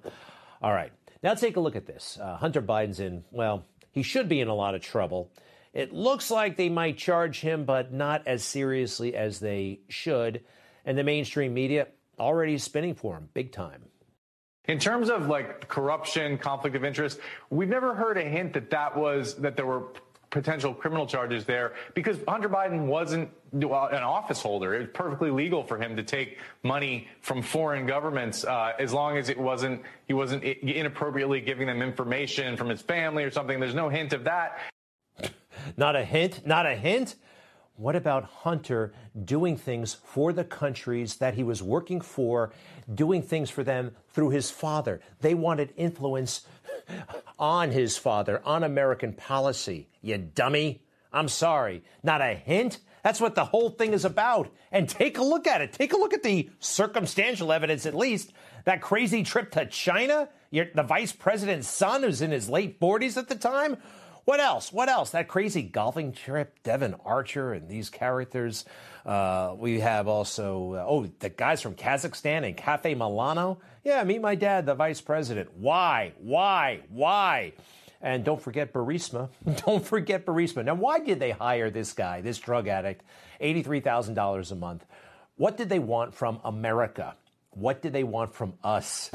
All 0.62 0.71
right. 0.71 0.91
Now 1.21 1.33
take 1.33 1.57
a 1.57 1.59
look 1.59 1.75
at 1.75 1.85
this. 1.85 2.17
Uh, 2.21 2.38
Hunter 2.38 2.62
Biden's 2.62 3.01
in, 3.01 3.25
well, 3.31 3.65
he 3.91 4.03
should 4.03 4.29
be 4.29 4.39
in 4.39 4.47
a 4.47 4.55
lot 4.55 4.73
of 4.73 4.81
trouble. 4.81 5.31
It 5.73 5.93
looks 5.93 6.32
like 6.32 6.58
they 6.58 6.69
might 6.69 6.97
charge 6.97 7.41
him, 7.41 7.65
but 7.65 7.93
not 7.93 8.27
as 8.27 8.43
seriously 8.43 9.15
as 9.15 9.39
they 9.39 9.82
should. 9.88 10.43
And 10.86 10.97
the 10.97 11.03
mainstream 11.03 11.53
media 11.53 11.88
already 12.19 12.55
is 12.55 12.63
spinning 12.63 12.95
for 12.95 13.15
him 13.15 13.29
big 13.34 13.51
time. 13.51 13.84
In 14.65 14.79
terms 14.79 15.10
of 15.10 15.27
like 15.27 15.67
corruption, 15.67 16.38
conflict 16.38 16.75
of 16.75 16.84
interest, 16.84 17.19
we've 17.49 17.69
never 17.69 17.95
heard 17.95 18.17
a 18.17 18.23
hint 18.23 18.53
that 18.53 18.69
that 18.69 18.95
was 18.95 19.36
that 19.36 19.55
there 19.55 19.65
were 19.65 19.88
potential 20.29 20.75
criminal 20.75 21.08
charges 21.08 21.45
there 21.45 21.73
because 21.95 22.17
Hunter 22.27 22.49
Biden 22.49 22.86
wasn't 22.86 23.32
an 23.51 23.63
office 23.63 24.41
holder. 24.41 24.75
It 24.75 24.79
was 24.79 24.89
perfectly 24.93 25.32
legal 25.32 25.63
for 25.63 25.82
him 25.82 25.95
to 25.95 26.03
take 26.03 26.38
money 26.62 27.08
from 27.21 27.41
foreign 27.41 27.88
governments 27.88 28.43
uh, 28.43 28.73
as 28.77 28.93
long 28.93 29.17
as 29.17 29.29
it 29.29 29.39
wasn't 29.39 29.82
he 30.05 30.13
wasn't 30.13 30.43
inappropriately 30.43 31.41
giving 31.41 31.65
them 31.65 31.82
information 31.82 32.55
from 32.58 32.69
his 32.69 32.82
family 32.82 33.23
or 33.23 33.32
something. 33.32 33.60
There's 33.60 33.75
no 33.75 33.89
hint 33.89 34.13
of 34.13 34.25
that. 34.25 34.60
Not 35.77 35.95
a 35.95 36.03
hint, 36.03 36.45
not 36.45 36.65
a 36.65 36.75
hint. 36.75 37.15
What 37.75 37.95
about 37.95 38.25
Hunter 38.25 38.93
doing 39.23 39.55
things 39.55 39.93
for 39.93 40.34
the 40.34 40.43
countries 40.43 41.15
that 41.17 41.36
he 41.36 41.43
was 41.43 41.63
working 41.63 42.01
for, 42.01 42.51
doing 42.93 43.21
things 43.21 43.49
for 43.49 43.63
them 43.63 43.95
through 44.10 44.32
his 44.32 44.51
father? 44.51 44.99
They 45.21 45.34
wanted 45.34 45.73
influence 45.77 46.41
on 47.39 47.71
his 47.71 47.97
father, 47.97 48.41
on 48.43 48.63
American 48.65 49.13
policy. 49.13 49.88
You 50.01 50.17
dummy. 50.17 50.84
I'm 51.13 51.29
sorry. 51.29 51.84
Not 52.03 52.21
a 52.21 52.34
hint? 52.34 52.79
That's 53.01 53.21
what 53.21 53.36
the 53.36 53.45
whole 53.45 53.69
thing 53.69 53.93
is 53.93 54.05
about. 54.05 54.53
And 54.71 54.88
take 54.89 55.17
a 55.17 55.23
look 55.23 55.47
at 55.47 55.62
it. 55.62 55.71
Take 55.71 55.93
a 55.93 55.97
look 55.97 56.13
at 56.13 56.23
the 56.23 56.49
circumstantial 56.60 57.51
evidence, 57.51 57.86
at 57.86 57.95
least. 57.95 58.34
That 58.65 58.82
crazy 58.82 59.23
trip 59.23 59.51
to 59.51 59.65
China, 59.65 60.27
the 60.51 60.84
vice 60.86 61.13
president's 61.13 61.69
son, 61.69 62.03
who's 62.03 62.21
in 62.21 62.32
his 62.32 62.49
late 62.49 62.79
40s 62.79 63.15
at 63.15 63.29
the 63.29 63.36
time. 63.36 63.77
What 64.30 64.39
else? 64.39 64.72
What 64.72 64.89
else? 64.89 65.10
That 65.10 65.28
crazy 65.28 65.63
golfing 65.63 66.12
trip, 66.12 66.62
Devon 66.62 66.94
Archer 67.04 67.52
and 67.52 67.68
these 67.68 67.89
characters. 67.89 68.63
Uh, 69.04 69.56
we 69.58 69.80
have 69.80 70.08
also, 70.08 70.76
uh, 70.76 70.86
oh, 70.88 71.08
the 71.18 71.30
guys 71.30 71.63
from 71.63 71.74
Kazakhstan 71.74 72.46
and 72.46 72.56
Cafe 72.56 72.94
Milano. 72.94 73.58
Yeah, 73.84 74.04
meet 74.04 74.22
my 74.22 74.36
dad, 74.36 74.68
the 74.68 74.76
vice 74.76 75.02
president. 75.02 75.56
Why? 75.56 76.13
Why? 76.20 76.82
Why? 76.89 77.54
And 78.04 78.24
don't 78.24 78.39
forget 78.39 78.72
Burisma. 78.72 79.30
Don't 79.65 79.84
forget 79.84 80.28
Burisma. 80.28 80.63
Now, 80.63 80.76
why 80.76 81.00
did 81.00 81.20
they 81.20 81.32
hire 81.32 81.72
this 81.72 81.94
guy, 81.94 82.22
this 82.22 82.38
drug 82.38 82.68
addict, 82.68 83.04
$83,000 83.42 84.52
a 84.52 84.56
month? 84.56 84.86
What 85.38 85.58
did 85.58 85.70
they 85.70 85.80
want 85.80 86.13
from 86.13 86.39
America? 86.44 87.15
What 87.50 87.82
did 87.82 87.94
they 87.94 88.04
want 88.04 88.36
from 88.36 88.54
us? 88.63 89.10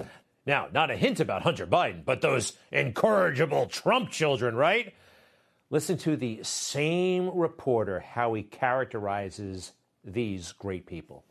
Now, 0.44 0.66
not 0.72 0.90
a 0.90 0.96
hint 0.96 1.20
about 1.20 1.42
Hunter 1.42 1.68
Biden, 1.68 2.04
but 2.04 2.20
those 2.20 2.54
incorrigible 2.72 3.66
Trump 3.66 4.10
children, 4.10 4.56
right? 4.56 4.92
Listen 5.74 5.98
to 5.98 6.14
the 6.14 6.38
same 6.44 7.36
reporter 7.36 7.98
how 7.98 8.32
he 8.34 8.44
characterizes 8.44 9.72
these 10.04 10.52
great 10.52 10.86
people. 10.86 11.24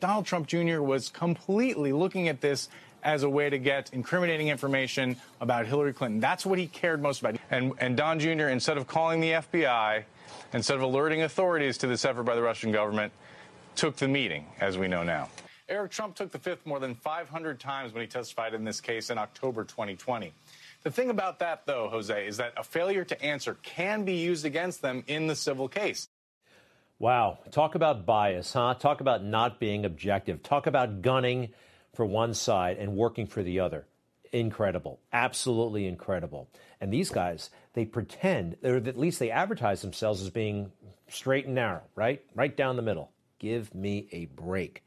Donald 0.00 0.26
Trump 0.26 0.46
Jr. 0.46 0.82
was 0.82 1.08
completely 1.08 1.94
looking 1.94 2.28
at 2.28 2.42
this 2.42 2.68
as 3.02 3.22
a 3.22 3.30
way 3.30 3.48
to 3.48 3.56
get 3.56 3.88
incriminating 3.94 4.48
information 4.48 5.16
about 5.40 5.64
Hillary 5.64 5.94
Clinton. 5.94 6.20
That's 6.20 6.44
what 6.44 6.58
he 6.58 6.66
cared 6.66 7.00
most 7.00 7.20
about. 7.20 7.36
And, 7.50 7.72
and 7.78 7.96
Don 7.96 8.20
Jr., 8.20 8.48
instead 8.48 8.76
of 8.76 8.86
calling 8.86 9.20
the 9.20 9.30
FBI, 9.30 10.04
instead 10.52 10.76
of 10.76 10.82
alerting 10.82 11.22
authorities 11.22 11.78
to 11.78 11.86
this 11.86 12.04
effort 12.04 12.24
by 12.24 12.34
the 12.34 12.42
Russian 12.42 12.70
government, 12.70 13.14
took 13.76 13.96
the 13.96 14.08
meeting, 14.08 14.44
as 14.60 14.76
we 14.76 14.88
know 14.88 15.02
now. 15.02 15.30
Eric 15.70 15.90
Trump 15.90 16.16
took 16.16 16.32
the 16.32 16.38
fifth 16.38 16.66
more 16.66 16.80
than 16.80 16.94
500 16.94 17.60
times 17.60 17.94
when 17.94 18.02
he 18.02 18.06
testified 18.06 18.52
in 18.52 18.64
this 18.64 18.82
case 18.82 19.08
in 19.08 19.16
October 19.16 19.64
2020. 19.64 20.34
The 20.82 20.90
thing 20.90 21.10
about 21.10 21.40
that, 21.40 21.66
though, 21.66 21.88
Jose, 21.88 22.26
is 22.26 22.36
that 22.36 22.54
a 22.56 22.62
failure 22.62 23.04
to 23.04 23.22
answer 23.22 23.54
can 23.62 24.04
be 24.04 24.14
used 24.14 24.44
against 24.44 24.80
them 24.80 25.04
in 25.06 25.26
the 25.26 25.34
civil 25.34 25.68
case. 25.68 26.08
Wow. 26.98 27.38
Talk 27.50 27.74
about 27.74 28.06
bias, 28.06 28.52
huh? 28.52 28.74
Talk 28.74 29.00
about 29.00 29.24
not 29.24 29.60
being 29.60 29.84
objective. 29.84 30.42
Talk 30.42 30.66
about 30.66 31.02
gunning 31.02 31.50
for 31.94 32.06
one 32.06 32.34
side 32.34 32.76
and 32.78 32.96
working 32.96 33.26
for 33.26 33.42
the 33.42 33.60
other. 33.60 33.86
Incredible. 34.32 35.00
Absolutely 35.12 35.86
incredible. 35.86 36.48
And 36.80 36.92
these 36.92 37.10
guys, 37.10 37.50
they 37.74 37.84
pretend, 37.84 38.56
or 38.62 38.76
at 38.76 38.98
least 38.98 39.18
they 39.18 39.30
advertise 39.30 39.82
themselves 39.82 40.22
as 40.22 40.30
being 40.30 40.70
straight 41.08 41.46
and 41.46 41.54
narrow, 41.54 41.82
right? 41.94 42.22
Right 42.34 42.56
down 42.56 42.76
the 42.76 42.82
middle. 42.82 43.10
Give 43.38 43.74
me 43.74 44.08
a 44.12 44.26
break. 44.26 44.84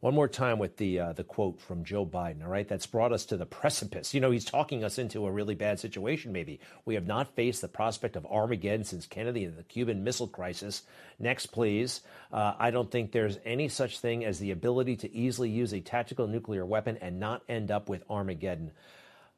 One 0.00 0.14
more 0.14 0.28
time 0.28 0.58
with 0.58 0.78
the 0.78 0.98
uh, 0.98 1.12
the 1.12 1.24
quote 1.24 1.60
from 1.60 1.84
Joe 1.84 2.06
Biden. 2.06 2.42
All 2.42 2.48
right, 2.48 2.66
that's 2.66 2.86
brought 2.86 3.12
us 3.12 3.26
to 3.26 3.36
the 3.36 3.44
precipice. 3.44 4.14
You 4.14 4.20
know, 4.22 4.30
he's 4.30 4.46
talking 4.46 4.82
us 4.82 4.98
into 4.98 5.26
a 5.26 5.30
really 5.30 5.54
bad 5.54 5.78
situation. 5.78 6.32
Maybe 6.32 6.58
we 6.86 6.94
have 6.94 7.06
not 7.06 7.34
faced 7.34 7.60
the 7.60 7.68
prospect 7.68 8.16
of 8.16 8.24
Armageddon 8.24 8.84
since 8.84 9.04
Kennedy 9.04 9.44
and 9.44 9.58
the 9.58 9.62
Cuban 9.62 10.02
Missile 10.02 10.26
Crisis. 10.26 10.84
Next, 11.18 11.48
please. 11.48 12.00
Uh, 12.32 12.54
I 12.58 12.70
don't 12.70 12.90
think 12.90 13.12
there's 13.12 13.38
any 13.44 13.68
such 13.68 13.98
thing 13.98 14.24
as 14.24 14.38
the 14.38 14.52
ability 14.52 14.96
to 14.96 15.14
easily 15.14 15.50
use 15.50 15.74
a 15.74 15.80
tactical 15.80 16.26
nuclear 16.26 16.64
weapon 16.64 16.96
and 17.02 17.20
not 17.20 17.42
end 17.46 17.70
up 17.70 17.90
with 17.90 18.02
Armageddon. 18.08 18.70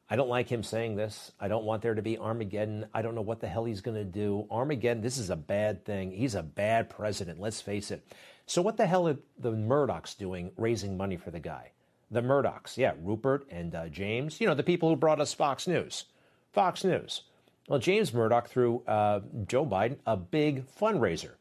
I 0.09 0.15
don't 0.15 0.29
like 0.29 0.49
him 0.49 0.63
saying 0.63 0.95
this. 0.95 1.31
I 1.39 1.47
don't 1.47 1.63
want 1.63 1.81
there 1.81 1.95
to 1.95 2.01
be 2.01 2.17
Armageddon. 2.17 2.87
I 2.93 3.01
don't 3.01 3.15
know 3.15 3.21
what 3.21 3.39
the 3.39 3.47
hell 3.47 3.65
he's 3.65 3.81
going 3.81 3.97
to 3.97 4.03
do. 4.03 4.45
Armageddon, 4.51 5.01
this 5.01 5.17
is 5.17 5.29
a 5.29 5.35
bad 5.35 5.85
thing. 5.85 6.11
He's 6.11 6.35
a 6.35 6.43
bad 6.43 6.89
president. 6.89 7.39
Let's 7.39 7.61
face 7.61 7.89
it. 7.89 8.05
So, 8.45 8.61
what 8.61 8.77
the 8.77 8.85
hell 8.85 9.07
are 9.07 9.17
the 9.39 9.51
Murdochs 9.51 10.17
doing 10.17 10.51
raising 10.57 10.97
money 10.97 11.15
for 11.15 11.31
the 11.31 11.39
guy? 11.39 11.71
The 12.11 12.21
Murdochs, 12.21 12.77
yeah, 12.77 12.93
Rupert 13.01 13.47
and 13.49 13.73
uh, 13.73 13.87
James, 13.87 14.39
you 14.39 14.47
know, 14.47 14.53
the 14.53 14.61
people 14.61 14.89
who 14.89 14.95
brought 14.95 15.21
us 15.21 15.33
Fox 15.33 15.67
News. 15.67 16.05
Fox 16.51 16.83
News. 16.83 17.23
Well, 17.67 17.79
James 17.79 18.13
Murdoch 18.13 18.49
threw 18.49 18.83
uh, 18.85 19.21
Joe 19.47 19.65
Biden 19.65 19.97
a 20.05 20.17
big 20.17 20.67
fundraiser 20.67 21.31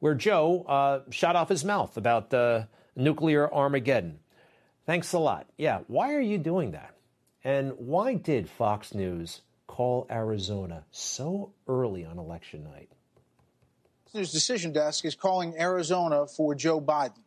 where 0.00 0.14
Joe 0.14 0.64
uh, 0.66 1.10
shot 1.10 1.36
off 1.36 1.48
his 1.48 1.64
mouth 1.64 1.96
about 1.96 2.32
uh, 2.32 2.64
nuclear 2.96 3.52
Armageddon. 3.52 4.18
Thanks 4.86 5.12
a 5.12 5.18
lot. 5.18 5.46
Yeah, 5.56 5.80
why 5.86 6.14
are 6.14 6.20
you 6.20 6.38
doing 6.38 6.72
that? 6.72 6.95
And 7.46 7.74
why 7.78 8.14
did 8.14 8.50
Fox 8.50 8.92
News 8.92 9.42
call 9.68 10.08
Arizona 10.10 10.84
so 10.90 11.52
early 11.68 12.04
on 12.04 12.18
election 12.18 12.64
night? 12.64 12.90
News 14.12 14.32
Decision 14.32 14.72
Desk 14.72 15.04
is 15.04 15.14
calling 15.14 15.54
Arizona 15.56 16.26
for 16.26 16.56
Joe 16.56 16.80
Biden. 16.80 17.22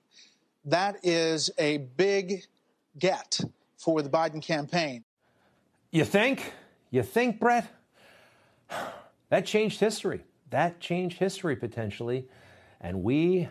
That 0.65 0.97
is 1.03 1.51
a 1.57 1.77
big 1.77 2.43
get 2.97 3.39
for 3.77 4.01
the 4.01 4.09
Biden 4.09 4.41
campaign. 4.41 5.05
You 5.89 6.03
think? 6.03 6.51
You 6.91 7.01
think, 7.01 7.39
Brett? 7.39 7.67
That 9.29 9.45
changed 9.45 9.79
history. 9.79 10.25
That 10.49 10.79
changed 10.79 11.19
history 11.19 11.55
potentially. 11.55 12.27
And 12.81 13.03
we 13.03 13.47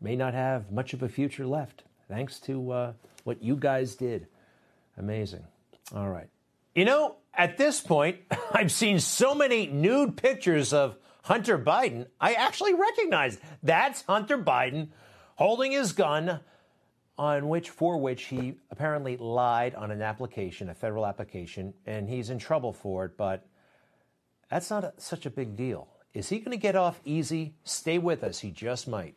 may 0.00 0.16
not 0.16 0.34
have 0.34 0.72
much 0.72 0.92
of 0.92 1.04
a 1.04 1.08
future 1.08 1.46
left 1.46 1.84
thanks 2.08 2.40
to 2.40 2.72
uh, 2.72 2.92
what 3.22 3.40
you 3.40 3.54
guys 3.56 3.94
did. 3.94 4.26
Amazing. 4.98 5.44
All 5.92 6.08
right. 6.08 6.28
You 6.74 6.84
know, 6.84 7.16
at 7.34 7.56
this 7.56 7.80
point, 7.80 8.20
I've 8.52 8.72
seen 8.72 9.00
so 9.00 9.34
many 9.34 9.66
nude 9.66 10.16
pictures 10.16 10.72
of 10.72 10.96
Hunter 11.24 11.58
Biden, 11.58 12.06
I 12.20 12.34
actually 12.34 12.74
recognize 12.74 13.38
that's 13.62 14.02
Hunter 14.02 14.36
Biden 14.36 14.88
holding 15.36 15.72
his 15.72 15.92
gun 15.92 16.40
on 17.16 17.48
which 17.48 17.70
for 17.70 17.96
which 17.96 18.24
he 18.24 18.56
apparently 18.70 19.16
lied 19.16 19.74
on 19.74 19.90
an 19.90 20.02
application, 20.02 20.68
a 20.68 20.74
federal 20.74 21.06
application, 21.06 21.72
and 21.86 22.10
he's 22.10 22.28
in 22.28 22.38
trouble 22.38 22.74
for 22.74 23.06
it, 23.06 23.16
but 23.16 23.46
that's 24.50 24.68
not 24.68 24.84
a, 24.84 24.92
such 24.98 25.24
a 25.24 25.30
big 25.30 25.56
deal. 25.56 25.88
Is 26.12 26.28
he 26.28 26.40
going 26.40 26.50
to 26.50 26.60
get 26.60 26.76
off 26.76 27.00
easy? 27.06 27.54
Stay 27.64 27.96
with 27.96 28.22
us. 28.22 28.40
He 28.40 28.50
just 28.50 28.86
might. 28.86 29.16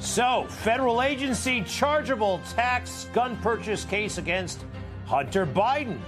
So, 0.00 0.46
federal 0.48 1.02
agency 1.02 1.62
chargeable 1.62 2.40
tax 2.54 3.06
gun 3.12 3.36
purchase 3.36 3.84
case 3.84 4.16
against 4.16 4.64
Hunter 5.04 5.44
Biden. 5.44 5.98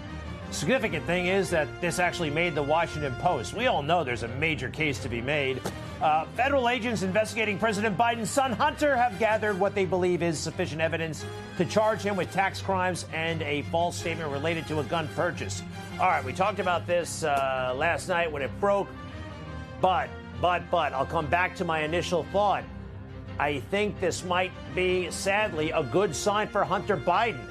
Significant 0.51 1.05
thing 1.05 1.27
is 1.27 1.51
that 1.51 1.69
this 1.83 1.99
actually 1.99 2.31
made 2.31 2.55
the 2.55 2.63
Washington 2.63 3.15
Post. 3.17 3.53
We 3.53 3.67
all 3.67 3.83
know 3.83 4.03
there's 4.03 4.23
a 4.23 4.29
major 4.29 4.71
case 4.71 4.99
to 5.01 5.11
be 5.11 5.21
made. 5.21 5.61
Uh, 6.01 6.25
federal 6.37 6.71
agents 6.71 7.03
investigating 7.03 7.59
President 7.59 7.97
Biden's 7.97 8.31
son 8.31 8.53
Hunter 8.53 8.97
have 8.97 9.19
gathered 9.19 9.61
what 9.61 9.75
they 9.75 9.85
believe 9.85 10.23
is 10.23 10.39
sufficient 10.39 10.81
evidence 10.81 11.25
to 11.59 11.65
charge 11.67 12.01
him 12.01 12.17
with 12.17 12.33
tax 12.33 12.63
crimes 12.63 13.05
and 13.13 13.43
a 13.43 13.61
false 13.63 13.97
statement 13.97 14.31
related 14.31 14.67
to 14.69 14.81
a 14.81 14.85
gun 14.85 15.07
purchase. 15.15 15.63
All 16.01 16.09
right, 16.09 16.25
we 16.25 16.33
talked 16.33 16.61
about 16.61 16.87
this 16.87 17.25
uh, 17.25 17.75
last 17.77 18.09
night 18.09 18.33
when 18.33 18.41
it 18.41 18.51
broke, 18.59 18.89
but, 19.83 20.09
but, 20.41 20.63
but, 20.71 20.95
I'll 20.95 21.07
come 21.07 21.27
back 21.27 21.55
to 21.57 21.65
my 21.65 21.81
initial 21.81 22.25
thought. 22.33 22.65
I 23.43 23.59
think 23.59 23.99
this 23.99 24.23
might 24.23 24.53
be, 24.73 25.11
sadly, 25.11 25.73
a 25.73 25.83
good 25.83 26.15
sign 26.15 26.47
for 26.47 26.63
Hunter 26.63 26.97
Biden. 26.97 27.45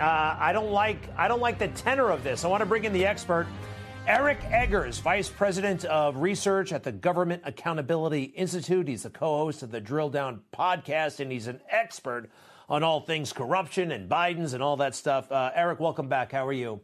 Uh, 0.00 0.36
I 0.36 0.52
don't 0.52 0.72
like 0.72 1.08
I 1.16 1.28
don't 1.28 1.38
like 1.38 1.56
the 1.56 1.68
tenor 1.68 2.10
of 2.10 2.24
this. 2.24 2.44
I 2.44 2.48
want 2.48 2.62
to 2.62 2.66
bring 2.66 2.82
in 2.82 2.92
the 2.92 3.06
expert, 3.06 3.46
Eric 4.08 4.40
Eggers, 4.50 4.98
Vice 4.98 5.28
President 5.28 5.84
of 5.84 6.16
Research 6.16 6.72
at 6.72 6.82
the 6.82 6.90
Government 6.90 7.42
Accountability 7.44 8.24
Institute. 8.24 8.88
He's 8.88 9.04
the 9.04 9.10
co-host 9.10 9.62
of 9.62 9.70
the 9.70 9.80
Drill 9.80 10.10
Down 10.10 10.40
podcast, 10.52 11.20
and 11.20 11.30
he's 11.30 11.46
an 11.46 11.60
expert 11.70 12.28
on 12.68 12.82
all 12.82 12.98
things 12.98 13.32
corruption 13.32 13.92
and 13.92 14.10
Biden's 14.10 14.52
and 14.52 14.64
all 14.64 14.78
that 14.78 14.96
stuff. 14.96 15.30
Uh, 15.30 15.52
Eric, 15.54 15.78
welcome 15.78 16.08
back. 16.08 16.32
How 16.32 16.44
are 16.44 16.52
you? 16.52 16.80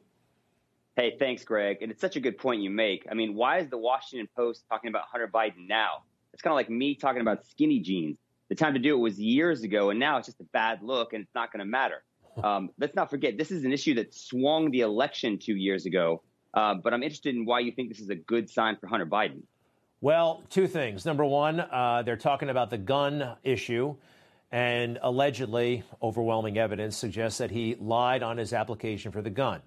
Hey, 0.95 1.17
thanks, 1.19 1.43
Greg. 1.43 1.79
And 1.83 1.91
it's 1.91 2.01
such 2.01 2.15
a 2.15 2.21
good 2.21 2.39
point 2.39 2.63
you 2.63 2.71
make. 2.71 3.09
I 3.11 3.15
mean, 3.15 3.35
why 3.35 3.59
is 3.59 3.71
the 3.71 3.79
Washington 3.79 4.29
Post 4.37 4.67
talking 4.71 4.89
about 4.89 5.07
Hunter 5.11 5.27
Biden 5.27 5.67
now? 5.67 6.05
It's 6.33 6.43
kind 6.43 6.53
of 6.53 6.57
like 6.57 6.71
me 6.71 6.95
talking 6.95 7.23
about 7.23 7.45
skinny 7.45 7.81
jeans. 7.81 8.19
The 8.49 8.55
time 8.55 8.75
to 8.75 8.81
do 8.81 8.95
it 8.97 9.01
was 9.01 9.19
years 9.19 9.63
ago, 9.63 9.91
and 9.91 9.99
now 9.99 10.19
it's 10.19 10.27
just 10.27 10.41
a 10.41 10.45
bad 10.53 10.83
look, 10.83 11.13
and 11.13 11.23
it's 11.23 11.35
not 11.35 11.53
going 11.53 11.61
to 11.61 11.71
matter. 11.71 12.05
Um, 12.43 12.71
let's 12.79 12.95
not 12.95 13.11
forget, 13.11 13.39
this 13.39 13.51
is 13.51 13.65
an 13.65 13.73
issue 13.73 13.95
that 13.95 14.15
swung 14.15 14.71
the 14.71 14.81
election 14.81 15.39
two 15.39 15.57
years 15.57 15.87
ago. 15.87 16.23
Uh, 16.55 16.75
but 16.75 16.95
I'm 16.95 17.03
interested 17.03 17.35
in 17.35 17.45
why 17.45 17.61
you 17.61 17.73
think 17.73 17.89
this 17.89 18.01
is 18.01 18.09
a 18.09 18.15
good 18.15 18.49
sign 18.49 18.77
for 18.81 18.87
Hunter 18.87 19.07
Biden. 19.07 19.43
Well, 20.01 20.45
two 20.51 20.67
things. 20.67 21.05
Number 21.05 21.25
one, 21.25 21.61
uh, 21.61 22.03
they're 22.05 22.17
talking 22.17 22.49
about 22.49 22.71
the 22.71 22.79
gun 22.79 23.37
issue, 23.43 23.97
and 24.53 24.99
allegedly, 25.03 25.83
overwhelming 26.03 26.57
evidence 26.57 26.97
suggests 26.97 27.39
that 27.39 27.51
he 27.51 27.75
lied 27.81 28.23
on 28.23 28.37
his 28.37 28.53
application 28.53 29.11
for 29.11 29.23
the 29.23 29.31
gun. 29.31 29.61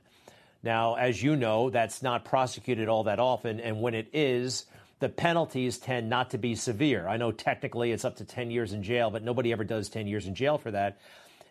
Now, 0.64 0.96
as 0.96 1.22
you 1.22 1.36
know, 1.36 1.70
that's 1.70 2.02
not 2.02 2.26
prosecuted 2.26 2.88
all 2.88 3.04
that 3.06 3.20
often, 3.20 3.60
and 3.60 3.82
when 3.82 3.94
it 3.94 4.10
is, 4.14 4.66
the 5.00 5.10
penalties 5.10 5.78
tend 5.78 6.10
not 6.10 6.32
to 6.32 6.38
be 6.38 6.56
severe. 6.56 7.08
I 7.08 7.18
know 7.18 7.32
technically 7.32 7.92
it's 7.92 8.06
up 8.06 8.18
to 8.18 8.26
10 8.26 8.52
years 8.52 8.74
in 8.74 8.84
jail, 8.84 9.10
but 9.10 9.24
nobody 9.24 9.52
ever 9.52 9.64
does 9.64 9.90
10 9.90 10.08
years 10.08 10.28
in 10.28 10.36
jail 10.36 10.58
for 10.58 10.72
that. 10.72 11.00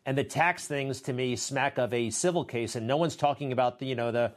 And 0.04 0.16
the 0.16 0.24
tax 0.24 0.66
things 0.66 1.00
to 1.02 1.12
me 1.12 1.36
smack 1.36 1.78
of 1.78 1.92
a 1.92 2.10
civil 2.10 2.44
case, 2.44 2.76
and 2.76 2.86
no 2.86 2.96
one's 2.96 3.16
talking 3.16 3.52
about 3.52 3.78
the, 3.78 3.86
you 3.86 3.94
know, 3.94 4.12
the 4.12 4.32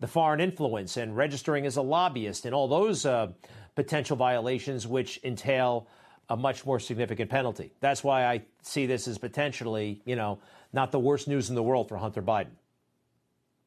the 0.00 0.08
foreign 0.08 0.40
influence 0.40 0.96
and 0.96 1.16
registering 1.16 1.66
as 1.66 1.76
a 1.76 1.82
lobbyist 1.82 2.44
and 2.44 2.54
all 2.54 2.68
those 2.68 3.06
uh, 3.06 3.28
potential 3.74 4.16
violations, 4.16 4.86
which 4.86 5.20
entail 5.24 5.86
a 6.28 6.36
much 6.36 6.66
more 6.66 6.80
significant 6.80 7.30
penalty. 7.30 7.72
That's 7.80 8.02
why 8.02 8.26
I 8.26 8.42
see 8.62 8.86
this 8.86 9.06
as 9.08 9.18
potentially, 9.18 10.02
you 10.04 10.16
know, 10.16 10.40
not 10.72 10.90
the 10.90 10.98
worst 10.98 11.28
news 11.28 11.48
in 11.48 11.54
the 11.54 11.62
world 11.62 11.88
for 11.88 11.96
Hunter 11.96 12.22
Biden. 12.22 12.56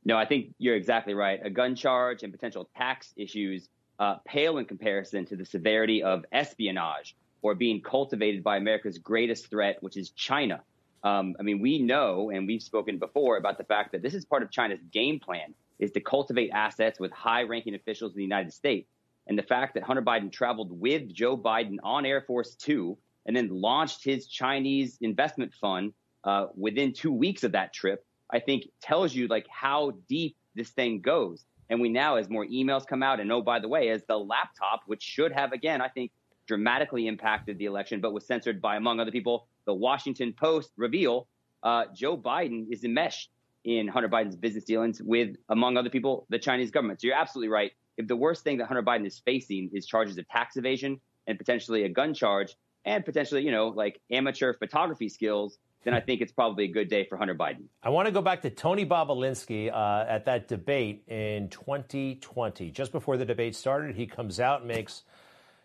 No, 0.05 0.17
I 0.17 0.25
think 0.25 0.53
you're 0.57 0.75
exactly 0.75 1.13
right. 1.13 1.39
A 1.43 1.49
gun 1.49 1.75
charge 1.75 2.23
and 2.23 2.31
potential 2.31 2.69
tax 2.75 3.13
issues 3.15 3.69
uh, 3.99 4.15
pale 4.25 4.57
in 4.57 4.65
comparison 4.65 5.25
to 5.25 5.35
the 5.35 5.45
severity 5.45 6.03
of 6.03 6.25
espionage 6.31 7.15
or 7.41 7.55
being 7.55 7.81
cultivated 7.81 8.43
by 8.43 8.57
America's 8.57 8.97
greatest 8.97 9.49
threat, 9.49 9.77
which 9.81 9.97
is 9.97 10.09
China. 10.11 10.61
Um, 11.03 11.35
I 11.39 11.43
mean, 11.43 11.59
we 11.59 11.79
know, 11.79 12.31
and 12.31 12.47
we've 12.47 12.63
spoken 12.63 12.97
before 12.97 13.37
about 13.37 13.57
the 13.57 13.63
fact 13.63 13.91
that 13.91 14.01
this 14.01 14.13
is 14.13 14.25
part 14.25 14.43
of 14.43 14.51
China's 14.51 14.79
game 14.91 15.19
plan 15.19 15.53
is 15.79 15.91
to 15.91 16.01
cultivate 16.01 16.49
assets 16.51 16.99
with 16.99 17.11
high-ranking 17.11 17.75
officials 17.75 18.13
in 18.13 18.17
the 18.17 18.23
United 18.23 18.51
States. 18.51 18.89
And 19.27 19.37
the 19.37 19.43
fact 19.43 19.75
that 19.75 19.83
Hunter 19.83 20.01
Biden 20.01 20.31
traveled 20.31 20.71
with 20.71 21.13
Joe 21.13 21.37
Biden 21.37 21.77
on 21.83 22.05
Air 22.05 22.21
Force 22.21 22.55
Two 22.55 22.97
and 23.25 23.35
then 23.35 23.49
launched 23.49 24.03
his 24.03 24.25
Chinese 24.27 24.97
investment 25.01 25.53
fund 25.53 25.93
uh, 26.23 26.47
within 26.55 26.93
two 26.93 27.11
weeks 27.11 27.43
of 27.43 27.51
that 27.51 27.73
trip, 27.73 28.05
I 28.31 28.39
think 28.39 28.69
tells 28.81 29.13
you 29.13 29.27
like 29.27 29.45
how 29.49 29.93
deep 30.09 30.35
this 30.55 30.69
thing 30.69 31.01
goes. 31.01 31.45
And 31.69 31.81
we 31.81 31.89
now, 31.89 32.15
as 32.15 32.29
more 32.29 32.45
emails 32.45 32.85
come 32.85 33.03
out, 33.03 33.19
and 33.19 33.31
oh, 33.31 33.41
by 33.41 33.59
the 33.59 33.67
way, 33.67 33.89
as 33.89 34.03
the 34.07 34.17
laptop, 34.17 34.81
which 34.85 35.03
should 35.03 35.31
have, 35.31 35.51
again, 35.51 35.81
I 35.81 35.89
think, 35.89 36.11
dramatically 36.47 37.07
impacted 37.07 37.57
the 37.57 37.65
election, 37.65 37.99
but 37.99 38.13
was 38.13 38.25
censored 38.25 38.61
by, 38.61 38.77
among 38.77 38.99
other 38.99 39.11
people, 39.11 39.47
the 39.65 39.73
Washington 39.73 40.33
Post 40.33 40.71
reveal 40.77 41.27
uh, 41.63 41.85
Joe 41.93 42.17
Biden 42.17 42.67
is 42.71 42.83
enmeshed 42.83 43.29
in 43.65 43.87
Hunter 43.87 44.07
Biden's 44.07 44.37
business 44.37 44.63
dealings 44.63 45.01
with, 45.01 45.35
among 45.49 45.75
other 45.75 45.89
people, 45.89 46.25
the 46.29 46.39
Chinese 46.39 46.71
government. 46.71 47.01
So 47.01 47.07
you're 47.07 47.17
absolutely 47.17 47.49
right. 47.49 47.71
If 47.97 48.07
the 48.07 48.15
worst 48.15 48.43
thing 48.43 48.57
that 48.59 48.67
Hunter 48.67 48.83
Biden 48.83 49.05
is 49.05 49.19
facing 49.19 49.71
is 49.73 49.85
charges 49.85 50.17
of 50.17 50.27
tax 50.29 50.55
evasion 50.55 51.01
and 51.25 51.37
potentially 51.37 51.83
a 51.83 51.89
gun 51.89 52.13
charge 52.13 52.55
and 52.85 53.03
potentially, 53.03 53.43
you 53.43 53.51
know, 53.51 53.67
like 53.67 53.99
amateur 54.09 54.53
photography 54.53 55.09
skills, 55.09 55.57
then 55.83 55.93
I 55.93 55.99
think 55.99 56.21
it's 56.21 56.31
probably 56.31 56.65
a 56.65 56.67
good 56.67 56.89
day 56.89 57.05
for 57.05 57.17
Hunter 57.17 57.35
Biden. 57.35 57.65
I 57.81 57.89
want 57.89 58.07
to 58.07 58.11
go 58.11 58.21
back 58.21 58.41
to 58.41 58.49
Tony 58.49 58.85
Bobulinski 58.85 59.71
uh, 59.71 60.05
at 60.07 60.25
that 60.25 60.47
debate 60.47 61.03
in 61.07 61.49
2020. 61.49 62.71
Just 62.71 62.91
before 62.91 63.17
the 63.17 63.25
debate 63.25 63.55
started, 63.55 63.95
he 63.95 64.05
comes 64.05 64.39
out 64.39 64.61
and 64.61 64.67
makes, 64.67 65.03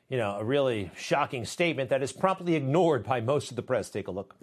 you 0.08 0.18
know, 0.18 0.36
a 0.38 0.44
really 0.44 0.90
shocking 0.96 1.44
statement 1.44 1.90
that 1.90 2.02
is 2.02 2.12
promptly 2.12 2.54
ignored 2.54 3.04
by 3.04 3.20
most 3.20 3.50
of 3.50 3.56
the 3.56 3.62
press. 3.62 3.90
Take 3.90 4.08
a 4.08 4.10
look. 4.10 4.36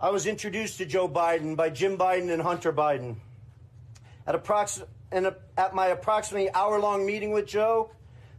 I 0.00 0.10
was 0.10 0.26
introduced 0.26 0.78
to 0.78 0.86
Joe 0.86 1.08
Biden 1.08 1.56
by 1.56 1.70
Jim 1.70 1.96
Biden 1.96 2.30
and 2.30 2.42
Hunter 2.42 2.72
Biden. 2.72 3.16
At, 4.26 4.42
approx- 4.42 4.86
a, 5.12 5.34
at 5.56 5.74
my 5.74 5.88
approximately 5.88 6.52
hour 6.52 6.80
long 6.80 7.04
meeting 7.04 7.32
with 7.32 7.46
Joe 7.46 7.90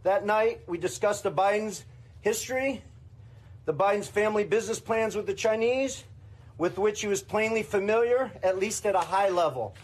that 0.04 0.26
night, 0.26 0.62
we 0.68 0.78
discussed 0.78 1.24
the 1.24 1.32
Biden's 1.32 1.86
history, 2.22 2.82
the 3.66 3.74
Biden's 3.74 4.08
family 4.08 4.44
business 4.44 4.80
plans 4.80 5.16
with 5.16 5.28
the 5.28 5.34
Chinese, 5.34 6.04
with 6.58 6.78
which 6.78 7.02
he 7.02 7.08
was 7.08 7.22
plainly 7.22 7.64
familiar, 7.64 8.32
at 8.44 8.58
least 8.58 8.86
at 8.86 8.96
a 8.96 9.00
high 9.00 9.30
level. 9.30 9.76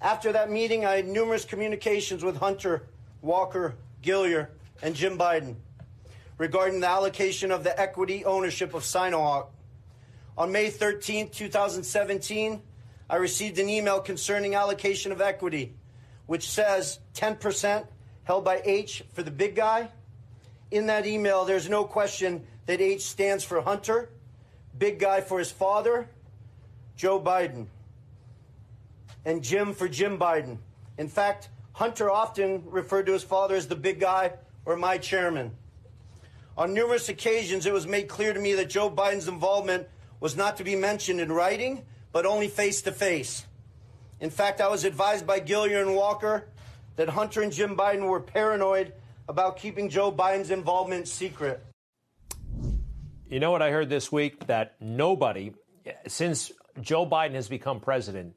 After 0.00 0.32
that 0.32 0.50
meeting, 0.50 0.84
I 0.84 0.96
had 0.96 1.06
numerous 1.06 1.44
communications 1.44 2.24
with 2.24 2.36
Hunter, 2.36 2.82
Walker, 3.22 3.74
Gilliar, 4.02 4.50
and 4.82 4.94
Jim 4.94 5.16
Biden 5.16 5.56
regarding 6.38 6.80
the 6.80 6.88
allocation 6.88 7.50
of 7.50 7.64
the 7.64 7.78
equity 7.80 8.24
ownership 8.24 8.74
of 8.74 8.82
Sinohawk. 8.82 9.46
On 10.36 10.52
May 10.52 10.68
13, 10.68 11.30
2017, 11.30 12.60
I 13.08 13.16
received 13.16 13.58
an 13.58 13.68
email 13.68 14.00
concerning 14.00 14.54
allocation 14.54 15.12
of 15.12 15.20
equity, 15.20 15.74
which 16.26 16.50
says 16.50 16.98
10% 17.14 17.86
held 18.24 18.44
by 18.44 18.60
H 18.64 19.02
for 19.14 19.22
the 19.22 19.30
big 19.30 19.54
guy. 19.54 19.88
In 20.70 20.86
that 20.86 21.06
email, 21.06 21.44
there's 21.44 21.70
no 21.70 21.84
question 21.84 22.44
that 22.66 22.80
H 22.80 23.02
stands 23.02 23.44
for 23.44 23.62
Hunter, 23.62 24.10
big 24.78 24.98
guy 24.98 25.20
for 25.20 25.38
his 25.38 25.50
father, 25.50 26.08
Joe 26.96 27.20
Biden, 27.20 27.66
and 29.24 29.42
Jim 29.42 29.72
for 29.74 29.88
Jim 29.88 30.18
Biden. 30.18 30.58
In 30.98 31.08
fact, 31.08 31.48
Hunter 31.72 32.10
often 32.10 32.62
referred 32.66 33.06
to 33.06 33.12
his 33.12 33.22
father 33.22 33.54
as 33.54 33.68
the 33.68 33.76
big 33.76 34.00
guy 34.00 34.32
or 34.64 34.76
my 34.76 34.98
chairman. 34.98 35.52
On 36.56 36.72
numerous 36.72 37.08
occasions, 37.08 37.66
it 37.66 37.72
was 37.72 37.86
made 37.86 38.08
clear 38.08 38.32
to 38.32 38.40
me 38.40 38.54
that 38.54 38.70
Joe 38.70 38.90
Biden's 38.90 39.28
involvement 39.28 39.88
was 40.20 40.36
not 40.36 40.56
to 40.56 40.64
be 40.64 40.74
mentioned 40.74 41.20
in 41.20 41.30
writing, 41.30 41.84
but 42.12 42.24
only 42.24 42.48
face 42.48 42.80
to 42.82 42.92
face. 42.92 43.44
In 44.20 44.30
fact, 44.30 44.62
I 44.62 44.68
was 44.68 44.84
advised 44.84 45.26
by 45.26 45.40
Gilliar 45.40 45.82
and 45.82 45.94
Walker 45.94 46.48
that 46.96 47.10
Hunter 47.10 47.42
and 47.42 47.52
Jim 47.52 47.76
Biden 47.76 48.08
were 48.08 48.20
paranoid 48.20 48.94
about 49.28 49.58
keeping 49.58 49.90
Joe 49.90 50.10
Biden's 50.10 50.50
involvement 50.50 51.08
secret. 51.08 51.62
You 53.28 53.40
know 53.40 53.50
what 53.50 53.60
I 53.60 53.72
heard 53.72 53.88
this 53.88 54.12
week? 54.12 54.46
That 54.46 54.76
nobody, 54.80 55.52
since 56.06 56.52
Joe 56.80 57.04
Biden 57.04 57.34
has 57.34 57.48
become 57.48 57.80
president, 57.80 58.34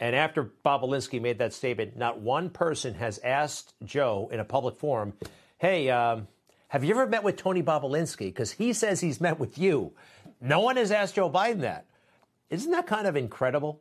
and 0.00 0.16
after 0.16 0.50
Bobulinski 0.64 1.22
made 1.22 1.38
that 1.38 1.52
statement, 1.52 1.96
not 1.96 2.20
one 2.20 2.50
person 2.50 2.94
has 2.94 3.20
asked 3.22 3.74
Joe 3.84 4.28
in 4.32 4.40
a 4.40 4.44
public 4.44 4.78
forum, 4.78 5.12
hey, 5.58 5.90
um, 5.90 6.26
have 6.66 6.82
you 6.82 6.90
ever 6.90 7.06
met 7.06 7.22
with 7.22 7.36
Tony 7.36 7.62
Bobulinski? 7.62 8.26
Because 8.26 8.50
he 8.50 8.72
says 8.72 9.00
he's 9.00 9.20
met 9.20 9.38
with 9.38 9.58
you. 9.58 9.92
No 10.40 10.58
one 10.58 10.76
has 10.76 10.90
asked 10.90 11.14
Joe 11.14 11.30
Biden 11.30 11.60
that. 11.60 11.86
Isn't 12.50 12.72
that 12.72 12.88
kind 12.88 13.06
of 13.06 13.16
incredible? 13.16 13.80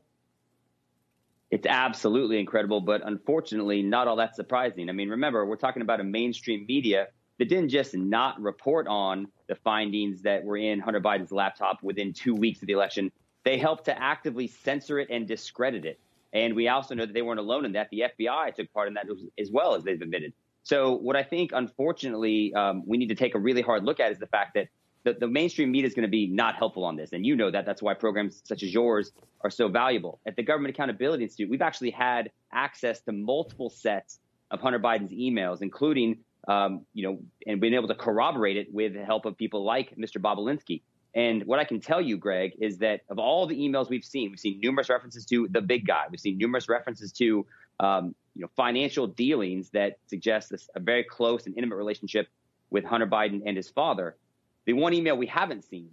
It's 1.50 1.66
absolutely 1.66 2.40
incredible, 2.40 2.82
but 2.82 3.02
unfortunately, 3.04 3.82
not 3.82 4.08
all 4.08 4.18
that 4.18 4.36
surprising. 4.36 4.90
I 4.90 4.92
mean, 4.92 5.10
remember, 5.10 5.44
we're 5.44 5.56
talking 5.56 5.82
about 5.82 6.02
a 6.02 6.04
mainstream 6.04 6.68
media 6.68 7.08
that 7.38 7.50
didn't 7.50 7.70
just 7.70 7.96
not 7.96 8.42
report 8.42 8.88
on 8.88 9.28
the 9.48 9.56
findings 9.56 10.22
that 10.22 10.44
were 10.44 10.58
in 10.58 10.80
Hunter 10.80 11.02
Biden's 11.02 11.32
laptop 11.32 11.84
within 11.84 12.14
two 12.14 12.34
weeks 12.34 12.62
of 12.62 12.68
the 12.68 12.74
election. 12.74 13.12
They 13.44 13.58
helped 13.58 13.86
to 13.86 14.02
actively 14.02 14.48
censor 14.48 15.00
it 15.00 15.10
and 15.10 15.28
discredit 15.28 15.86
it. 15.86 16.00
And 16.34 16.56
we 16.56 16.68
also 16.68 16.96
know 16.96 17.06
that 17.06 17.14
they 17.14 17.22
weren't 17.22 17.40
alone 17.40 17.66
in 17.66 17.74
that. 17.74 17.90
The 17.92 18.04
FBI 18.20 18.56
took 18.56 18.72
part 18.74 18.88
in 18.88 18.96
that 18.96 19.06
as 19.40 19.52
well 19.52 19.76
as 19.76 19.84
they've 19.84 20.02
admitted. 20.02 20.34
So, 20.64 20.96
what 20.96 21.16
I 21.16 21.24
think, 21.24 21.52
unfortunately, 21.54 22.54
um, 22.56 22.84
we 22.88 22.98
need 22.98 23.10
to 23.10 23.16
take 23.16 23.36
a 23.36 23.40
really 23.40 23.62
hard 23.62 23.84
look 23.84 24.00
at 24.00 24.12
is 24.12 24.18
the 24.18 24.28
fact 24.28 24.56
that 24.56 24.68
the, 25.06 25.14
the 25.14 25.28
mainstream 25.28 25.72
media 25.72 25.88
is 25.88 25.94
going 25.94 26.08
to 26.08 26.10
be 26.10 26.28
not 26.28 26.56
helpful 26.56 26.84
on 26.84 26.96
this. 26.96 27.14
And 27.14 27.26
you 27.26 27.36
know 27.36 27.52
that. 27.52 27.66
That's 27.66 27.82
why 27.82 27.94
programs 27.94 28.42
such 28.44 28.64
as 28.64 28.74
yours 28.74 29.12
are 29.42 29.52
so 29.52 29.70
valuable. 29.70 30.20
At 30.26 30.36
the 30.36 30.44
Government 30.44 30.74
Accountability 30.74 31.24
Institute, 31.24 31.50
we've 31.50 31.62
actually 31.62 31.92
had 31.92 32.32
access 32.52 33.00
to 33.02 33.12
multiple 33.12 33.70
sets 33.70 34.20
of 34.52 34.60
Hunter 34.60 34.80
Biden's 34.80 35.12
emails, 35.12 35.62
including, 35.62 36.18
um, 36.48 36.86
you 36.94 37.04
know, 37.04 37.20
and 37.48 37.60
been 37.60 37.74
able 37.74 37.88
to 37.88 37.96
corroborate 37.96 38.58
it 38.58 38.74
with 38.74 38.94
the 38.94 39.04
help 39.04 39.26
of 39.26 39.38
people 39.38 39.64
like 39.64 39.96
Mr. 39.98 40.18
Bobulinski. 40.18 40.82
And 41.14 41.46
what 41.46 41.60
I 41.60 41.64
can 41.64 41.80
tell 41.80 42.02
you, 42.02 42.18
Greg, 42.18 42.54
is 42.60 42.78
that 42.80 43.02
of 43.10 43.20
all 43.20 43.48
the 43.48 43.56
emails 43.56 43.90
we've 43.90 44.04
seen, 44.04 44.32
we've 44.32 44.40
seen 44.40 44.60
numerous 44.60 44.90
references 44.90 45.26
to 45.28 45.48
the 45.50 45.62
big 45.62 45.88
guy. 45.88 46.04
We've 46.12 46.20
seen 46.20 46.38
numerous 46.38 46.68
references 46.68 47.14
to, 47.14 47.46
um, 47.80 48.14
you 48.34 48.42
know, 48.42 48.50
financial 48.56 49.08
dealings 49.08 49.70
that 49.70 49.98
suggest 50.08 50.50
this, 50.50 50.70
a 50.76 50.80
very 50.82 51.04
close 51.04 51.46
and 51.46 51.56
intimate 51.56 51.78
relationship 51.78 52.28
with 52.70 52.84
Hunter 52.84 53.08
Biden 53.08 53.44
and 53.46 53.56
his 53.56 53.70
father. 53.70 54.18
The 54.66 54.74
one 54.74 54.94
email 54.94 55.16
we 55.16 55.28
haven't 55.28 55.64
seen 55.64 55.90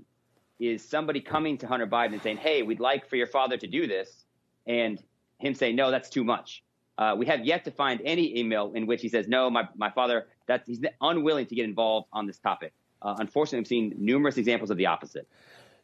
is 0.58 0.82
somebody 0.86 1.20
coming 1.20 1.56
to 1.58 1.68
Hunter 1.68 1.86
Biden 1.86 2.14
and 2.14 2.22
saying, 2.22 2.38
"Hey, 2.38 2.62
we'd 2.62 2.80
like 2.80 3.08
for 3.08 3.16
your 3.16 3.26
father 3.26 3.56
to 3.56 3.66
do 3.66 3.86
this," 3.86 4.24
and 4.66 5.00
him 5.38 5.54
saying, 5.54 5.76
"No, 5.76 5.90
that's 5.90 6.10
too 6.10 6.24
much." 6.24 6.64
Uh, 6.98 7.14
we 7.16 7.26
have 7.26 7.44
yet 7.44 7.64
to 7.64 7.70
find 7.70 8.00
any 8.04 8.38
email 8.38 8.72
in 8.74 8.86
which 8.86 9.02
he 9.02 9.08
says, 9.08 9.28
"No, 9.28 9.50
my 9.50 9.68
my 9.76 9.90
father 9.90 10.26
that's 10.46 10.66
he's 10.66 10.80
unwilling 11.00 11.46
to 11.46 11.54
get 11.54 11.64
involved 11.64 12.08
on 12.12 12.26
this 12.26 12.38
topic." 12.38 12.72
Uh, 13.00 13.16
unfortunately, 13.18 13.60
I've 13.60 13.66
seen 13.66 13.94
numerous 13.98 14.36
examples 14.36 14.70
of 14.70 14.76
the 14.76 14.86
opposite. 14.86 15.28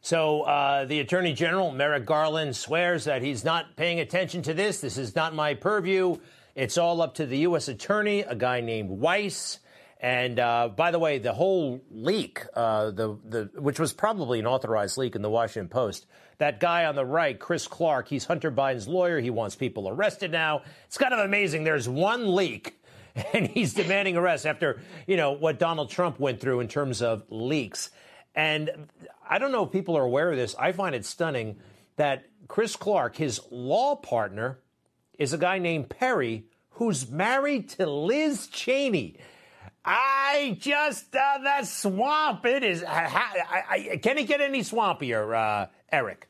So 0.01 0.43
uh, 0.43 0.85
the 0.85 1.01
Attorney 1.01 1.33
General, 1.33 1.71
Merrick 1.71 2.05
Garland, 2.05 2.55
swears 2.55 3.03
that 3.03 3.21
he's 3.21 3.43
not 3.43 3.75
paying 3.75 3.99
attention 3.99 4.41
to 4.43 4.53
this. 4.53 4.79
This 4.79 4.97
is 4.97 5.15
not 5.15 5.35
my 5.35 5.53
purview. 5.53 6.17
It's 6.55 6.77
all 6.77 7.01
up 7.01 7.15
to 7.15 7.25
the 7.25 7.39
U.S. 7.39 7.67
Attorney, 7.67 8.21
a 8.21 8.35
guy 8.35 8.61
named 8.61 8.89
Weiss. 8.89 9.59
And 10.01 10.39
uh, 10.39 10.69
by 10.69 10.91
the 10.91 10.99
way, 10.99 11.19
the 11.19 11.33
whole 11.33 11.81
leak, 11.91 12.45
uh, 12.53 12.91
the 12.91 13.17
the 13.27 13.49
which 13.59 13.79
was 13.79 13.91
probably 13.91 14.39
an 14.39 14.47
authorized 14.47 14.97
leak 14.97 15.15
in 15.17 15.21
the 15.21 15.29
Washington 15.29 15.67
Post, 15.67 16.05
that 16.37 16.61
guy 16.61 16.85
on 16.85 16.95
the 16.95 17.05
right, 17.05 17.37
Chris 17.37 17.67
Clark, 17.67 18.07
he's 18.07 18.23
Hunter 18.23 18.49
Biden's 18.49 18.87
lawyer. 18.87 19.19
He 19.19 19.29
wants 19.29 19.55
people 19.57 19.89
arrested 19.89 20.31
now. 20.31 20.61
It's 20.85 20.97
kind 20.97 21.13
of 21.13 21.19
amazing. 21.19 21.65
There's 21.65 21.89
one 21.89 22.33
leak, 22.33 22.78
and 23.33 23.47
he's 23.47 23.73
demanding 23.73 24.17
arrest 24.17 24.45
after 24.45 24.81
you 25.07 25.17
know 25.17 25.31
what 25.31 25.59
Donald 25.59 25.89
Trump 25.89 26.19
went 26.19 26.39
through 26.39 26.59
in 26.59 26.67
terms 26.67 27.01
of 27.01 27.23
leaks. 27.29 27.89
And 28.35 28.87
I 29.27 29.37
don't 29.39 29.51
know 29.51 29.65
if 29.65 29.71
people 29.71 29.97
are 29.97 30.03
aware 30.03 30.31
of 30.31 30.37
this. 30.37 30.55
I 30.57 30.71
find 30.71 30.95
it 30.95 31.05
stunning 31.05 31.57
that 31.95 32.25
Chris 32.47 32.75
Clark, 32.75 33.15
his 33.15 33.41
law 33.51 33.95
partner, 33.95 34.59
is 35.17 35.33
a 35.33 35.37
guy 35.37 35.59
named 35.59 35.89
Perry, 35.89 36.45
who's 36.71 37.09
married 37.09 37.69
to 37.69 37.85
Liz 37.89 38.47
Cheney. 38.47 39.17
I 39.83 40.57
just 40.59 41.15
uh, 41.15 41.39
that 41.43 41.67
swamp. 41.67 42.45
It 42.45 42.63
is. 42.63 42.83
I, 42.83 43.63
I, 43.69 43.97
can 43.97 44.17
it 44.17 44.27
get 44.27 44.41
any 44.41 44.61
swampier, 44.61 45.35
uh, 45.35 45.67
Eric? 45.91 46.27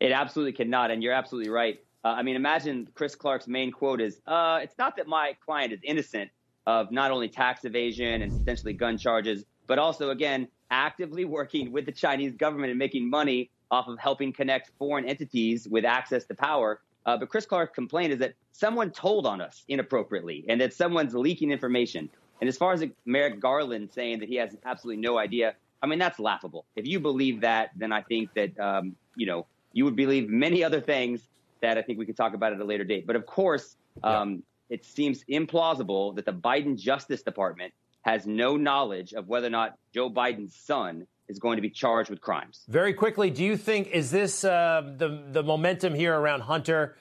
It 0.00 0.12
absolutely 0.12 0.52
cannot, 0.52 0.90
and 0.90 1.02
you're 1.02 1.12
absolutely 1.12 1.50
right. 1.50 1.80
Uh, 2.04 2.08
I 2.08 2.22
mean, 2.22 2.36
imagine 2.36 2.88
Chris 2.94 3.14
Clark's 3.14 3.46
main 3.46 3.70
quote 3.70 4.00
is, 4.00 4.20
uh, 4.26 4.58
"It's 4.62 4.76
not 4.78 4.96
that 4.96 5.06
my 5.06 5.36
client 5.44 5.72
is 5.72 5.80
innocent 5.84 6.30
of 6.66 6.90
not 6.90 7.10
only 7.10 7.28
tax 7.28 7.64
evasion 7.64 8.22
and 8.22 8.32
potentially 8.38 8.72
gun 8.72 8.98
charges, 8.98 9.44
but 9.66 9.78
also, 9.78 10.10
again, 10.10 10.48
actively 10.70 11.24
working 11.24 11.70
with 11.70 11.86
the 11.86 11.92
Chinese 11.92 12.34
government 12.34 12.70
and 12.70 12.78
making 12.78 13.08
money 13.08 13.50
off 13.70 13.88
of 13.88 13.98
helping 13.98 14.32
connect 14.32 14.70
foreign 14.78 15.08
entities 15.08 15.68
with 15.68 15.84
access 15.84 16.24
to 16.24 16.34
power." 16.34 16.80
Uh, 17.04 17.16
but 17.16 17.28
Chris 17.28 17.46
Clark's 17.46 17.74
complaint 17.74 18.12
is 18.12 18.18
that 18.18 18.34
someone 18.52 18.90
told 18.90 19.26
on 19.26 19.40
us 19.40 19.64
inappropriately, 19.68 20.44
and 20.48 20.60
that 20.60 20.72
someone's 20.72 21.14
leaking 21.14 21.50
information. 21.50 22.08
And 22.40 22.48
as 22.48 22.56
far 22.56 22.72
as 22.72 22.84
Merrick 23.06 23.40
Garland 23.40 23.90
saying 23.92 24.18
that 24.20 24.28
he 24.28 24.36
has 24.36 24.56
absolutely 24.64 25.00
no 25.00 25.18
idea, 25.18 25.54
I 25.82 25.86
mean, 25.86 25.98
that's 25.98 26.18
laughable. 26.18 26.64
If 26.74 26.86
you 26.86 26.98
believe 27.00 27.40
that, 27.40 27.70
then 27.76 27.92
I 27.92 28.02
think 28.02 28.34
that, 28.34 28.58
um, 28.58 28.96
you 29.16 29.26
know, 29.26 29.46
you 29.72 29.84
would 29.84 29.96
believe 29.96 30.28
many 30.28 30.62
other 30.62 30.80
things 30.80 31.28
that 31.62 31.78
I 31.78 31.82
think 31.82 31.98
we 31.98 32.06
could 32.06 32.16
talk 32.16 32.34
about 32.34 32.52
at 32.52 32.60
a 32.60 32.64
later 32.64 32.84
date. 32.84 33.06
But 33.06 33.16
of 33.16 33.24
course, 33.24 33.76
um, 34.04 34.42
it 34.68 34.84
seems 34.84 35.24
implausible 35.30 36.14
that 36.16 36.26
the 36.26 36.32
Biden 36.32 36.78
Justice 36.78 37.22
Department 37.22 37.72
has 38.02 38.26
no 38.26 38.56
knowledge 38.56 39.14
of 39.14 39.28
whether 39.28 39.46
or 39.46 39.50
not 39.50 39.78
Joe 39.94 40.10
Biden's 40.10 40.54
son 40.56 41.06
is 41.28 41.38
going 41.38 41.56
to 41.56 41.62
be 41.62 41.70
charged 41.70 42.10
with 42.10 42.20
crimes. 42.20 42.64
Very 42.68 42.92
quickly, 42.92 43.30
do 43.30 43.44
you 43.44 43.56
think 43.56 43.88
is 43.88 44.10
this 44.10 44.44
uh, 44.44 44.82
the 44.98 45.24
the 45.30 45.42
momentum 45.42 45.94
here 45.94 46.14
around 46.14 46.40
Hunter? 46.40 46.96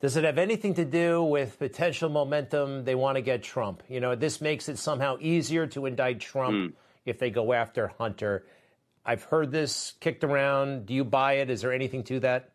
Does 0.00 0.16
it 0.16 0.24
have 0.24 0.38
anything 0.38 0.74
to 0.74 0.84
do 0.84 1.22
with 1.24 1.58
potential 1.58 2.08
momentum 2.08 2.84
they 2.84 2.94
want 2.94 3.16
to 3.16 3.20
get 3.20 3.42
Trump? 3.42 3.82
You 3.88 3.98
know, 4.00 4.14
this 4.14 4.40
makes 4.40 4.68
it 4.68 4.78
somehow 4.78 5.16
easier 5.20 5.66
to 5.68 5.86
indict 5.86 6.20
Trump 6.20 6.76
if 7.04 7.18
they 7.18 7.30
go 7.30 7.52
after 7.52 7.88
Hunter. 7.98 8.46
I've 9.04 9.24
heard 9.24 9.50
this 9.50 9.94
kicked 9.98 10.22
around. 10.22 10.86
Do 10.86 10.94
you 10.94 11.04
buy 11.04 11.34
it? 11.34 11.50
Is 11.50 11.62
there 11.62 11.72
anything 11.72 12.04
to 12.04 12.20
that? 12.20 12.52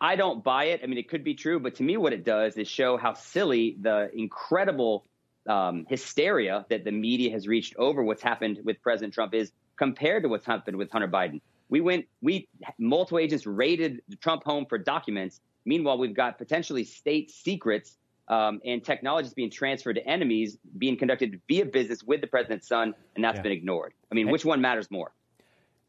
I- 0.00 0.16
don't 0.16 0.42
buy 0.42 0.64
it. 0.66 0.80
I 0.82 0.86
mean, 0.86 0.98
it 0.98 1.08
could 1.08 1.24
be 1.24 1.34
true, 1.34 1.60
but 1.60 1.76
to 1.76 1.82
me, 1.82 1.96
what 1.96 2.12
it 2.12 2.24
does 2.24 2.56
is 2.56 2.68
show 2.68 2.96
how 2.96 3.14
silly 3.14 3.76
the 3.80 4.10
incredible 4.14 5.06
um, 5.48 5.86
hysteria 5.88 6.64
that 6.70 6.84
the 6.84 6.92
media 6.92 7.30
has 7.30 7.46
reached 7.46 7.76
over 7.76 8.02
what's 8.02 8.22
happened 8.22 8.60
with 8.64 8.80
President 8.82 9.12
Trump 9.12 9.34
is 9.34 9.52
compared 9.76 10.22
to 10.22 10.28
what's 10.28 10.46
happened 10.46 10.76
with 10.76 10.90
Hunter 10.90 11.08
Biden. 11.08 11.40
We 11.68 11.80
went, 11.80 12.06
we 12.22 12.48
multiple 12.78 13.18
agents 13.18 13.46
raided 13.46 14.02
the 14.08 14.16
Trump 14.16 14.44
home 14.44 14.66
for 14.66 14.78
documents. 14.78 15.40
Meanwhile, 15.64 15.98
we've 15.98 16.14
got 16.14 16.38
potentially 16.38 16.84
state 16.84 17.30
secrets 17.30 17.96
um, 18.28 18.60
and 18.64 18.82
technologies 18.82 19.34
being 19.34 19.50
transferred 19.50 19.94
to 19.94 20.06
enemies 20.06 20.56
being 20.78 20.96
conducted 20.96 21.40
via 21.48 21.66
business 21.66 22.02
with 22.02 22.20
the 22.20 22.26
president's 22.26 22.66
son, 22.66 22.94
and 23.14 23.24
that's 23.24 23.36
Yeah. 23.36 23.42
been 23.42 23.52
ignored. 23.52 23.92
I 24.10 24.14
mean, 24.14 24.30
which 24.30 24.44
one 24.44 24.60
matters 24.60 24.90
more? 24.90 25.12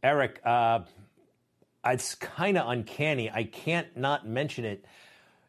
Eric, 0.03 0.41
uh, 0.45 0.79
it's 1.85 2.15
kind 2.15 2.57
of 2.57 2.69
uncanny. 2.69 3.29
I 3.29 3.43
can't 3.43 3.95
not 3.95 4.27
mention 4.27 4.65
it. 4.65 4.85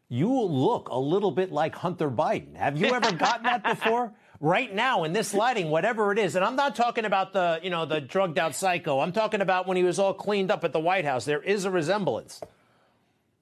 You 0.09 0.33
look 0.43 0.89
a 0.89 0.99
little 0.99 1.31
bit 1.31 1.51
like 1.51 1.75
Hunter 1.75 2.11
Biden. 2.11 2.55
Have 2.57 2.79
you 2.79 2.87
ever 2.95 3.13
gotten 3.13 3.45
that 3.45 3.65
before? 3.81 4.13
Right 4.39 4.73
now, 4.73 5.05
in 5.05 5.15
this 5.15 5.33
lighting, 5.33 5.71
whatever 5.71 6.13
it 6.13 6.19
is, 6.19 6.37
and 6.37 6.45
I'm 6.45 6.57
not 6.57 6.77
talking 6.77 7.07
about 7.07 7.33
the, 7.33 7.59
you 7.63 7.71
know, 7.71 7.87
the 7.87 8.03
drugged 8.03 8.39
out 8.39 8.55
psycho. 8.55 9.01
I'm 9.01 9.13
talking 9.13 9.41
about 9.41 9.67
when 9.67 9.79
he 9.79 9.83
was 9.83 9.99
all 9.99 10.13
cleaned 10.13 10.51
up 10.51 10.63
at 10.63 10.75
the 10.75 10.79
White 10.79 11.07
House. 11.07 11.25
There 11.25 11.43
is 11.43 11.65
a 11.65 11.71
resemblance. 11.71 12.43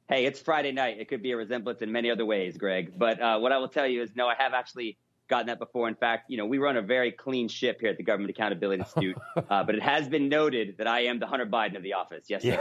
Hey, 0.08 0.24
it's 0.24 0.38
Friday 0.38 0.70
night. 0.70 0.98
It 1.00 1.08
could 1.08 1.22
be 1.22 1.32
a 1.32 1.36
resemblance 1.36 1.82
in 1.82 1.90
many 1.90 2.10
other 2.10 2.24
ways, 2.24 2.56
Greg. 2.56 2.92
But 2.96 3.20
uh, 3.20 3.38
what 3.40 3.50
I 3.50 3.58
will 3.58 3.68
tell 3.68 3.88
you 3.88 4.02
is, 4.02 4.14
no, 4.14 4.28
I 4.28 4.34
have 4.38 4.54
actually 4.54 4.96
gotten 5.28 5.46
that 5.46 5.58
before. 5.58 5.88
In 5.88 5.94
fact, 5.94 6.30
you 6.30 6.36
know, 6.36 6.46
we 6.46 6.58
run 6.58 6.76
a 6.76 6.82
very 6.82 7.12
clean 7.12 7.48
ship 7.48 7.80
here 7.80 7.90
at 7.90 7.96
the 7.96 8.02
Government 8.02 8.30
Accountability 8.30 8.80
Institute. 8.82 9.16
uh, 9.50 9.64
but 9.64 9.74
it 9.74 9.82
has 9.82 10.08
been 10.08 10.28
noted 10.28 10.76
that 10.78 10.86
I 10.86 11.04
am 11.04 11.18
the 11.18 11.26
Hunter 11.26 11.46
Biden 11.46 11.76
of 11.76 11.82
the 11.82 11.94
office. 11.94 12.26
Yes, 12.28 12.42
sir. 12.42 12.58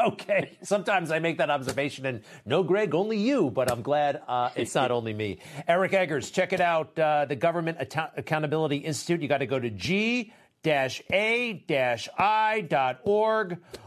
okay. 0.06 0.58
Sometimes 0.62 1.10
I 1.10 1.18
make 1.18 1.38
that 1.38 1.50
observation, 1.50 2.06
and 2.06 2.22
no, 2.44 2.62
Greg, 2.62 2.94
only 2.94 3.18
you, 3.18 3.50
but 3.50 3.70
I'm 3.70 3.82
glad 3.82 4.22
uh, 4.26 4.50
it's 4.56 4.74
not 4.74 4.90
only 4.90 5.12
me. 5.12 5.38
Eric 5.68 5.92
Eggers, 5.92 6.30
check 6.30 6.52
it 6.52 6.60
out. 6.60 6.98
Uh, 6.98 7.24
the 7.26 7.36
Government 7.36 7.78
Accountability 7.80 8.76
Institute. 8.78 9.22
You 9.22 9.28
got 9.28 9.38
to 9.38 9.46
go 9.46 9.58
to 9.58 9.70
G 9.70 10.32
a-i.org, 10.64 11.58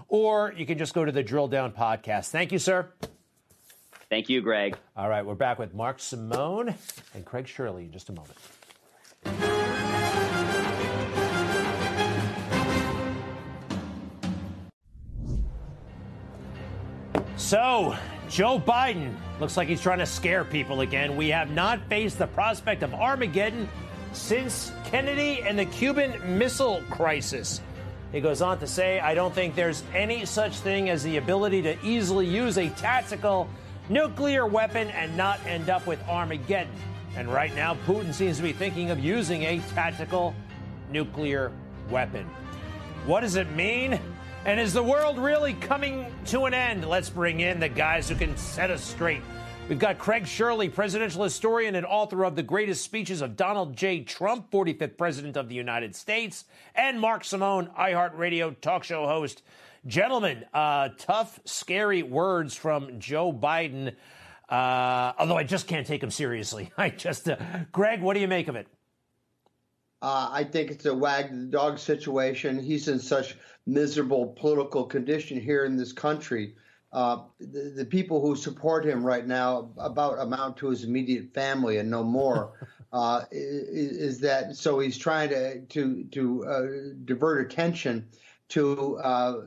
or 0.07 0.53
you 0.57 0.65
can 0.65 0.77
just 0.77 0.93
go 0.93 1.05
to 1.05 1.11
the 1.11 1.23
Drill 1.23 1.47
Down 1.47 1.71
podcast. 1.71 2.29
Thank 2.29 2.51
you, 2.51 2.59
sir. 2.59 2.91
Thank 4.09 4.29
you, 4.29 4.41
Greg. 4.41 4.77
All 4.95 5.09
right, 5.09 5.25
we're 5.25 5.35
back 5.35 5.57
with 5.57 5.73
Mark 5.73 5.99
Simone 5.99 6.75
and 7.13 7.25
Craig 7.25 7.47
Shirley 7.47 7.85
in 7.85 7.91
just 7.91 8.09
a 8.09 8.13
moment. 8.13 8.37
So, 17.37 17.95
Joe 18.29 18.59
Biden 18.59 19.13
looks 19.39 19.57
like 19.57 19.67
he's 19.67 19.81
trying 19.81 19.99
to 19.99 20.05
scare 20.05 20.43
people 20.43 20.81
again. 20.81 21.15
We 21.15 21.29
have 21.29 21.51
not 21.51 21.79
faced 21.89 22.17
the 22.17 22.27
prospect 22.27 22.81
of 22.81 22.93
Armageddon 22.93 23.67
since 24.13 24.71
Kennedy 24.85 25.41
and 25.41 25.57
the 25.57 25.65
Cuban 25.65 26.37
Missile 26.37 26.81
Crisis. 26.89 27.61
He 28.11 28.21
goes 28.21 28.41
on 28.41 28.59
to 28.59 28.67
say, 28.67 28.99
I 28.99 29.13
don't 29.13 29.33
think 29.33 29.55
there's 29.55 29.83
any 29.93 30.25
such 30.25 30.57
thing 30.59 30.89
as 30.89 31.03
the 31.03 31.17
ability 31.17 31.61
to 31.63 31.77
easily 31.85 32.25
use 32.25 32.57
a 32.57 32.69
tactical 32.69 33.49
nuclear 33.89 34.45
weapon 34.45 34.89
and 34.89 35.15
not 35.15 35.39
end 35.45 35.69
up 35.69 35.85
with 35.87 35.99
Armageddon. 36.07 36.73
And 37.15 37.31
right 37.31 37.55
now, 37.55 37.75
Putin 37.85 38.13
seems 38.13 38.37
to 38.37 38.43
be 38.43 38.53
thinking 38.53 38.91
of 38.91 38.99
using 38.99 39.43
a 39.43 39.59
tactical 39.73 40.35
nuclear 40.91 41.51
weapon. 41.89 42.25
What 43.05 43.21
does 43.21 43.35
it 43.35 43.49
mean? 43.51 43.99
And 44.45 44.59
is 44.59 44.73
the 44.73 44.83
world 44.83 45.17
really 45.17 45.53
coming 45.53 46.05
to 46.25 46.45
an 46.45 46.53
end? 46.53 46.87
Let's 46.87 47.09
bring 47.09 47.39
in 47.39 47.59
the 47.59 47.69
guys 47.69 48.09
who 48.09 48.15
can 48.15 48.35
set 48.37 48.69
us 48.69 48.83
straight. 48.83 49.21
We've 49.67 49.79
got 49.79 49.97
Craig 49.97 50.27
Shirley, 50.27 50.69
presidential 50.69 51.23
historian 51.23 51.73
and 51.73 51.87
author 51.87 52.23
of 52.23 52.35
The 52.35 52.43
Greatest 52.43 52.83
Speeches 52.83 53.21
of 53.21 53.35
Donald 53.35 53.75
J. 53.75 54.01
Trump, 54.01 54.51
45th 54.51 54.95
President 54.95 55.37
of 55.37 55.49
the 55.49 55.55
United 55.55 55.95
States, 55.95 56.45
and 56.75 57.01
Mark 57.01 57.23
Simone, 57.23 57.71
iHeartRadio 57.75 58.59
talk 58.61 58.83
show 58.83 59.07
host. 59.07 59.41
Gentlemen, 59.87 60.45
uh, 60.51 60.89
tough, 60.97 61.39
scary 61.45 62.01
words 62.01 62.55
from 62.55 62.99
Joe 62.99 63.31
Biden. 63.31 63.95
Uh, 64.49 65.13
although 65.19 65.37
I 65.37 65.43
just 65.43 65.67
can't 65.67 65.85
take 65.85 66.01
him 66.01 66.09
seriously. 66.09 66.71
I 66.77 66.89
just, 66.89 67.29
uh, 67.29 67.37
Greg, 67.71 68.01
what 68.01 68.15
do 68.15 68.19
you 68.19 68.27
make 68.27 68.47
of 68.47 68.55
it? 68.55 68.67
Uh, 70.01 70.29
I 70.31 70.43
think 70.43 70.71
it's 70.71 70.85
a 70.85 70.93
wag 70.93 71.31
the 71.31 71.45
dog 71.45 71.77
situation. 71.77 72.59
He's 72.59 72.87
in 72.87 72.99
such 72.99 73.37
miserable 73.65 74.27
political 74.39 74.85
condition 74.85 75.39
here 75.39 75.65
in 75.65 75.77
this 75.77 75.93
country. 75.93 76.55
Uh, 76.91 77.23
the, 77.39 77.73
the 77.75 77.85
people 77.85 78.21
who 78.21 78.35
support 78.35 78.85
him 78.85 79.03
right 79.03 79.27
now 79.27 79.71
about 79.77 80.19
amount 80.19 80.57
to 80.57 80.69
his 80.69 80.83
immediate 80.83 81.33
family 81.33 81.77
and 81.77 81.89
no 81.91 82.03
more. 82.03 82.67
uh, 82.93 83.23
is, 83.31 83.97
is 83.97 84.19
that 84.21 84.55
so? 84.55 84.79
He's 84.79 84.97
trying 84.97 85.29
to 85.29 85.61
to 85.61 86.03
to 86.05 86.45
uh, 86.45 86.65
divert 87.03 87.51
attention 87.51 88.07
to 88.49 88.97
uh, 88.99 89.41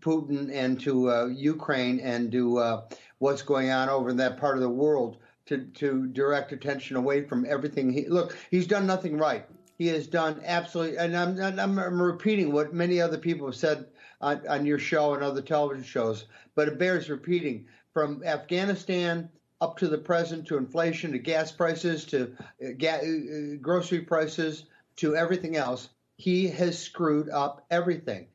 Putin 0.00 0.50
and 0.52 0.80
to 0.80 1.10
uh, 1.10 1.26
Ukraine 1.26 2.00
and 2.00 2.30
to 2.32 2.58
uh, 2.58 2.82
what's 3.18 3.42
going 3.42 3.70
on 3.70 3.88
over 3.88 4.10
in 4.10 4.16
that 4.18 4.38
part 4.38 4.56
of 4.56 4.62
the 4.62 4.68
world. 4.68 5.18
To, 5.46 5.64
to 5.64 6.06
direct 6.08 6.52
attention 6.52 6.96
away 6.96 7.24
from 7.24 7.46
everything. 7.48 7.90
He, 7.90 8.06
look, 8.06 8.36
he's 8.50 8.66
done 8.66 8.86
nothing 8.86 9.16
right. 9.16 9.46
He 9.78 9.86
has 9.86 10.06
done 10.06 10.42
absolutely, 10.44 10.98
and 10.98 11.16
I'm, 11.16 11.40
I'm, 11.40 11.78
I'm 11.78 12.02
repeating 12.02 12.52
what 12.52 12.74
many 12.74 13.00
other 13.00 13.16
people 13.16 13.46
have 13.46 13.56
said 13.56 13.86
on, 14.20 14.46
on 14.46 14.66
your 14.66 14.78
show 14.78 15.14
and 15.14 15.22
other 15.22 15.40
television 15.40 15.84
shows, 15.84 16.26
but 16.54 16.68
it 16.68 16.78
bears 16.78 17.08
repeating. 17.08 17.64
From 17.94 18.22
Afghanistan 18.24 19.30
up 19.62 19.78
to 19.78 19.88
the 19.88 19.96
present, 19.96 20.46
to 20.48 20.58
inflation, 20.58 21.12
to 21.12 21.18
gas 21.18 21.50
prices, 21.50 22.04
to 22.06 22.36
uh, 22.62 22.68
ga- 22.76 23.00
uh, 23.00 23.56
grocery 23.62 24.00
prices, 24.00 24.66
to 24.96 25.16
everything 25.16 25.56
else, 25.56 25.88
he 26.16 26.48
has 26.48 26.78
screwed 26.78 27.30
up 27.30 27.64
everything. 27.70 28.26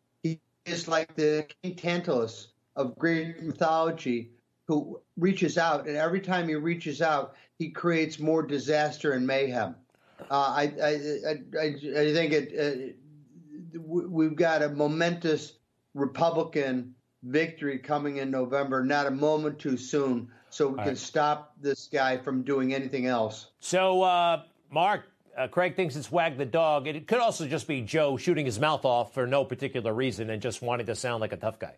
Is 0.65 0.87
like 0.87 1.13
the 1.15 1.45
King 1.61 1.75
Tantalus 1.75 2.47
of 2.77 2.97
Greek 2.97 3.41
mythology, 3.43 4.31
who 4.65 5.01
reaches 5.17 5.57
out, 5.57 5.87
and 5.87 5.97
every 5.97 6.21
time 6.21 6.47
he 6.47 6.55
reaches 6.55 7.01
out, 7.01 7.35
he 7.59 7.69
creates 7.69 8.17
more 8.17 8.41
disaster 8.41 9.11
and 9.11 9.27
mayhem. 9.27 9.75
Uh, 10.21 10.23
I, 10.31 10.73
I, 10.81 10.87
I, 10.87 11.59
I, 11.59 11.65
I 11.65 12.13
think 12.13 12.33
it, 12.33 12.95
uh, 13.75 13.77
we've 13.77 14.37
got 14.37 14.61
a 14.61 14.69
momentous 14.69 15.57
Republican 15.95 16.95
victory 17.23 17.77
coming 17.77 18.17
in 18.17 18.31
November, 18.31 18.85
not 18.85 19.05
a 19.05 19.11
moment 19.11 19.59
too 19.59 19.75
soon, 19.75 20.29
so 20.49 20.67
we 20.67 20.77
All 20.77 20.77
can 20.77 20.87
right. 20.93 20.97
stop 20.97 21.55
this 21.59 21.89
guy 21.91 22.15
from 22.15 22.41
doing 22.41 22.73
anything 22.73 23.05
else. 23.05 23.51
So, 23.59 24.01
uh, 24.01 24.43
Mark, 24.71 25.11
uh, 25.37 25.47
Craig 25.47 25.75
thinks 25.75 25.95
it's 25.95 26.11
wag 26.11 26.37
the 26.37 26.45
dog. 26.45 26.87
It 26.87 27.07
could 27.07 27.19
also 27.19 27.47
just 27.47 27.67
be 27.67 27.81
Joe 27.81 28.17
shooting 28.17 28.45
his 28.45 28.59
mouth 28.59 28.85
off 28.85 29.13
for 29.13 29.25
no 29.25 29.43
particular 29.45 29.93
reason 29.93 30.29
and 30.29 30.41
just 30.41 30.61
wanting 30.61 30.85
to 30.87 30.95
sound 30.95 31.21
like 31.21 31.33
a 31.33 31.37
tough 31.37 31.59
guy. 31.59 31.75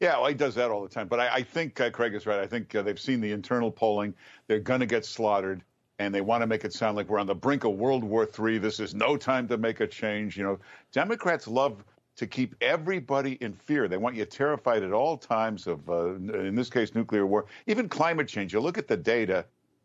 Yeah, 0.00 0.18
well, 0.18 0.26
he 0.26 0.34
does 0.34 0.56
that 0.56 0.70
all 0.70 0.82
the 0.82 0.88
time. 0.88 1.06
But 1.06 1.20
I, 1.20 1.34
I 1.34 1.42
think 1.42 1.80
uh, 1.80 1.90
Craig 1.90 2.14
is 2.14 2.26
right. 2.26 2.40
I 2.40 2.46
think 2.46 2.74
uh, 2.74 2.82
they've 2.82 2.98
seen 2.98 3.20
the 3.20 3.30
internal 3.30 3.70
polling. 3.70 4.14
They're 4.48 4.58
going 4.58 4.80
to 4.80 4.86
get 4.86 5.04
slaughtered, 5.04 5.62
and 6.00 6.12
they 6.12 6.20
want 6.20 6.42
to 6.42 6.46
make 6.48 6.64
it 6.64 6.72
sound 6.72 6.96
like 6.96 7.08
we're 7.08 7.20
on 7.20 7.28
the 7.28 7.34
brink 7.34 7.64
of 7.64 7.74
World 7.74 8.02
War 8.02 8.26
III. 8.26 8.58
This 8.58 8.80
is 8.80 8.94
no 8.94 9.16
time 9.16 9.46
to 9.48 9.56
make 9.56 9.78
a 9.78 9.86
change. 9.86 10.36
You 10.36 10.42
know, 10.42 10.58
Democrats 10.90 11.46
love 11.46 11.84
to 12.16 12.26
keep 12.26 12.56
everybody 12.60 13.34
in 13.40 13.52
fear. 13.52 13.86
They 13.86 13.96
want 13.96 14.16
you 14.16 14.24
terrified 14.24 14.82
at 14.82 14.92
all 14.92 15.16
times 15.16 15.66
of, 15.66 15.88
uh, 15.88 16.14
in 16.14 16.54
this 16.54 16.68
case, 16.68 16.94
nuclear 16.94 17.26
war, 17.26 17.46
even 17.66 17.88
climate 17.88 18.26
change. 18.26 18.52
You 18.52 18.60
look 18.60 18.78
at 18.78 18.88
the 18.88 18.96
data. 18.96 19.44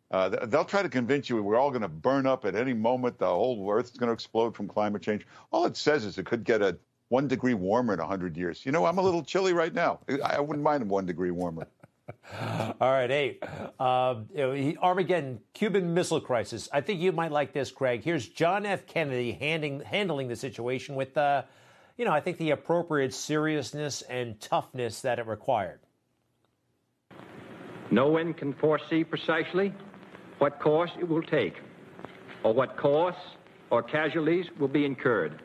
Uh, 0.10 0.30
they'll 0.46 0.66
try 0.66 0.82
to 0.82 0.90
convince 0.90 1.30
you 1.30 1.42
we're 1.44 1.58
all 1.58 1.70
going 1.70 1.82
to 1.82 1.88
burn 1.88 2.26
up 2.26 2.46
at 2.46 2.56
any 2.56 2.74
moment. 2.74 3.18
The 3.18 3.28
whole 3.28 3.70
Earth's 3.70 3.92
going 3.92 4.08
to 4.08 4.14
explode 4.14 4.56
from 4.56 4.68
climate 4.68 5.02
change. 5.02 5.28
All 5.52 5.66
it 5.66 5.76
says 5.76 6.06
is 6.06 6.18
it 6.18 6.26
could 6.26 6.44
get 6.46 6.62
a 6.62 6.78
one 7.10 7.28
degree 7.28 7.54
warmer 7.54 7.94
in 7.94 8.00
100 8.00 8.38
years. 8.38 8.66
You 8.66 8.72
know, 8.72 8.86
I'm 8.86 8.98
a 8.98 9.02
little 9.02 9.24
chilly 9.24 9.54
right 9.54 9.74
now. 9.74 10.00
I 10.10 10.36
I 10.36 10.40
wouldn't 10.40 10.64
mind 10.64 10.90
one 10.90 11.06
degree 11.06 11.32
warmer. 11.32 11.68
All 12.80 12.92
right, 12.92 13.10
hey, 13.10 13.40
um, 13.82 14.28
you 14.34 14.38
know, 14.38 14.52
he- 14.54 14.78
Armageddon, 14.78 15.42
Cuban 15.54 15.94
Missile 15.94 16.22
Crisis. 16.22 16.70
I 16.72 16.80
think 16.80 17.02
you 17.02 17.12
might 17.12 17.34
like 17.34 17.52
this, 17.52 17.70
Craig. 17.70 18.02
Here's 18.02 18.26
John 18.28 18.66
F. 18.66 18.88
Kennedy 18.88 19.34
handing, 19.34 19.82
handling 19.82 20.30
the 20.30 20.38
situation 20.38 20.96
with, 20.96 21.18
uh, 21.18 21.44
you 21.98 22.06
know, 22.06 22.12
I 22.12 22.22
think 22.22 22.38
the 22.38 22.52
appropriate 22.52 23.14
seriousness 23.14 24.04
and 24.04 24.40
toughness 24.40 25.02
that 25.02 25.20
it 25.20 25.28
required. 25.28 25.80
No 27.92 28.08
one 28.08 28.34
can 28.34 28.54
foresee 28.54 29.04
precisely 29.04 29.74
what 30.40 30.60
course 30.60 30.92
it 31.00 31.08
will 31.08 31.24
take, 31.24 31.56
or 32.44 32.54
what 32.54 32.78
costs 32.78 33.22
or 33.70 33.84
casualties 33.84 34.46
will 34.60 34.68
be 34.68 34.86
incurred. 34.86 35.42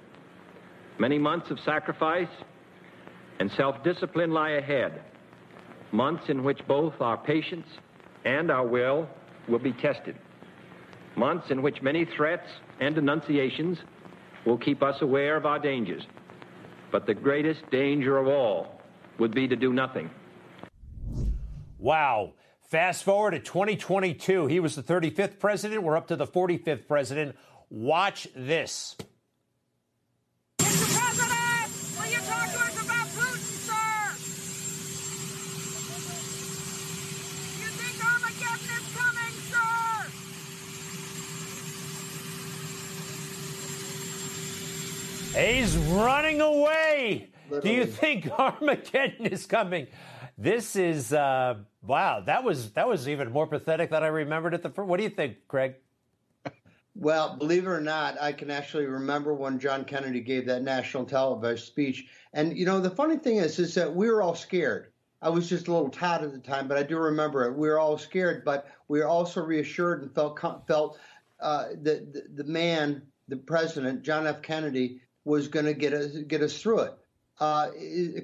Many 0.99 1.18
months 1.18 1.51
of 1.51 1.59
sacrifice 1.61 2.28
and 3.38 3.51
self 3.53 3.82
discipline 3.82 4.30
lie 4.30 4.51
ahead, 4.51 5.03
months 5.90 6.28
in 6.28 6.45
which 6.45 6.61
both 6.66 7.01
our 7.01 7.16
patience 7.16 7.66
and 8.24 8.51
our 8.51 8.66
will 8.66 9.09
will 9.49 9.59
be 9.59 9.72
tested, 9.72 10.16
months 11.16 11.51
in 11.51 11.62
which 11.62 11.82
many 11.82 12.05
threats 12.05 12.49
and 12.80 12.95
denunciations 12.95 13.78
will 14.45 14.59
keep 14.59 14.82
us 14.82 15.01
aware 15.01 15.36
of 15.36 15.47
our 15.47 15.59
dangers. 15.59 16.03
But 16.90 17.07
the 17.07 17.14
greatest 17.14 17.68
danger 17.70 18.18
of 18.18 18.28
all 18.28 18.80
would 19.18 19.34
be 19.34 19.49
to 19.49 19.57
do 19.57 19.72
nothing. 19.72 20.11
Wow. 21.78 22.32
Fast 22.72 23.04
forward 23.04 23.32
to 23.32 23.38
2022. 23.38 24.46
He 24.46 24.58
was 24.58 24.74
the 24.76 24.82
35th 24.82 25.38
president. 25.38 25.82
We're 25.82 25.94
up 25.94 26.06
to 26.06 26.16
the 26.16 26.26
45th 26.26 26.88
president. 26.88 27.36
Watch 27.68 28.26
this. 28.34 28.96
Mr. 30.58 30.96
President, 30.96 31.68
will 31.98 32.06
you 32.10 32.16
talk 32.26 32.48
to 32.50 32.58
us 32.60 32.82
about 32.82 33.08
Putin, 33.08 33.44
sir? 33.60 34.16
You 37.60 37.68
think 37.76 38.00
Armageddon 38.08 38.72
is 38.80 38.88
coming, 38.96 39.34
sir? 45.34 45.38
He's 45.38 45.76
running 45.76 46.40
away. 46.40 47.28
Do 47.50 47.56
you 47.68 47.80
Literally. 47.84 47.86
think 47.90 48.30
Armageddon 48.38 49.26
is 49.26 49.44
coming? 49.44 49.88
This 50.38 50.76
is 50.76 51.12
uh, 51.12 51.56
wow. 51.82 52.20
That 52.20 52.44
was 52.44 52.70
that 52.72 52.88
was 52.88 53.08
even 53.08 53.30
more 53.32 53.46
pathetic 53.46 53.90
than 53.90 54.02
I 54.02 54.08
remembered 54.08 54.54
at 54.54 54.62
the 54.62 54.70
first. 54.70 54.88
What 54.88 54.96
do 54.96 55.02
you 55.04 55.10
think, 55.10 55.36
Craig? 55.48 55.74
Well, 56.94 57.36
believe 57.36 57.64
it 57.64 57.70
or 57.70 57.80
not, 57.80 58.20
I 58.20 58.32
can 58.32 58.50
actually 58.50 58.84
remember 58.84 59.32
when 59.32 59.58
John 59.58 59.84
Kennedy 59.84 60.20
gave 60.20 60.46
that 60.46 60.62
national 60.62 61.06
television 61.06 61.64
speech. 61.64 62.06
And 62.34 62.56
you 62.56 62.66
know, 62.66 62.80
the 62.80 62.90
funny 62.90 63.16
thing 63.16 63.36
is, 63.36 63.58
is 63.58 63.74
that 63.74 63.94
we 63.94 64.10
were 64.10 64.20
all 64.20 64.34
scared. 64.34 64.92
I 65.22 65.28
was 65.30 65.48
just 65.48 65.68
a 65.68 65.72
little 65.72 65.88
tot 65.88 66.22
at 66.22 66.32
the 66.32 66.38
time, 66.38 66.68
but 66.68 66.76
I 66.76 66.82
do 66.82 66.98
remember 66.98 67.46
it. 67.46 67.56
We 67.56 67.68
were 67.68 67.78
all 67.78 67.96
scared, 67.96 68.44
but 68.44 68.68
we 68.88 68.98
were 68.98 69.06
also 69.06 69.42
reassured 69.42 70.02
and 70.02 70.14
felt 70.14 70.38
felt 70.66 70.98
uh, 71.40 71.68
that 71.82 72.12
the, 72.12 72.24
the 72.34 72.44
man, 72.44 73.02
the 73.28 73.36
president, 73.36 74.02
John 74.02 74.26
F. 74.26 74.42
Kennedy, 74.42 75.00
was 75.24 75.48
going 75.48 75.66
to 75.66 75.74
get 75.74 75.92
us 75.92 76.16
get 76.26 76.42
us 76.42 76.60
through 76.60 76.80
it. 76.80 76.94
Uh, 77.40 77.68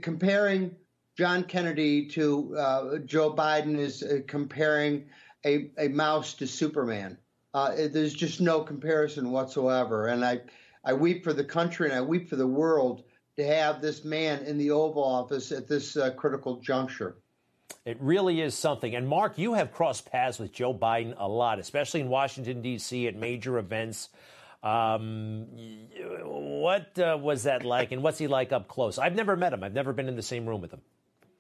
comparing 0.03 0.75
John 1.19 1.43
Kennedy 1.43 2.07
to 2.11 2.57
uh, 2.57 2.99
Joe 2.99 3.33
Biden 3.35 3.77
is 3.77 4.05
uh, 4.05 4.21
comparing 4.29 5.07
a, 5.45 5.69
a 5.77 5.89
mouse 5.89 6.33
to 6.35 6.47
Superman. 6.47 7.19
Uh, 7.53 7.75
it- 7.77 7.93
there's 7.93 8.15
just 8.15 8.41
no 8.41 8.61
comparison 8.61 9.33
whatsoever. 9.33 10.07
And 10.07 10.25
I, 10.25 10.43
I 10.85 10.93
weep 10.93 11.25
for 11.25 11.33
the 11.33 11.43
country 11.43 11.89
and 11.89 11.99
I 11.99 12.03
weep 12.03 12.31
for 12.31 12.37
the 12.37 12.47
world 12.47 13.03
to 13.37 13.45
have 13.45 13.83
this 13.83 14.05
man 14.05 14.45
in 14.45 14.59
the 14.59 14.71
Oval 14.71 15.03
Office 15.03 15.51
at 15.51 15.67
this 15.67 15.97
uh, 15.97 16.13
critical 16.13 16.61
juncture. 16.61 17.17
It 17.85 17.97
really 18.01 18.41
is 18.41 18.55
something. 18.55 18.95
And 18.95 19.09
Mark, 19.09 19.39
you 19.39 19.55
have 19.55 19.73
crossed 19.73 20.09
paths 20.09 20.39
with 20.39 20.53
Joe 20.53 20.73
Biden 20.73 21.17
a 21.19 21.27
lot, 21.27 21.59
especially 21.59 22.01
in 22.01 22.09
Washington 22.11 22.63
D.C. 22.63 23.09
at 23.09 23.17
major 23.17 23.59
events. 23.59 24.09
Um, 24.63 25.47
what 26.23 26.97
uh, 26.97 27.19
was 27.21 27.43
that 27.43 27.65
like, 27.65 27.91
and 27.91 28.05
what's 28.05 28.19
he 28.19 28.29
like 28.29 28.53
up 28.53 28.69
close? 28.69 28.99
I've 28.99 29.17
never 29.17 29.37
met 29.37 29.53
him. 29.53 29.65
I've 29.65 29.75
never 29.75 29.93
been 29.93 30.09
in 30.09 30.15
the 30.15 30.23
same 30.23 30.47
room 30.47 30.61
with 30.61 30.73
him. 30.73 30.81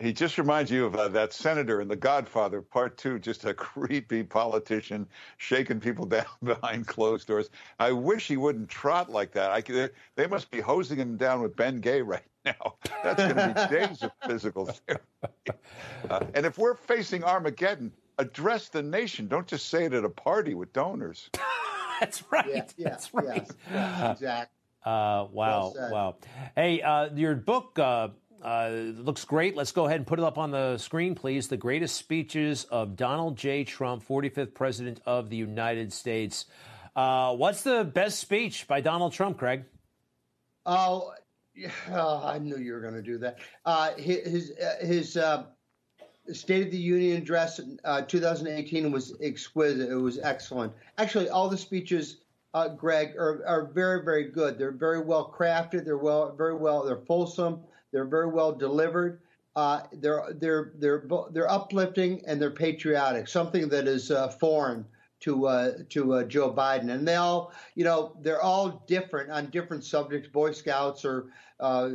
He 0.00 0.12
just 0.12 0.38
reminds 0.38 0.70
you 0.70 0.84
of 0.86 0.94
uh, 0.94 1.08
that 1.08 1.32
senator 1.32 1.80
in 1.80 1.88
The 1.88 1.96
Godfather 1.96 2.62
Part 2.62 2.96
Two, 2.96 3.18
just 3.18 3.44
a 3.44 3.54
creepy 3.54 4.22
politician 4.22 5.06
shaking 5.38 5.80
people 5.80 6.06
down 6.06 6.24
behind 6.42 6.86
closed 6.86 7.26
doors. 7.26 7.50
I 7.80 7.90
wish 7.92 8.28
he 8.28 8.36
wouldn't 8.36 8.68
trot 8.68 9.10
like 9.10 9.32
that. 9.32 9.50
I, 9.50 9.60
could- 9.60 9.92
they 10.14 10.26
must 10.26 10.50
be 10.50 10.60
hosing 10.60 10.98
him 10.98 11.16
down 11.16 11.42
with 11.42 11.56
Ben 11.56 11.80
Gay 11.80 12.00
right 12.02 12.22
now. 12.44 12.74
That's 13.02 13.22
going 13.22 13.36
to 13.54 13.68
be 13.70 13.76
days 13.76 14.02
of 14.02 14.12
physical 14.24 14.66
therapy. 14.66 15.04
Uh, 16.08 16.24
and 16.34 16.46
if 16.46 16.58
we're 16.58 16.74
facing 16.76 17.24
Armageddon, 17.24 17.92
address 18.18 18.68
the 18.68 18.82
nation. 18.82 19.26
Don't 19.28 19.46
just 19.46 19.68
say 19.68 19.84
it 19.84 19.92
at 19.94 20.04
a 20.04 20.08
party 20.08 20.54
with 20.54 20.72
donors. 20.72 21.28
That's 22.00 22.22
right. 22.30 22.46
Yeah, 22.48 22.64
yeah, 22.76 22.88
That's 22.90 23.12
right. 23.14 23.26
yes, 23.36 23.52
yes, 23.72 24.12
exactly. 24.12 24.54
Uh, 24.84 25.26
wow, 25.32 25.72
said. 25.74 25.90
wow. 25.90 26.16
Hey, 26.54 26.80
uh, 26.82 27.10
your 27.14 27.34
book 27.34 27.76
uh, 28.42 28.68
looks 28.68 29.24
great. 29.24 29.56
Let's 29.56 29.72
go 29.72 29.86
ahead 29.86 29.96
and 29.96 30.06
put 30.06 30.18
it 30.18 30.24
up 30.24 30.38
on 30.38 30.50
the 30.50 30.78
screen, 30.78 31.14
please. 31.14 31.48
The 31.48 31.56
greatest 31.56 31.96
speeches 31.96 32.64
of 32.64 32.96
Donald 32.96 33.36
J. 33.36 33.64
Trump, 33.64 34.06
45th 34.06 34.54
President 34.54 35.00
of 35.06 35.28
the 35.30 35.36
United 35.36 35.92
States. 35.92 36.46
Uh, 36.94 37.34
what's 37.34 37.62
the 37.62 37.84
best 37.84 38.18
speech 38.18 38.66
by 38.68 38.80
Donald 38.80 39.12
Trump, 39.12 39.38
Craig? 39.38 39.64
Oh, 40.66 41.12
yeah, 41.54 41.70
oh, 41.92 42.22
I 42.24 42.38
knew 42.38 42.56
you 42.58 42.72
were 42.72 42.80
going 42.80 42.94
to 42.94 43.02
do 43.02 43.18
that. 43.18 43.38
Uh, 43.64 43.92
his 43.94 44.28
his, 44.28 44.52
uh, 44.62 44.86
his 44.86 45.16
uh, 45.16 45.44
State 46.32 46.66
of 46.66 46.70
the 46.70 46.78
Union 46.78 47.16
address 47.16 47.60
uh, 47.84 48.02
2018 48.02 48.92
was 48.92 49.16
exquisite. 49.20 49.90
It 49.90 49.94
was 49.94 50.18
excellent. 50.18 50.72
Actually, 50.98 51.30
all 51.30 51.48
the 51.48 51.56
speeches, 51.56 52.18
uh, 52.54 52.68
Greg, 52.68 53.16
are, 53.16 53.42
are 53.46 53.70
very 53.72 54.04
very 54.04 54.30
good. 54.30 54.58
They're 54.58 54.72
very 54.72 55.00
well 55.00 55.34
crafted. 55.36 55.84
They're 55.84 55.98
well 55.98 56.34
very 56.36 56.54
well. 56.54 56.84
They're 56.84 56.96
fulsome. 57.06 57.60
They're 57.92 58.06
very 58.06 58.28
well 58.28 58.52
delivered. 58.52 59.20
Uh, 59.56 59.82
they're 59.92 60.34
they're 60.36 60.72
they're 60.76 61.04
they're 61.32 61.50
uplifting 61.50 62.22
and 62.26 62.40
they're 62.40 62.50
patriotic. 62.50 63.26
Something 63.26 63.68
that 63.70 63.88
is 63.88 64.10
uh, 64.10 64.28
foreign 64.28 64.84
to 65.20 65.46
uh, 65.46 65.72
to 65.90 66.14
uh, 66.14 66.24
Joe 66.24 66.52
Biden, 66.52 66.90
and 66.90 67.06
they 67.06 67.16
all, 67.16 67.52
you 67.74 67.84
know, 67.84 68.16
they're 68.20 68.42
all 68.42 68.84
different 68.86 69.30
on 69.30 69.46
different 69.46 69.84
subjects, 69.84 70.28
Boy 70.28 70.52
Scouts 70.52 71.04
or 71.04 71.26
uh, 71.58 71.90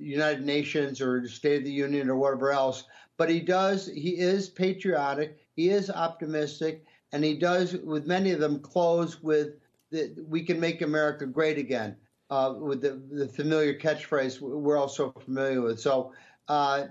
United 0.00 0.44
Nations 0.44 1.00
or 1.00 1.28
State 1.28 1.58
of 1.58 1.64
the 1.64 1.70
Union 1.70 2.10
or 2.10 2.16
whatever 2.16 2.50
else. 2.50 2.84
But 3.16 3.30
he 3.30 3.40
does, 3.40 3.86
he 3.86 4.18
is 4.18 4.48
patriotic, 4.48 5.38
he 5.54 5.70
is 5.70 5.90
optimistic, 5.90 6.84
and 7.12 7.24
he 7.24 7.34
does, 7.38 7.74
with 7.76 8.06
many 8.06 8.32
of 8.32 8.40
them, 8.40 8.58
close 8.58 9.22
with 9.22 9.54
the, 9.90 10.12
"We 10.28 10.42
can 10.42 10.58
make 10.58 10.82
America 10.82 11.24
great 11.24 11.58
again," 11.58 11.96
uh, 12.30 12.54
with 12.58 12.80
the, 12.80 13.00
the 13.10 13.28
familiar 13.28 13.78
catchphrase 13.78 14.40
we're 14.40 14.76
all 14.76 14.88
so 14.88 15.12
familiar 15.24 15.62
with. 15.62 15.80
So. 15.80 16.12
Uh, 16.48 16.86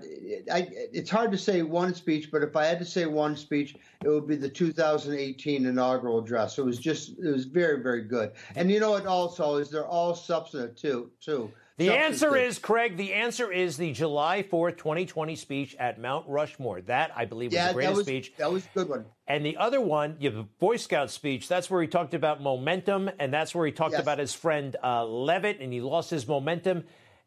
I, 0.52 0.68
it's 0.92 1.08
hard 1.08 1.32
to 1.32 1.38
say 1.38 1.62
one 1.62 1.94
speech, 1.94 2.30
but 2.30 2.42
if 2.42 2.54
I 2.56 2.66
had 2.66 2.78
to 2.78 2.84
say 2.84 3.06
one 3.06 3.34
speech, 3.34 3.74
it 4.04 4.08
would 4.10 4.26
be 4.26 4.36
the 4.36 4.50
2018 4.50 5.64
inaugural 5.64 6.18
address. 6.18 6.58
It 6.58 6.64
was 6.66 6.78
just, 6.78 7.18
it 7.18 7.32
was 7.32 7.46
very, 7.46 7.82
very 7.82 8.02
good. 8.02 8.32
And 8.54 8.70
you 8.70 8.80
know 8.80 8.90
what? 8.90 9.06
Also, 9.06 9.56
is 9.56 9.70
they're 9.70 9.86
all 9.86 10.14
substantive 10.14 10.76
too. 10.76 11.10
Too. 11.22 11.50
The 11.78 11.90
answer 11.90 12.28
Substantive. 12.28 12.48
is, 12.48 12.58
Craig, 12.58 12.96
the 12.96 13.12
answer 13.12 13.52
is 13.52 13.76
the 13.76 13.92
July 13.92 14.42
4th, 14.42 14.78
2020 14.78 15.36
speech 15.36 15.76
at 15.78 16.00
Mount 16.00 16.26
Rushmore. 16.26 16.80
That, 16.82 17.10
I 17.14 17.26
believe, 17.26 17.50
was 17.50 17.56
yeah, 17.56 17.68
the 17.68 17.74
greatest 17.74 17.92
that 17.92 17.98
was, 17.98 18.06
speech. 18.06 18.32
That 18.38 18.50
was 18.52 18.64
a 18.64 18.68
good 18.78 18.88
one. 18.88 19.04
And 19.26 19.44
the 19.44 19.58
other 19.58 19.80
one, 19.80 20.16
you 20.18 20.30
have 20.30 20.38
a 20.38 20.44
Boy 20.44 20.76
Scout 20.76 21.10
speech. 21.10 21.48
That's 21.48 21.68
where 21.68 21.82
he 21.82 21.88
talked 21.88 22.14
about 22.14 22.40
momentum, 22.40 23.10
and 23.18 23.30
that's 23.32 23.54
where 23.54 23.66
he 23.66 23.72
talked 23.72 23.92
Yes. 23.92 24.00
about 24.00 24.18
his 24.18 24.32
friend 24.32 24.74
uh, 24.82 25.04
Levitt, 25.04 25.60
and 25.60 25.70
he 25.70 25.82
lost 25.82 26.08
his 26.08 26.26
momentum. 26.26 26.84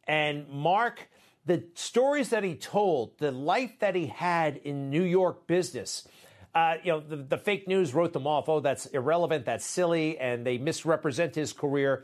And 0.07 0.49
Mark, 0.49 1.07
the 1.45 1.65
stories 1.75 2.29
that 2.29 2.43
he 2.43 2.55
told, 2.55 3.19
the 3.19 3.31
life 3.31 3.73
that 3.81 3.93
he 3.93 4.07
had 4.07 4.57
in 4.57 4.89
New 4.89 5.03
York 5.03 5.45
business. 5.45 6.07
Uh, 6.55 6.77
you 6.83 6.91
know, 6.91 6.99
the, 6.99 7.17
the 7.17 7.37
fake 7.37 7.67
news 7.67 7.93
wrote 7.93 8.13
them 8.13 8.25
off. 8.25 8.49
Oh, 8.49 8.59
that's 8.61 8.87
irrelevant. 8.87 9.45
That's 9.45 9.63
silly, 9.63 10.17
and 10.17 10.43
they 10.43 10.57
misrepresent 10.57 11.35
his 11.35 11.53
career. 11.53 12.03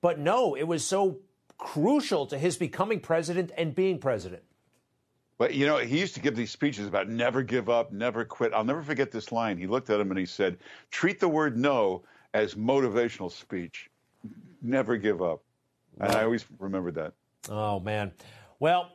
But 0.00 0.20
no, 0.20 0.54
it 0.54 0.62
was 0.62 0.86
so 0.86 1.18
crucial 1.62 2.26
to 2.26 2.36
his 2.36 2.56
becoming 2.56 2.98
president 2.98 3.52
and 3.56 3.74
being 3.74 3.98
president. 3.98 4.42
But 5.38 5.54
you 5.54 5.66
know, 5.66 5.78
he 5.78 6.00
used 6.00 6.14
to 6.14 6.20
give 6.20 6.36
these 6.36 6.50
speeches 6.50 6.86
about 6.86 7.08
never 7.08 7.42
give 7.42 7.70
up, 7.70 7.92
never 7.92 8.24
quit. 8.24 8.52
I'll 8.52 8.64
never 8.64 8.82
forget 8.82 9.10
this 9.10 9.32
line. 9.32 9.56
He 9.58 9.66
looked 9.66 9.88
at 9.88 10.00
him 10.00 10.10
and 10.10 10.18
he 10.18 10.26
said, 10.26 10.58
"Treat 10.90 11.20
the 11.20 11.28
word 11.28 11.56
no 11.56 12.02
as 12.34 12.54
motivational 12.54 13.30
speech. 13.30 13.90
Never 14.60 14.96
give 14.96 15.22
up." 15.22 15.42
And 16.00 16.12
I 16.12 16.24
always 16.24 16.44
remembered 16.58 16.94
that. 16.96 17.12
Oh, 17.48 17.80
man. 17.80 18.12
Well, 18.58 18.92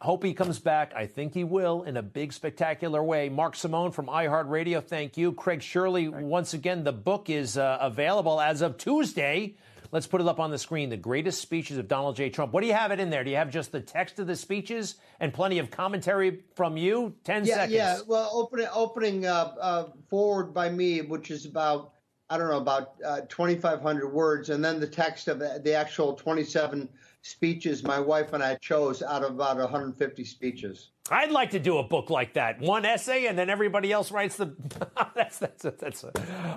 hope 0.00 0.24
he 0.24 0.34
comes 0.34 0.58
back. 0.58 0.92
I 0.94 1.06
think 1.06 1.34
he 1.34 1.44
will 1.44 1.82
in 1.84 1.96
a 1.96 2.02
big, 2.02 2.32
spectacular 2.32 3.02
way. 3.02 3.28
Mark 3.28 3.56
Simone 3.56 3.92
from 3.92 4.06
iHeartRadio, 4.06 4.84
thank 4.84 5.16
you. 5.16 5.32
Craig 5.32 5.62
Shirley, 5.62 6.08
once 6.08 6.54
again, 6.54 6.84
the 6.84 6.92
book 6.92 7.30
is 7.30 7.56
uh, 7.56 7.78
available 7.80 8.40
as 8.40 8.60
of 8.60 8.76
Tuesday. 8.76 9.54
Let's 9.94 10.08
put 10.08 10.20
it 10.20 10.26
up 10.26 10.40
on 10.40 10.50
the 10.50 10.58
screen. 10.58 10.90
The 10.90 10.96
greatest 10.96 11.40
speeches 11.40 11.78
of 11.78 11.86
Donald 11.86 12.16
J. 12.16 12.28
Trump. 12.28 12.52
What 12.52 12.62
do 12.62 12.66
you 12.66 12.72
have 12.72 12.90
it 12.90 12.98
in 12.98 13.10
there? 13.10 13.22
Do 13.22 13.30
you 13.30 13.36
have 13.36 13.48
just 13.48 13.70
the 13.70 13.80
text 13.80 14.18
of 14.18 14.26
the 14.26 14.34
speeches 14.34 14.96
and 15.20 15.32
plenty 15.32 15.60
of 15.60 15.70
commentary 15.70 16.40
from 16.56 16.76
you? 16.76 17.14
10 17.22 17.44
yeah, 17.44 17.54
seconds. 17.54 17.72
Yeah, 17.72 17.98
well, 18.08 18.28
opening 18.32 18.66
opening 18.74 19.24
uh, 19.24 19.54
uh, 19.60 19.84
forward 20.10 20.52
by 20.52 20.68
me, 20.68 21.02
which 21.02 21.30
is 21.30 21.46
about 21.46 21.92
I 22.28 22.38
don't 22.38 22.50
know 22.50 22.58
about 22.58 22.94
uh, 23.06 23.20
2,500 23.28 24.12
words, 24.12 24.50
and 24.50 24.64
then 24.64 24.80
the 24.80 24.86
text 24.88 25.28
of 25.28 25.38
the 25.38 25.60
the 25.62 25.74
actual 25.74 26.14
27 26.14 26.88
speeches 27.22 27.84
my 27.84 28.00
wife 28.00 28.32
and 28.32 28.42
I 28.42 28.56
chose 28.56 29.00
out 29.00 29.22
of 29.22 29.30
about 29.30 29.58
150 29.58 30.24
speeches. 30.24 30.90
I'd 31.10 31.30
like 31.30 31.50
to 31.50 31.58
do 31.58 31.76
a 31.76 31.82
book 31.82 32.08
like 32.08 32.32
that. 32.32 32.60
One 32.60 32.86
essay, 32.86 33.26
and 33.26 33.38
then 33.38 33.50
everybody 33.50 33.92
else 33.92 34.10
writes 34.10 34.36
the. 34.36 34.54
that's 35.14 35.38
that's 35.38 35.62
that's. 35.62 36.04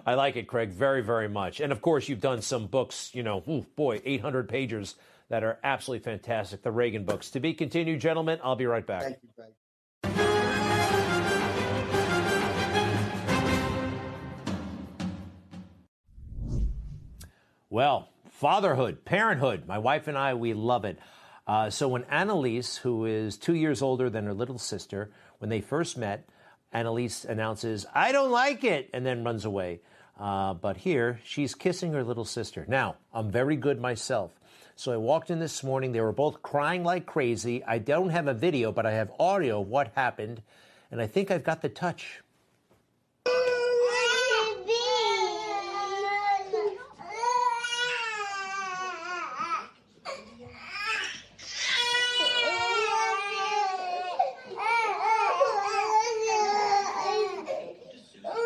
I 0.05 0.13
like 0.13 0.37
it, 0.37 0.47
Craig, 0.47 0.69
very 0.69 1.03
very 1.03 1.27
much. 1.27 1.59
And 1.59 1.71
of 1.73 1.81
course, 1.81 2.07
you've 2.07 2.21
done 2.21 2.41
some 2.41 2.67
books. 2.67 3.11
You 3.13 3.23
know, 3.23 3.43
ooh, 3.49 3.65
boy, 3.75 4.01
800 4.05 4.47
pages 4.47 4.95
that 5.27 5.43
are 5.43 5.59
absolutely 5.65 6.05
fantastic. 6.05 6.61
The 6.63 6.71
Reagan 6.71 7.03
books. 7.03 7.29
To 7.31 7.41
be 7.41 7.53
continued, 7.53 7.99
gentlemen. 7.99 8.39
I'll 8.41 8.55
be 8.55 8.65
right 8.65 8.87
back. 8.87 9.03
Thank 9.03 9.17
you, 9.21 9.29
Greg. 9.35 9.51
Well, 17.69 18.07
fatherhood, 18.29 19.03
parenthood. 19.03 19.67
My 19.67 19.77
wife 19.77 20.07
and 20.07 20.17
I, 20.17 20.35
we 20.35 20.53
love 20.53 20.85
it. 20.85 20.97
Uh, 21.47 21.69
so 21.69 21.87
when 21.87 22.03
Annalise, 22.05 22.75
who 22.77 23.05
is 23.05 23.37
two 23.37 23.55
years 23.55 23.81
older 23.81 24.09
than 24.09 24.25
her 24.25 24.33
little 24.33 24.57
sister, 24.57 25.09
when 25.39 25.49
they 25.49 25.61
first 25.61 25.97
met, 25.97 26.27
Annalise 26.73 27.23
announces, 27.23 27.85
I 27.95 28.11
don't 28.11 28.31
like 28.31 28.65
it, 28.65 28.89
and 28.93 29.05
then 29.05 29.23
runs 29.23 29.45
away. 29.45 29.79
Uh, 30.19 30.53
but 30.53 30.77
here, 30.77 31.21
she's 31.23 31.55
kissing 31.55 31.93
her 31.93 32.03
little 32.03 32.25
sister. 32.25 32.65
Now, 32.67 32.97
I'm 33.13 33.31
very 33.31 33.55
good 33.55 33.79
myself. 33.79 34.31
So 34.75 34.91
I 34.91 34.97
walked 34.97 35.31
in 35.31 35.39
this 35.39 35.63
morning. 35.63 35.91
They 35.93 36.01
were 36.01 36.11
both 36.11 36.41
crying 36.41 36.83
like 36.83 37.05
crazy. 37.05 37.63
I 37.63 37.77
don't 37.77 38.09
have 38.09 38.27
a 38.27 38.33
video, 38.33 38.71
but 38.71 38.85
I 38.85 38.91
have 38.91 39.11
audio 39.19 39.61
of 39.61 39.67
what 39.67 39.91
happened. 39.95 40.41
And 40.91 41.01
I 41.01 41.07
think 41.07 41.31
I've 41.31 41.43
got 41.43 41.61
the 41.61 41.69
touch. 41.69 42.21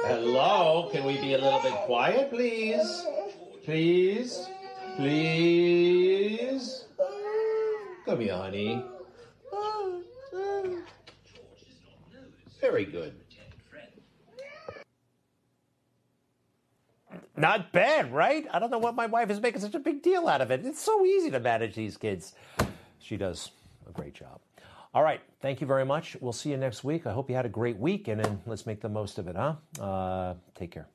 Hello, 0.04 0.90
can 0.92 1.04
we 1.06 1.20
be 1.20 1.34
a 1.34 1.38
little 1.38 1.62
bit 1.62 1.74
quiet, 1.86 2.30
please? 2.32 3.06
Please? 3.72 4.50
Please? 4.98 6.84
Come 8.06 8.20
here, 8.20 8.36
honey. 8.36 8.84
Very 12.60 12.84
good. 12.84 13.14
Not 17.38 17.72
bad, 17.72 18.12
right? 18.14 18.46
I 18.52 18.60
don't 18.60 18.72
know 18.72 18.78
what 18.78 18.94
my 18.94 19.06
wife 19.06 19.30
is 19.30 19.40
making 19.40 19.62
such 19.62 19.74
a 19.74 19.80
big 19.80 20.04
deal 20.04 20.28
out 20.28 20.42
of 20.42 20.52
it. 20.52 20.66
It's 20.66 20.82
so 20.82 21.06
easy 21.06 21.32
to 21.32 21.40
manage 21.40 21.74
these 21.74 21.96
kids. 21.96 22.34
She 23.00 23.16
does 23.16 23.52
a 23.88 23.94
great 23.94 24.14
job. 24.14 24.42
All 24.94 25.02
right. 25.02 25.22
Thank 25.42 25.62
you 25.62 25.68
very 25.68 25.86
much. 25.86 26.18
We'll 26.20 26.34
see 26.34 26.50
you 26.50 26.58
next 26.58 26.84
week. 26.84 27.08
I 27.08 27.14
hope 27.14 27.30
you 27.30 27.38
had 27.38 27.46
a 27.46 27.50
great 27.50 27.78
week, 27.78 28.10
and 28.10 28.22
then 28.22 28.42
let's 28.46 28.66
make 28.66 28.82
the 28.82 28.90
most 28.90 29.18
of 29.18 29.30
it, 29.30 29.38
huh? 29.38 29.56
Uh, 29.82 30.34
take 30.56 30.72
care. 30.72 30.90